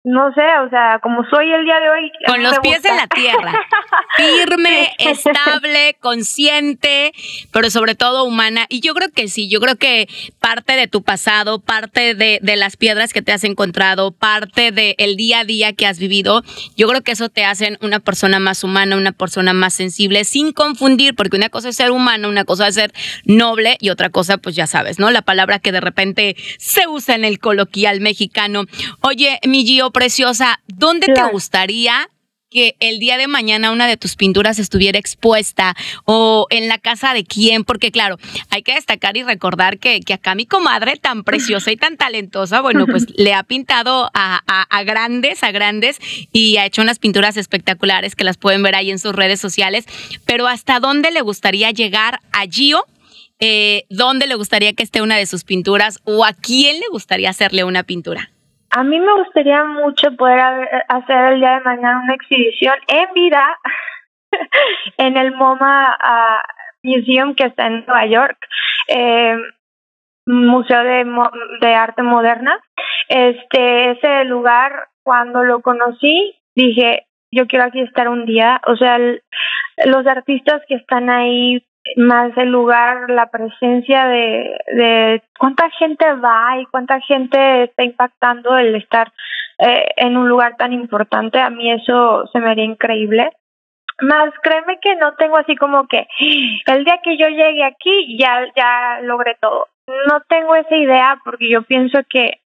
no 0.05 0.35
sé, 0.35 0.43
o 0.67 0.69
sea, 0.69 0.99
como 1.01 1.23
soy 1.31 1.53
el 1.53 1.65
día 1.65 1.79
de 1.79 1.91
hoy. 1.91 2.13
Con 2.27 2.43
los 2.43 2.59
pies 2.59 2.85
en 2.85 2.97
la 2.97 3.07
tierra. 3.07 3.53
Firme, 4.17 4.93
estable, 4.99 5.97
consciente, 6.01 7.13
pero 7.53 7.71
sobre 7.71 7.95
todo 7.95 8.25
humana. 8.25 8.67
Y 8.69 8.81
yo 8.81 8.95
creo 8.95 9.11
que 9.11 9.29
sí, 9.29 9.49
yo 9.49 9.61
creo 9.61 9.77
que 9.77 10.09
parte 10.41 10.73
de 10.73 10.89
tu 10.89 11.05
pasado, 11.05 11.61
parte 11.61 12.17
de, 12.17 12.41
de 12.43 12.57
las 12.57 12.77
piedras 12.77 13.13
que 13.13 13.23
te 13.23 13.31
has 13.31 13.45
encontrado, 13.45 14.11
parte 14.11 14.73
del 14.73 14.97
el 14.99 15.17
día 15.17 15.41
a 15.41 15.45
día 15.45 15.73
que 15.73 15.87
has 15.87 16.01
vivido, 16.01 16.43
yo 16.77 16.89
creo 16.89 17.03
que 17.03 17.13
eso 17.13 17.29
te 17.29 17.45
hace 17.45 17.79
una 17.81 18.01
persona 18.01 18.41
más 18.41 18.65
humana, 18.65 18.97
una 18.97 19.13
persona 19.13 19.53
más 19.53 19.73
sensible, 19.73 20.25
sin 20.25 20.53
confundir, 20.53 21.15
porque 21.15 21.37
una 21.37 21.49
cosa 21.49 21.69
es 21.69 21.77
ser 21.77 21.93
humano, 21.93 22.29
una 22.29 22.45
cosa 22.45 22.67
es 22.67 22.75
ser 22.75 22.93
noble 23.25 23.77
y 23.81 23.91
otra 23.91 24.11
cosa, 24.11 24.37
pues 24.39 24.57
ya 24.57 24.67
sabes, 24.67 24.99
¿no? 24.99 25.13
La 25.13 25.23
palabra 25.23 25.61
que 25.61 25.71
de 25.71 25.81
repente 25.81 26.35
se 26.59 26.89
usa 26.89 27.15
en 27.15 27.25
el 27.25 27.39
coloquial 27.39 28.01
mexicano. 28.01 28.65
Oye, 29.01 29.39
mi 29.47 29.65
Gio, 29.65 29.92
preciosa, 29.93 30.61
¿dónde 30.67 31.07
te 31.09 31.23
gustaría 31.31 32.09
que 32.51 32.77
el 32.81 32.99
día 32.99 33.17
de 33.17 33.29
mañana 33.29 33.71
una 33.71 33.87
de 33.87 33.97
tus 33.97 34.15
pinturas 34.15 34.59
estuviera 34.59 34.99
expuesta 34.99 35.75
o 36.05 36.47
en 36.51 36.69
la 36.69 36.79
casa 36.79 37.15
de 37.15 37.25
quién? 37.25 37.65
Porque 37.65 37.91
claro, 37.91 38.19
hay 38.51 38.63
que 38.63 38.75
destacar 38.75 39.17
y 39.17 39.23
recordar 39.23 39.79
que, 39.79 40.01
que 40.01 40.15
acá 40.15 40.35
mi 40.35 40.47
comadre 40.47 40.97
tan 40.97 41.25
preciosa 41.25 41.73
y 41.73 41.77
tan 41.77 41.97
talentosa, 41.97 42.61
bueno, 42.61 42.87
pues 42.87 43.07
le 43.17 43.33
ha 43.35 43.43
pintado 43.43 44.11
a, 44.13 44.43
a, 44.47 44.83
grandes, 44.85 45.43
a 45.43 45.51
grandes 45.51 45.99
y 46.33 46.57
ha 46.59 46.67
hecho 46.67 46.83
unas 46.83 46.99
pinturas 46.99 47.37
espectaculares 47.37 48.15
que 48.15 48.25
las 48.25 48.37
pueden 48.37 48.63
ver 48.63 48.75
ahí 48.75 48.91
en 48.91 48.99
sus 48.99 49.15
redes 49.15 49.41
sociales, 49.41 49.87
pero 50.27 50.49
¿hasta 50.49 50.81
dónde 50.81 51.11
le 51.11 51.21
gustaría 51.23 51.71
llegar 51.71 52.21
a 52.33 52.45
Gio? 52.47 52.85
Eh, 53.45 53.87
¿Dónde 53.89 54.27
le 54.27 54.37
gustaría 54.37 54.73
que 54.73 54.83
esté 54.83 55.03
una 55.03 55.17
de 55.17 55.27
sus 55.27 55.43
pinturas 55.43 55.99
o 56.05 56.25
a 56.25 56.33
quién 56.33 56.79
le 56.79 56.87
gustaría 56.93 57.31
hacerle 57.31 57.65
una 57.65 57.83
pintura? 57.83 58.32
A 58.75 58.85
mí 58.85 58.99
me 58.99 59.13
gustaría 59.19 59.65
mucho 59.65 60.17
poder 60.17 60.41
hacer 60.89 61.33
el 61.35 61.41
día 61.41 61.59
de 61.59 61.61
mañana 61.61 62.01
una 62.05 62.15
exhibición 62.15 62.75
en 62.89 63.13
vida 63.13 63.59
en 64.97 65.19
el 65.19 65.35
MoMA 65.35 65.99
uh, 66.01 66.89
Museum 66.89 67.35
que 67.35 67.45
está 67.45 67.67
en 67.67 67.85
Nueva 67.87 68.07
York, 68.07 68.39
eh, 68.89 69.37
Museo 70.27 70.83
de, 70.85 71.05
de 71.61 71.75
Arte 71.75 72.03
Moderna. 72.03 72.59
Este, 73.09 73.91
ese 73.91 74.25
lugar, 74.25 74.89
cuando 75.03 75.45
lo 75.45 75.61
conocí, 75.61 76.35
dije, 76.55 77.07
yo 77.31 77.47
quiero 77.47 77.67
aquí 77.67 77.81
estar 77.81 78.09
un 78.09 78.25
día. 78.25 78.59
O 78.67 78.77
sea, 78.77 78.99
los 78.99 80.07
artistas 80.07 80.63
que 80.67 80.77
están 80.77 81.11
ahí 81.11 81.63
más 81.97 82.37
el 82.37 82.51
lugar, 82.51 83.11
la 83.11 83.27
presencia 83.31 84.07
de, 84.07 84.57
de 84.75 85.23
cuánta 85.39 85.69
gente 85.71 86.13
va 86.15 86.61
y 86.61 86.67
cuánta 86.67 87.01
gente 87.01 87.65
está 87.65 87.83
impactando 87.85 88.57
el 88.57 88.75
estar 88.77 89.13
eh, 89.59 89.87
en 89.97 90.17
un 90.17 90.29
lugar 90.29 90.57
tan 90.57 90.73
importante, 90.73 91.39
a 91.39 91.51
mí 91.51 91.71
eso 91.71 92.27
se 92.33 92.41
me 92.41 92.51
haría 92.51 92.65
increíble. 92.65 93.31
Más 94.01 94.31
créeme 94.43 94.79
que 94.81 94.97
no 94.97 95.15
tengo 95.15 95.37
así 95.37 95.55
como 95.55 95.87
que 95.87 96.07
el 96.67 96.85
día 96.85 97.01
que 97.03 97.17
yo 97.17 97.29
llegue 97.29 97.63
aquí 97.65 98.17
ya 98.19 98.45
ya 98.57 99.01
logré 99.03 99.37
todo. 99.41 99.69
No 100.09 100.21
tengo 100.29 100.55
esa 100.57 100.75
idea 100.75 101.19
porque 101.25 101.49
yo 101.49 101.63
pienso 101.63 102.01
que 102.09 102.41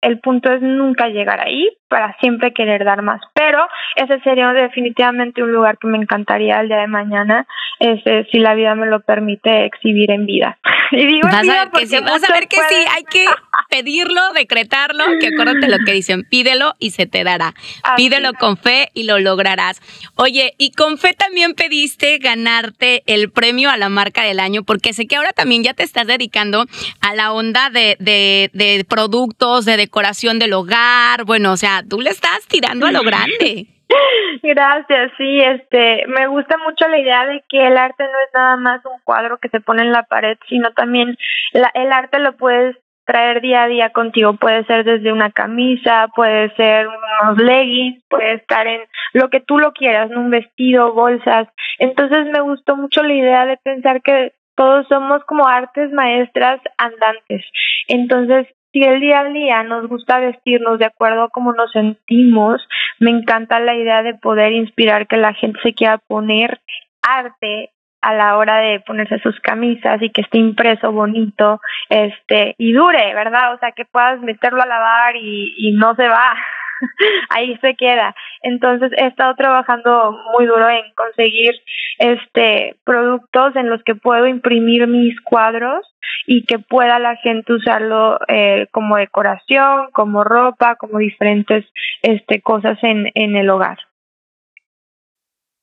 el 0.00 0.20
punto 0.20 0.52
es 0.52 0.62
nunca 0.62 1.08
llegar 1.08 1.40
ahí 1.40 1.70
para 1.92 2.16
siempre 2.20 2.54
querer 2.54 2.84
dar 2.84 3.02
más. 3.02 3.20
Pero 3.34 3.58
ese 3.96 4.18
sería 4.20 4.50
definitivamente 4.54 5.42
un 5.42 5.52
lugar 5.52 5.76
que 5.76 5.88
me 5.88 5.98
encantaría 5.98 6.58
el 6.58 6.68
día 6.68 6.78
de 6.78 6.86
mañana, 6.86 7.46
este, 7.78 8.26
si 8.32 8.38
la 8.38 8.54
vida 8.54 8.74
me 8.74 8.86
lo 8.86 9.00
permite, 9.00 9.66
exhibir 9.66 10.10
en 10.10 10.24
vida. 10.24 10.58
Y 10.94 11.06
digo 11.06 11.20
vas 11.22 11.48
a 11.48 11.64
ver 11.64 11.70
que 11.70 11.86
sí, 11.86 11.96
vas 12.00 12.22
a 12.28 12.32
ver 12.34 12.48
que 12.48 12.56
sí, 12.56 12.74
hay 12.94 13.04
que 13.04 13.24
pedirlo, 13.70 14.20
decretarlo, 14.34 15.04
que 15.20 15.28
acuérdate 15.28 15.70
lo 15.70 15.78
que 15.86 15.92
dicen, 15.92 16.22
pídelo 16.28 16.74
y 16.78 16.90
se 16.90 17.06
te 17.06 17.24
dará. 17.24 17.54
Pídelo 17.96 18.34
con 18.34 18.58
fe 18.58 18.90
y 18.92 19.04
lo 19.04 19.18
lograrás. 19.18 19.80
Oye, 20.16 20.52
y 20.58 20.72
con 20.72 20.98
fe 20.98 21.14
también 21.14 21.54
pediste 21.54 22.18
ganarte 22.18 23.04
el 23.06 23.30
premio 23.30 23.70
a 23.70 23.78
la 23.78 23.88
marca 23.88 24.22
del 24.24 24.38
año, 24.38 24.64
porque 24.64 24.92
sé 24.92 25.06
que 25.06 25.16
ahora 25.16 25.32
también 25.32 25.62
ya 25.62 25.72
te 25.72 25.82
estás 25.82 26.06
dedicando 26.06 26.66
a 27.00 27.14
la 27.14 27.32
onda 27.32 27.70
de, 27.70 27.96
de, 27.98 28.50
de 28.52 28.84
productos, 28.86 29.64
de 29.64 29.78
decoración 29.78 30.38
del 30.38 30.52
hogar, 30.52 31.24
bueno, 31.24 31.52
o 31.52 31.56
sea, 31.56 31.81
tú 31.88 32.00
le 32.00 32.10
estás 32.10 32.46
tirando 32.48 32.86
a 32.86 32.92
lo 32.92 33.02
grande. 33.02 33.66
Gracias, 34.42 35.12
sí, 35.18 35.40
este, 35.40 36.06
me 36.06 36.26
gusta 36.26 36.56
mucho 36.58 36.88
la 36.88 36.98
idea 36.98 37.26
de 37.26 37.44
que 37.48 37.66
el 37.66 37.76
arte 37.76 38.04
no 38.04 38.18
es 38.26 38.34
nada 38.34 38.56
más 38.56 38.84
un 38.86 39.00
cuadro 39.04 39.38
que 39.38 39.48
se 39.48 39.60
pone 39.60 39.82
en 39.82 39.92
la 39.92 40.04
pared, 40.04 40.38
sino 40.48 40.72
también 40.72 41.16
el 41.52 41.92
arte 41.92 42.18
lo 42.18 42.36
puedes 42.36 42.76
traer 43.04 43.40
día 43.40 43.64
a 43.64 43.68
día 43.68 43.90
contigo, 43.90 44.34
puede 44.34 44.64
ser 44.64 44.84
desde 44.84 45.12
una 45.12 45.30
camisa, 45.30 46.08
puede 46.14 46.54
ser 46.54 46.86
unos 46.86 47.38
leggings, 47.38 48.02
puede 48.08 48.34
estar 48.34 48.66
en 48.66 48.82
lo 49.12 49.28
que 49.28 49.40
tú 49.40 49.58
lo 49.58 49.72
quieras, 49.72 50.10
un 50.10 50.30
vestido, 50.30 50.92
bolsas. 50.92 51.48
Entonces 51.78 52.26
me 52.26 52.40
gustó 52.40 52.76
mucho 52.76 53.02
la 53.02 53.14
idea 53.14 53.46
de 53.46 53.56
pensar 53.58 54.02
que 54.02 54.32
todos 54.54 54.86
somos 54.88 55.24
como 55.24 55.48
artes 55.48 55.90
maestras 55.92 56.60
andantes. 56.78 57.44
Entonces, 57.88 58.46
si 58.72 58.82
el 58.82 59.00
día 59.00 59.20
a 59.20 59.24
día 59.24 59.62
nos 59.62 59.86
gusta 59.88 60.18
vestirnos 60.18 60.78
de 60.78 60.86
acuerdo 60.86 61.24
a 61.24 61.28
cómo 61.28 61.52
nos 61.52 61.70
sentimos, 61.72 62.66
me 62.98 63.10
encanta 63.10 63.60
la 63.60 63.74
idea 63.74 64.02
de 64.02 64.14
poder 64.14 64.52
inspirar 64.52 65.06
que 65.06 65.16
la 65.16 65.34
gente 65.34 65.58
se 65.62 65.74
quiera 65.74 65.98
poner 65.98 66.60
arte 67.02 67.70
a 68.00 68.14
la 68.14 68.36
hora 68.36 68.56
de 68.58 68.80
ponerse 68.80 69.18
sus 69.20 69.38
camisas 69.40 70.02
y 70.02 70.10
que 70.10 70.22
esté 70.22 70.38
impreso 70.38 70.90
bonito, 70.90 71.60
este, 71.88 72.54
y 72.58 72.72
dure, 72.72 73.14
¿verdad? 73.14 73.54
O 73.54 73.58
sea, 73.58 73.70
que 73.72 73.84
puedas 73.84 74.20
meterlo 74.20 74.60
a 74.60 74.66
lavar 74.66 75.14
y, 75.16 75.54
y 75.56 75.72
no 75.72 75.94
se 75.94 76.08
va. 76.08 76.34
ahí 77.30 77.56
se 77.60 77.74
queda. 77.74 78.14
Entonces 78.42 78.92
he 78.96 79.06
estado 79.06 79.34
trabajando 79.34 80.16
muy 80.32 80.46
duro 80.46 80.68
en 80.68 80.92
conseguir 80.94 81.54
este 81.98 82.76
productos 82.84 83.56
en 83.56 83.68
los 83.68 83.82
que 83.82 83.94
puedo 83.94 84.26
imprimir 84.26 84.86
mis 84.86 85.20
cuadros 85.20 85.86
y 86.26 86.44
que 86.44 86.58
pueda 86.58 86.98
la 86.98 87.16
gente 87.16 87.52
usarlo 87.52 88.18
eh, 88.28 88.66
como 88.72 88.96
decoración, 88.96 89.90
como 89.92 90.24
ropa, 90.24 90.76
como 90.76 90.98
diferentes 90.98 91.64
este 92.02 92.40
cosas 92.40 92.78
en, 92.82 93.10
en 93.14 93.36
el 93.36 93.50
hogar. 93.50 93.78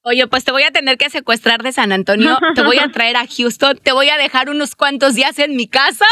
Oye, 0.02 0.28
pues 0.28 0.46
te 0.46 0.52
voy 0.52 0.64
a 0.64 0.72
tener 0.72 0.98
que 0.98 1.10
secuestrar 1.10 1.62
de 1.62 1.74
San 1.74 1.92
Antonio, 1.92 2.38
te 2.56 2.64
voy 2.64 2.78
a 2.80 2.88
traer 2.92 3.18
a 3.18 3.28
Houston, 3.28 3.78
te 3.78 3.92
voy 3.92 4.10
a 4.10 4.18
dejar 4.18 4.50
unos 4.50 4.76
cuantos 4.76 5.16
días 5.16 5.38
en 5.40 5.56
mi 5.56 5.68
casa. 5.68 6.06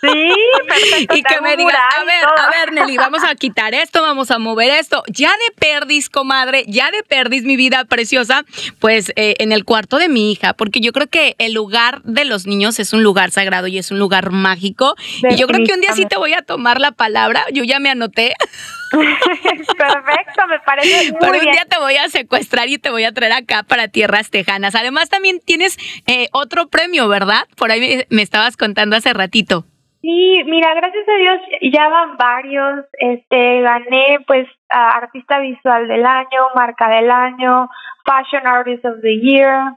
Sí, 0.00 0.32
perfecto. 0.68 1.16
y 1.16 1.22
que 1.22 1.40
me 1.40 1.56
digas, 1.56 1.76
a 1.96 2.04
ver, 2.04 2.24
a 2.24 2.50
ver, 2.50 2.72
Nelly, 2.72 2.96
vamos 2.96 3.22
a 3.24 3.34
quitar 3.34 3.74
esto, 3.74 4.02
vamos 4.02 4.30
a 4.30 4.38
mover 4.38 4.70
esto. 4.70 5.02
Ya 5.06 5.30
de 5.30 5.54
perdis, 5.58 6.08
comadre, 6.10 6.64
ya 6.66 6.90
de 6.90 7.02
perdis 7.02 7.44
mi 7.44 7.56
vida 7.56 7.84
preciosa, 7.84 8.44
pues 8.78 9.12
eh, 9.16 9.34
en 9.38 9.52
el 9.52 9.64
cuarto 9.64 9.98
de 9.98 10.08
mi 10.08 10.32
hija, 10.32 10.54
porque 10.54 10.80
yo 10.80 10.92
creo 10.92 11.06
que 11.06 11.36
el 11.38 11.52
lugar 11.52 12.02
de 12.02 12.24
los 12.24 12.46
niños 12.46 12.78
es 12.78 12.92
un 12.92 13.02
lugar 13.02 13.30
sagrado 13.30 13.66
y 13.66 13.78
es 13.78 13.90
un 13.90 13.98
lugar 13.98 14.30
mágico. 14.30 14.94
Y 15.30 15.36
yo 15.36 15.46
creo 15.46 15.64
que 15.64 15.74
un 15.74 15.80
día 15.80 15.92
sí 15.92 16.06
te 16.06 16.16
voy 16.16 16.34
a 16.34 16.42
tomar 16.42 16.80
la 16.80 16.92
palabra, 16.92 17.44
yo 17.52 17.64
ya 17.64 17.78
me 17.78 17.90
anoté. 17.90 18.34
Perfecto, 18.92 20.46
me 20.48 20.60
parece 20.60 21.12
muy 21.12 21.18
Pero 21.20 21.38
un 21.38 21.52
día 21.52 21.64
te 21.68 21.78
voy 21.78 21.96
a 21.96 22.08
secuestrar 22.08 22.68
y 22.68 22.78
te 22.78 22.90
voy 22.90 23.04
a 23.04 23.12
traer 23.12 23.32
acá 23.32 23.62
para 23.62 23.88
tierras 23.88 24.30
tejanas. 24.30 24.74
Además, 24.74 25.08
también 25.08 25.40
tienes 25.44 25.78
eh, 26.06 26.28
otro 26.32 26.68
premio, 26.68 27.08
¿verdad? 27.08 27.46
Por 27.56 27.70
ahí 27.70 28.04
me 28.10 28.22
estabas 28.22 28.56
contando 28.56 28.96
hace 28.96 29.12
ratito. 29.12 29.64
Sí, 30.02 30.42
mira, 30.46 30.74
gracias 30.74 31.08
a 31.08 31.16
Dios 31.16 31.40
ya 31.62 31.88
van 31.88 32.16
varios. 32.16 32.86
Este, 32.94 33.60
gané 33.60 34.18
pues 34.26 34.48
artista 34.68 35.38
visual 35.38 35.86
del 35.86 36.04
año, 36.04 36.48
marca 36.56 36.88
del 36.88 37.08
año, 37.08 37.68
fashion 38.04 38.44
artist 38.44 38.84
of 38.84 39.00
the 39.00 39.20
year, 39.20 39.74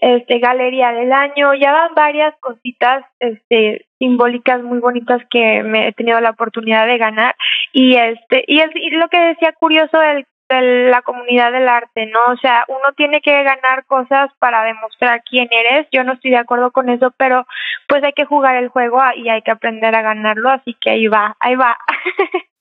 este, 0.00 0.38
galería 0.38 0.92
del 0.92 1.12
año. 1.12 1.52
Ya 1.54 1.72
van 1.72 1.94
varias 1.96 2.34
cositas, 2.38 3.04
este, 3.18 3.86
simbólicas 3.98 4.62
muy 4.62 4.78
bonitas 4.78 5.20
que 5.30 5.64
me 5.64 5.88
he 5.88 5.92
tenido 5.92 6.20
la 6.20 6.30
oportunidad 6.30 6.86
de 6.86 6.98
ganar. 6.98 7.34
Y 7.72 7.96
este, 7.96 8.44
y 8.46 8.60
es 8.60 8.70
y 8.72 8.90
lo 8.90 9.08
que 9.08 9.18
decía 9.18 9.52
curioso 9.58 9.98
del 9.98 10.26
la 10.48 11.02
comunidad 11.02 11.52
del 11.52 11.68
arte, 11.68 12.06
¿no? 12.06 12.20
O 12.32 12.36
sea, 12.36 12.64
uno 12.68 12.92
tiene 12.96 13.20
que 13.20 13.42
ganar 13.42 13.84
cosas 13.86 14.30
para 14.38 14.62
demostrar 14.64 15.22
quién 15.28 15.48
eres. 15.50 15.86
Yo 15.92 16.04
no 16.04 16.14
estoy 16.14 16.30
de 16.30 16.38
acuerdo 16.38 16.70
con 16.70 16.88
eso, 16.88 17.12
pero 17.16 17.46
pues 17.88 18.02
hay 18.04 18.12
que 18.12 18.24
jugar 18.24 18.56
el 18.56 18.68
juego 18.68 19.00
y 19.16 19.28
hay 19.28 19.42
que 19.42 19.50
aprender 19.50 19.94
a 19.94 20.02
ganarlo, 20.02 20.50
así 20.50 20.76
que 20.80 20.90
ahí 20.90 21.06
va, 21.08 21.36
ahí 21.40 21.56
va. 21.56 21.76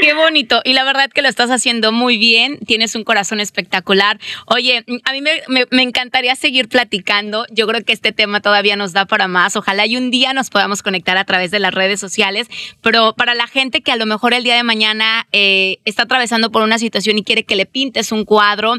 Qué 0.00 0.14
bonito. 0.14 0.62
Y 0.64 0.72
la 0.72 0.84
verdad 0.84 1.10
que 1.10 1.20
lo 1.20 1.28
estás 1.28 1.50
haciendo 1.50 1.92
muy 1.92 2.16
bien. 2.16 2.58
Tienes 2.66 2.94
un 2.94 3.04
corazón 3.04 3.40
espectacular. 3.40 4.18
Oye, 4.46 4.84
a 5.04 5.12
mí 5.12 5.20
me, 5.20 5.82
encantaría 5.82 6.34
seguir 6.34 6.68
platicando. 6.68 7.44
Yo 7.50 7.66
creo 7.66 7.84
que 7.84 7.92
este 7.92 8.12
tema 8.12 8.40
todavía 8.40 8.76
nos 8.76 8.92
da 8.94 9.04
para 9.04 9.28
más. 9.28 9.54
Ojalá 9.54 9.86
y 9.86 9.96
un 9.96 10.10
día 10.10 10.32
nos 10.32 10.48
podamos 10.48 10.82
conectar 10.82 11.18
a 11.18 11.24
través 11.24 11.50
de 11.50 11.58
las 11.58 11.74
redes 11.74 12.00
sociales. 12.00 12.48
Pero 12.80 13.14
para 13.14 13.34
la 13.34 13.46
gente 13.46 13.82
que 13.82 13.92
a 13.92 13.96
lo 13.96 14.06
mejor 14.06 14.32
el 14.32 14.44
día 14.44 14.56
de 14.56 14.62
mañana 14.62 15.26
eh, 15.32 15.78
está 15.84 16.04
atravesando 16.04 16.50
por 16.50 16.62
una 16.62 16.78
situación 16.78 17.18
y 17.18 17.24
quiere 17.24 17.44
que 17.44 17.56
le 17.56 17.66
pintes 17.66 18.12
un 18.12 18.24
cuadro, 18.24 18.74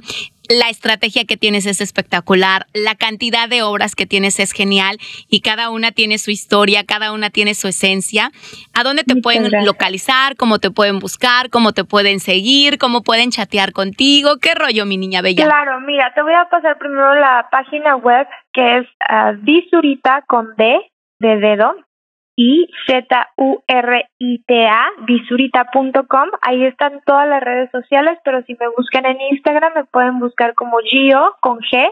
la 0.50 0.70
estrategia 0.70 1.26
que 1.26 1.38
tienes 1.38 1.66
es 1.66 1.82
espectacular, 1.82 2.66
la 2.74 2.95
cantidad 2.95 3.50
de 3.50 3.64
obras 3.64 3.95
que 3.95 4.06
tienes 4.06 4.39
es 4.39 4.52
genial 4.52 4.98
y 5.30 5.41
cada 5.41 5.70
una 5.70 5.91
tiene 5.91 6.18
su 6.18 6.32
historia, 6.32 6.86
cada 6.86 7.12
una 7.12 7.30
tiene 7.30 7.54
su 7.54 7.68
esencia. 7.68 8.32
¿A 8.74 8.84
dónde 8.84 9.04
te 9.04 9.16
pueden 9.16 9.52
localizar? 9.66 10.36
¿Cómo 10.36 10.60
te 10.60 10.72
pueden 10.72 11.00
buscar? 11.00 11.50
¿Cómo 11.50 11.74
te 11.74 11.84
pueden 11.84 12.20
seguir? 12.20 12.78
¿Cómo 12.78 13.04
pueden 13.04 13.32
chatear 13.32 13.72
contigo? 13.72 14.38
¿Qué 14.41 14.54
rollo, 14.56 14.86
mi 14.86 14.98
niña 14.98 15.22
bella? 15.22 15.45
Claro, 15.45 15.80
mira, 15.82 16.14
te 16.14 16.22
voy 16.22 16.34
a 16.34 16.50
pasar 16.50 16.78
primero 16.78 17.16
la 17.16 17.48
página 17.52 17.95
web 17.95 18.28
que 18.54 18.78
es 18.78 18.88
uh, 19.10 19.38
Visurita 19.41 20.24
con 20.28 20.56
D 20.58 20.80
de 21.20 21.38
dedo 21.38 21.76
y 22.38 22.69
Z-U-R-I-T-A, 22.88 23.31
visurita.com. 25.07 26.29
Ahí 26.41 26.63
están 26.65 27.01
todas 27.03 27.27
las 27.27 27.41
redes 27.43 27.69
sociales, 27.71 28.19
pero 28.23 28.43
si 28.43 28.53
me 28.53 28.69
buscan 28.77 29.07
en 29.07 29.19
Instagram 29.31 29.73
me 29.75 29.85
pueden 29.85 30.19
buscar 30.19 30.53
como 30.53 30.77
Gio 30.79 31.35
con 31.41 31.57
G. 31.59 31.91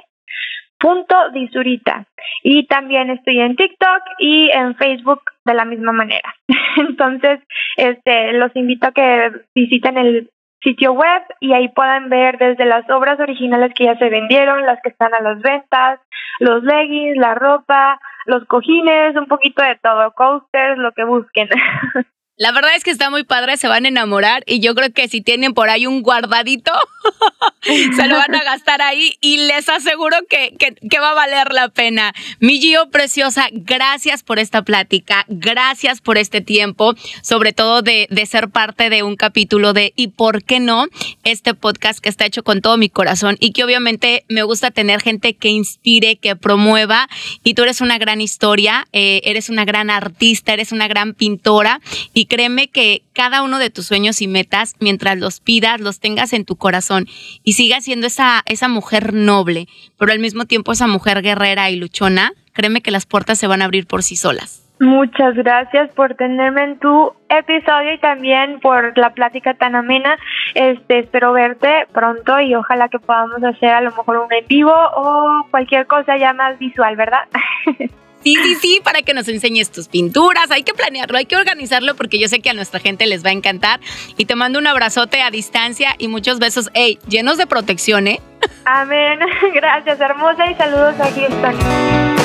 Punto 0.79 1.15
Visurita. 1.33 2.05
Y 2.43 2.67
también 2.67 3.09
estoy 3.09 3.39
en 3.39 3.55
TikTok 3.55 4.03
y 4.19 4.51
en 4.51 4.75
Facebook 4.75 5.21
de 5.45 5.53
la 5.55 5.65
misma 5.65 5.91
manera. 5.93 6.35
Entonces, 6.77 7.39
este, 7.77 8.33
los 8.33 8.55
invito 8.55 8.87
a 8.87 8.91
que 8.91 9.31
visiten 9.55 9.97
el 9.97 10.29
sitio 10.61 10.93
web 10.93 11.23
y 11.39 11.53
ahí 11.53 11.69
pueden 11.69 12.09
ver 12.09 12.37
desde 12.37 12.65
las 12.65 12.87
obras 12.89 13.19
originales 13.19 13.71
que 13.73 13.85
ya 13.85 13.97
se 13.97 14.09
vendieron, 14.09 14.65
las 14.65 14.79
que 14.83 14.89
están 14.89 15.13
a 15.15 15.21
las 15.21 15.41
ventas, 15.41 15.99
los 16.39 16.63
leggings, 16.63 17.17
la 17.17 17.33
ropa, 17.35 17.99
los 18.25 18.45
cojines, 18.45 19.15
un 19.15 19.27
poquito 19.27 19.63
de 19.63 19.77
todo, 19.81 20.11
coasters, 20.11 20.77
lo 20.77 20.91
que 20.91 21.03
busquen. 21.05 21.49
La 22.37 22.51
verdad 22.51 22.75
es 22.75 22.83
que 22.83 22.91
está 22.91 23.09
muy 23.09 23.23
padre, 23.23 23.55
se 23.55 23.69
van 23.69 23.85
a 23.85 23.87
enamorar 23.87 24.43
y 24.45 24.59
yo 24.59 24.75
creo 24.75 24.91
que 24.91 25.07
si 25.07 25.21
tienen 25.21 25.53
por 25.53 25.69
ahí 25.69 25.87
un 25.87 26.01
guardadito, 26.01 26.73
se 27.61 28.07
lo 28.07 28.17
van 28.17 28.35
a 28.35 28.43
gastar 28.43 28.81
ahí 28.81 29.17
y 29.21 29.37
les 29.37 29.69
aseguro 29.69 30.17
que, 30.29 30.53
que, 30.57 30.99
va 30.99 31.11
a 31.11 31.13
valer 31.13 31.53
la 31.53 31.69
pena. 31.69 32.13
Mi 32.39 32.59
Gio 32.59 32.89
preciosa, 32.89 33.47
gracias 33.53 34.21
por 34.21 34.39
esta 34.39 34.63
plática, 34.63 35.23
gracias 35.29 36.01
por 36.01 36.17
este 36.17 36.41
tiempo, 36.41 36.93
sobre 37.21 37.53
todo 37.53 37.81
de, 37.81 38.07
de 38.11 38.25
ser 38.25 38.49
parte 38.49 38.89
de 38.89 39.03
un 39.03 39.15
capítulo 39.15 39.71
de 39.71 39.93
¿Y 39.95 40.09
por 40.09 40.43
qué 40.43 40.59
no? 40.59 40.87
Este 41.23 41.53
podcast 41.53 41.99
que 41.99 42.09
está 42.09 42.25
hecho 42.25 42.43
con 42.43 42.59
todo 42.59 42.75
mi 42.75 42.89
corazón 42.89 43.37
y 43.39 43.53
que 43.53 43.63
obviamente 43.63 44.25
me 44.27 44.43
gusta 44.43 44.71
tener 44.71 45.01
gente 45.01 45.35
que 45.35 45.47
inspire, 45.47 46.17
que 46.17 46.35
promueva 46.35 47.07
y 47.45 47.53
tú 47.53 47.63
eres 47.63 47.79
una 47.79 47.97
gran 47.97 48.19
historia, 48.19 48.89
eh, 48.91 49.21
eres 49.23 49.49
una 49.49 49.63
gran 49.63 49.89
artista, 49.89 50.51
eres 50.51 50.73
una 50.73 50.89
gran 50.89 51.13
pintora 51.13 51.79
y 52.13 52.24
créeme 52.25 52.67
que 52.69 53.03
cada 53.13 53.43
uno 53.43 53.59
de 53.59 53.69
tus 53.69 53.85
sueños 53.87 54.21
y 54.21 54.27
metas, 54.27 54.75
mientras 54.79 55.17
los 55.17 55.39
pidas, 55.39 55.81
los 55.81 55.99
tengas 55.99 56.33
en 56.33 56.45
tu 56.45 56.55
corazón 56.55 57.05
y 57.43 57.53
sigas 57.53 57.83
siendo 57.83 58.07
esa, 58.07 58.43
esa 58.45 58.67
mujer 58.67 59.13
noble, 59.13 59.67
pero 59.97 60.11
al 60.11 60.19
mismo 60.19 60.45
tiempo 60.45 60.71
esa 60.71 60.87
mujer 60.87 61.21
guerrera 61.21 61.69
y 61.69 61.75
luchona, 61.75 62.31
créeme 62.53 62.81
que 62.81 62.91
las 62.91 63.05
puertas 63.05 63.37
se 63.37 63.47
van 63.47 63.61
a 63.61 63.65
abrir 63.65 63.87
por 63.87 64.03
sí 64.03 64.15
solas. 64.15 64.65
Muchas 64.79 65.35
gracias 65.35 65.89
por 65.93 66.15
tenerme 66.15 66.63
en 66.63 66.79
tu 66.79 67.13
episodio 67.29 67.93
y 67.93 67.97
también 67.99 68.59
por 68.59 68.97
la 68.97 69.13
plática 69.13 69.53
tan 69.53 69.73
amena. 69.73 70.17
Este, 70.53 70.99
espero 70.99 71.31
verte 71.31 71.87
pronto 71.93 72.41
y 72.41 72.55
ojalá 72.55 72.89
que 72.89 72.99
podamos 72.99 73.41
hacer 73.41 73.69
a 73.69 73.81
lo 73.81 73.91
mejor 73.91 74.17
un 74.17 74.33
en 74.33 74.45
vivo 74.47 74.73
o 74.73 75.47
cualquier 75.49 75.87
cosa 75.87 76.17
ya 76.17 76.33
más 76.33 76.59
visual, 76.59 76.97
¿verdad? 76.97 77.23
Sí, 78.25 78.35
sí, 78.41 78.55
sí, 78.55 78.81
para 78.83 79.03
que 79.03 79.13
nos 79.13 79.27
enseñes 79.27 79.71
tus 79.71 79.87
pinturas. 79.87 80.49
Hay 80.49 80.63
que 80.63 80.73
planearlo, 80.73 81.15
hay 81.15 81.25
que 81.25 81.37
organizarlo 81.37 81.95
porque 81.95 82.17
yo 82.17 82.27
sé 82.27 82.39
que 82.39 82.49
a 82.49 82.53
nuestra 82.53 82.79
gente 82.79 83.05
les 83.05 83.23
va 83.23 83.29
a 83.29 83.33
encantar. 83.33 83.79
Y 84.17 84.25
te 84.25 84.33
mando 84.33 84.57
un 84.57 84.65
abrazote 84.65 85.21
a 85.21 85.29
distancia 85.29 85.93
y 85.99 86.07
muchos 86.07 86.39
besos, 86.39 86.71
ey, 86.73 86.97
llenos 87.07 87.37
de 87.37 87.45
protección, 87.45 88.07
¿eh? 88.07 88.19
Amén. 88.65 89.19
Gracias, 89.53 89.99
hermosa, 90.01 90.49
y 90.49 90.55
saludos 90.55 90.95
a 90.99 91.11
Houston. 91.11 92.15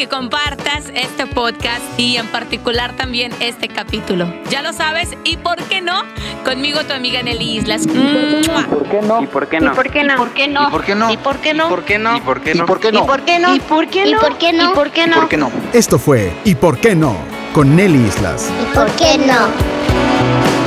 que 0.00 0.08
compartas 0.08 0.59
este 0.94 1.26
podcast 1.26 1.82
y 1.98 2.16
en 2.16 2.26
particular 2.28 2.94
también 2.96 3.32
este 3.40 3.68
capítulo. 3.68 4.32
Ya 4.50 4.62
lo 4.62 4.72
sabes, 4.72 5.10
y 5.24 5.36
por 5.36 5.56
qué 5.64 5.80
no, 5.80 6.02
conmigo 6.44 6.84
tu 6.84 6.92
amiga 6.92 7.22
Nelly 7.22 7.58
Islas. 7.58 7.86
¿Por 7.86 8.88
qué 8.88 9.00
no? 9.02 9.22
¿Y 9.22 9.26
por 9.26 9.48
qué 9.48 9.60
no? 9.60 9.72
¿Y 9.72 9.74
por 9.74 9.90
qué 9.90 10.04
no? 10.04 10.14
¿Y 10.14 10.16
por 10.16 10.32
qué 10.32 10.46
no? 10.48 10.62
¿Y 10.62 10.66
por 10.68 10.84
qué 10.84 10.94
no? 10.94 11.10
¿Y 11.12 11.16
por 11.16 11.40
qué 11.40 11.54
no? 11.54 11.70
¿Y 11.72 11.76
por 11.76 11.84
qué 11.84 11.98
no? 11.98 12.16
¿Y 12.16 12.20
por 12.20 12.44
qué 12.44 12.48
no? 12.58 12.94
¿Y 12.94 13.00
por 13.00 13.24
qué 13.24 13.38
no? 13.38 13.54
¿Y 13.54 13.60
por 13.60 13.90
qué 13.90 14.04
no? 14.04 14.04
¿Y 14.04 14.10
por 14.10 14.10
qué 14.10 14.10
no? 14.10 14.24
¿Y 14.24 14.30
por 14.30 14.38
qué 14.38 14.52
no? 14.52 14.64
¿Y 14.64 14.74
por 14.74 14.90
qué 14.90 15.06
no? 15.06 15.16
¿Y 15.16 15.18
por 15.18 15.28
qué 15.28 15.36
no? 15.36 15.50
Esto 15.72 15.98
fue 15.98 16.32
¿Y 16.44 16.54
por 16.54 16.78
qué 16.78 16.94
no? 16.94 17.16
con 17.52 17.74
Nelly 17.74 18.06
Islas. 18.06 18.48
¿Y 18.62 18.74
por 18.74 18.86
qué 18.92 19.18
no? 19.18 20.59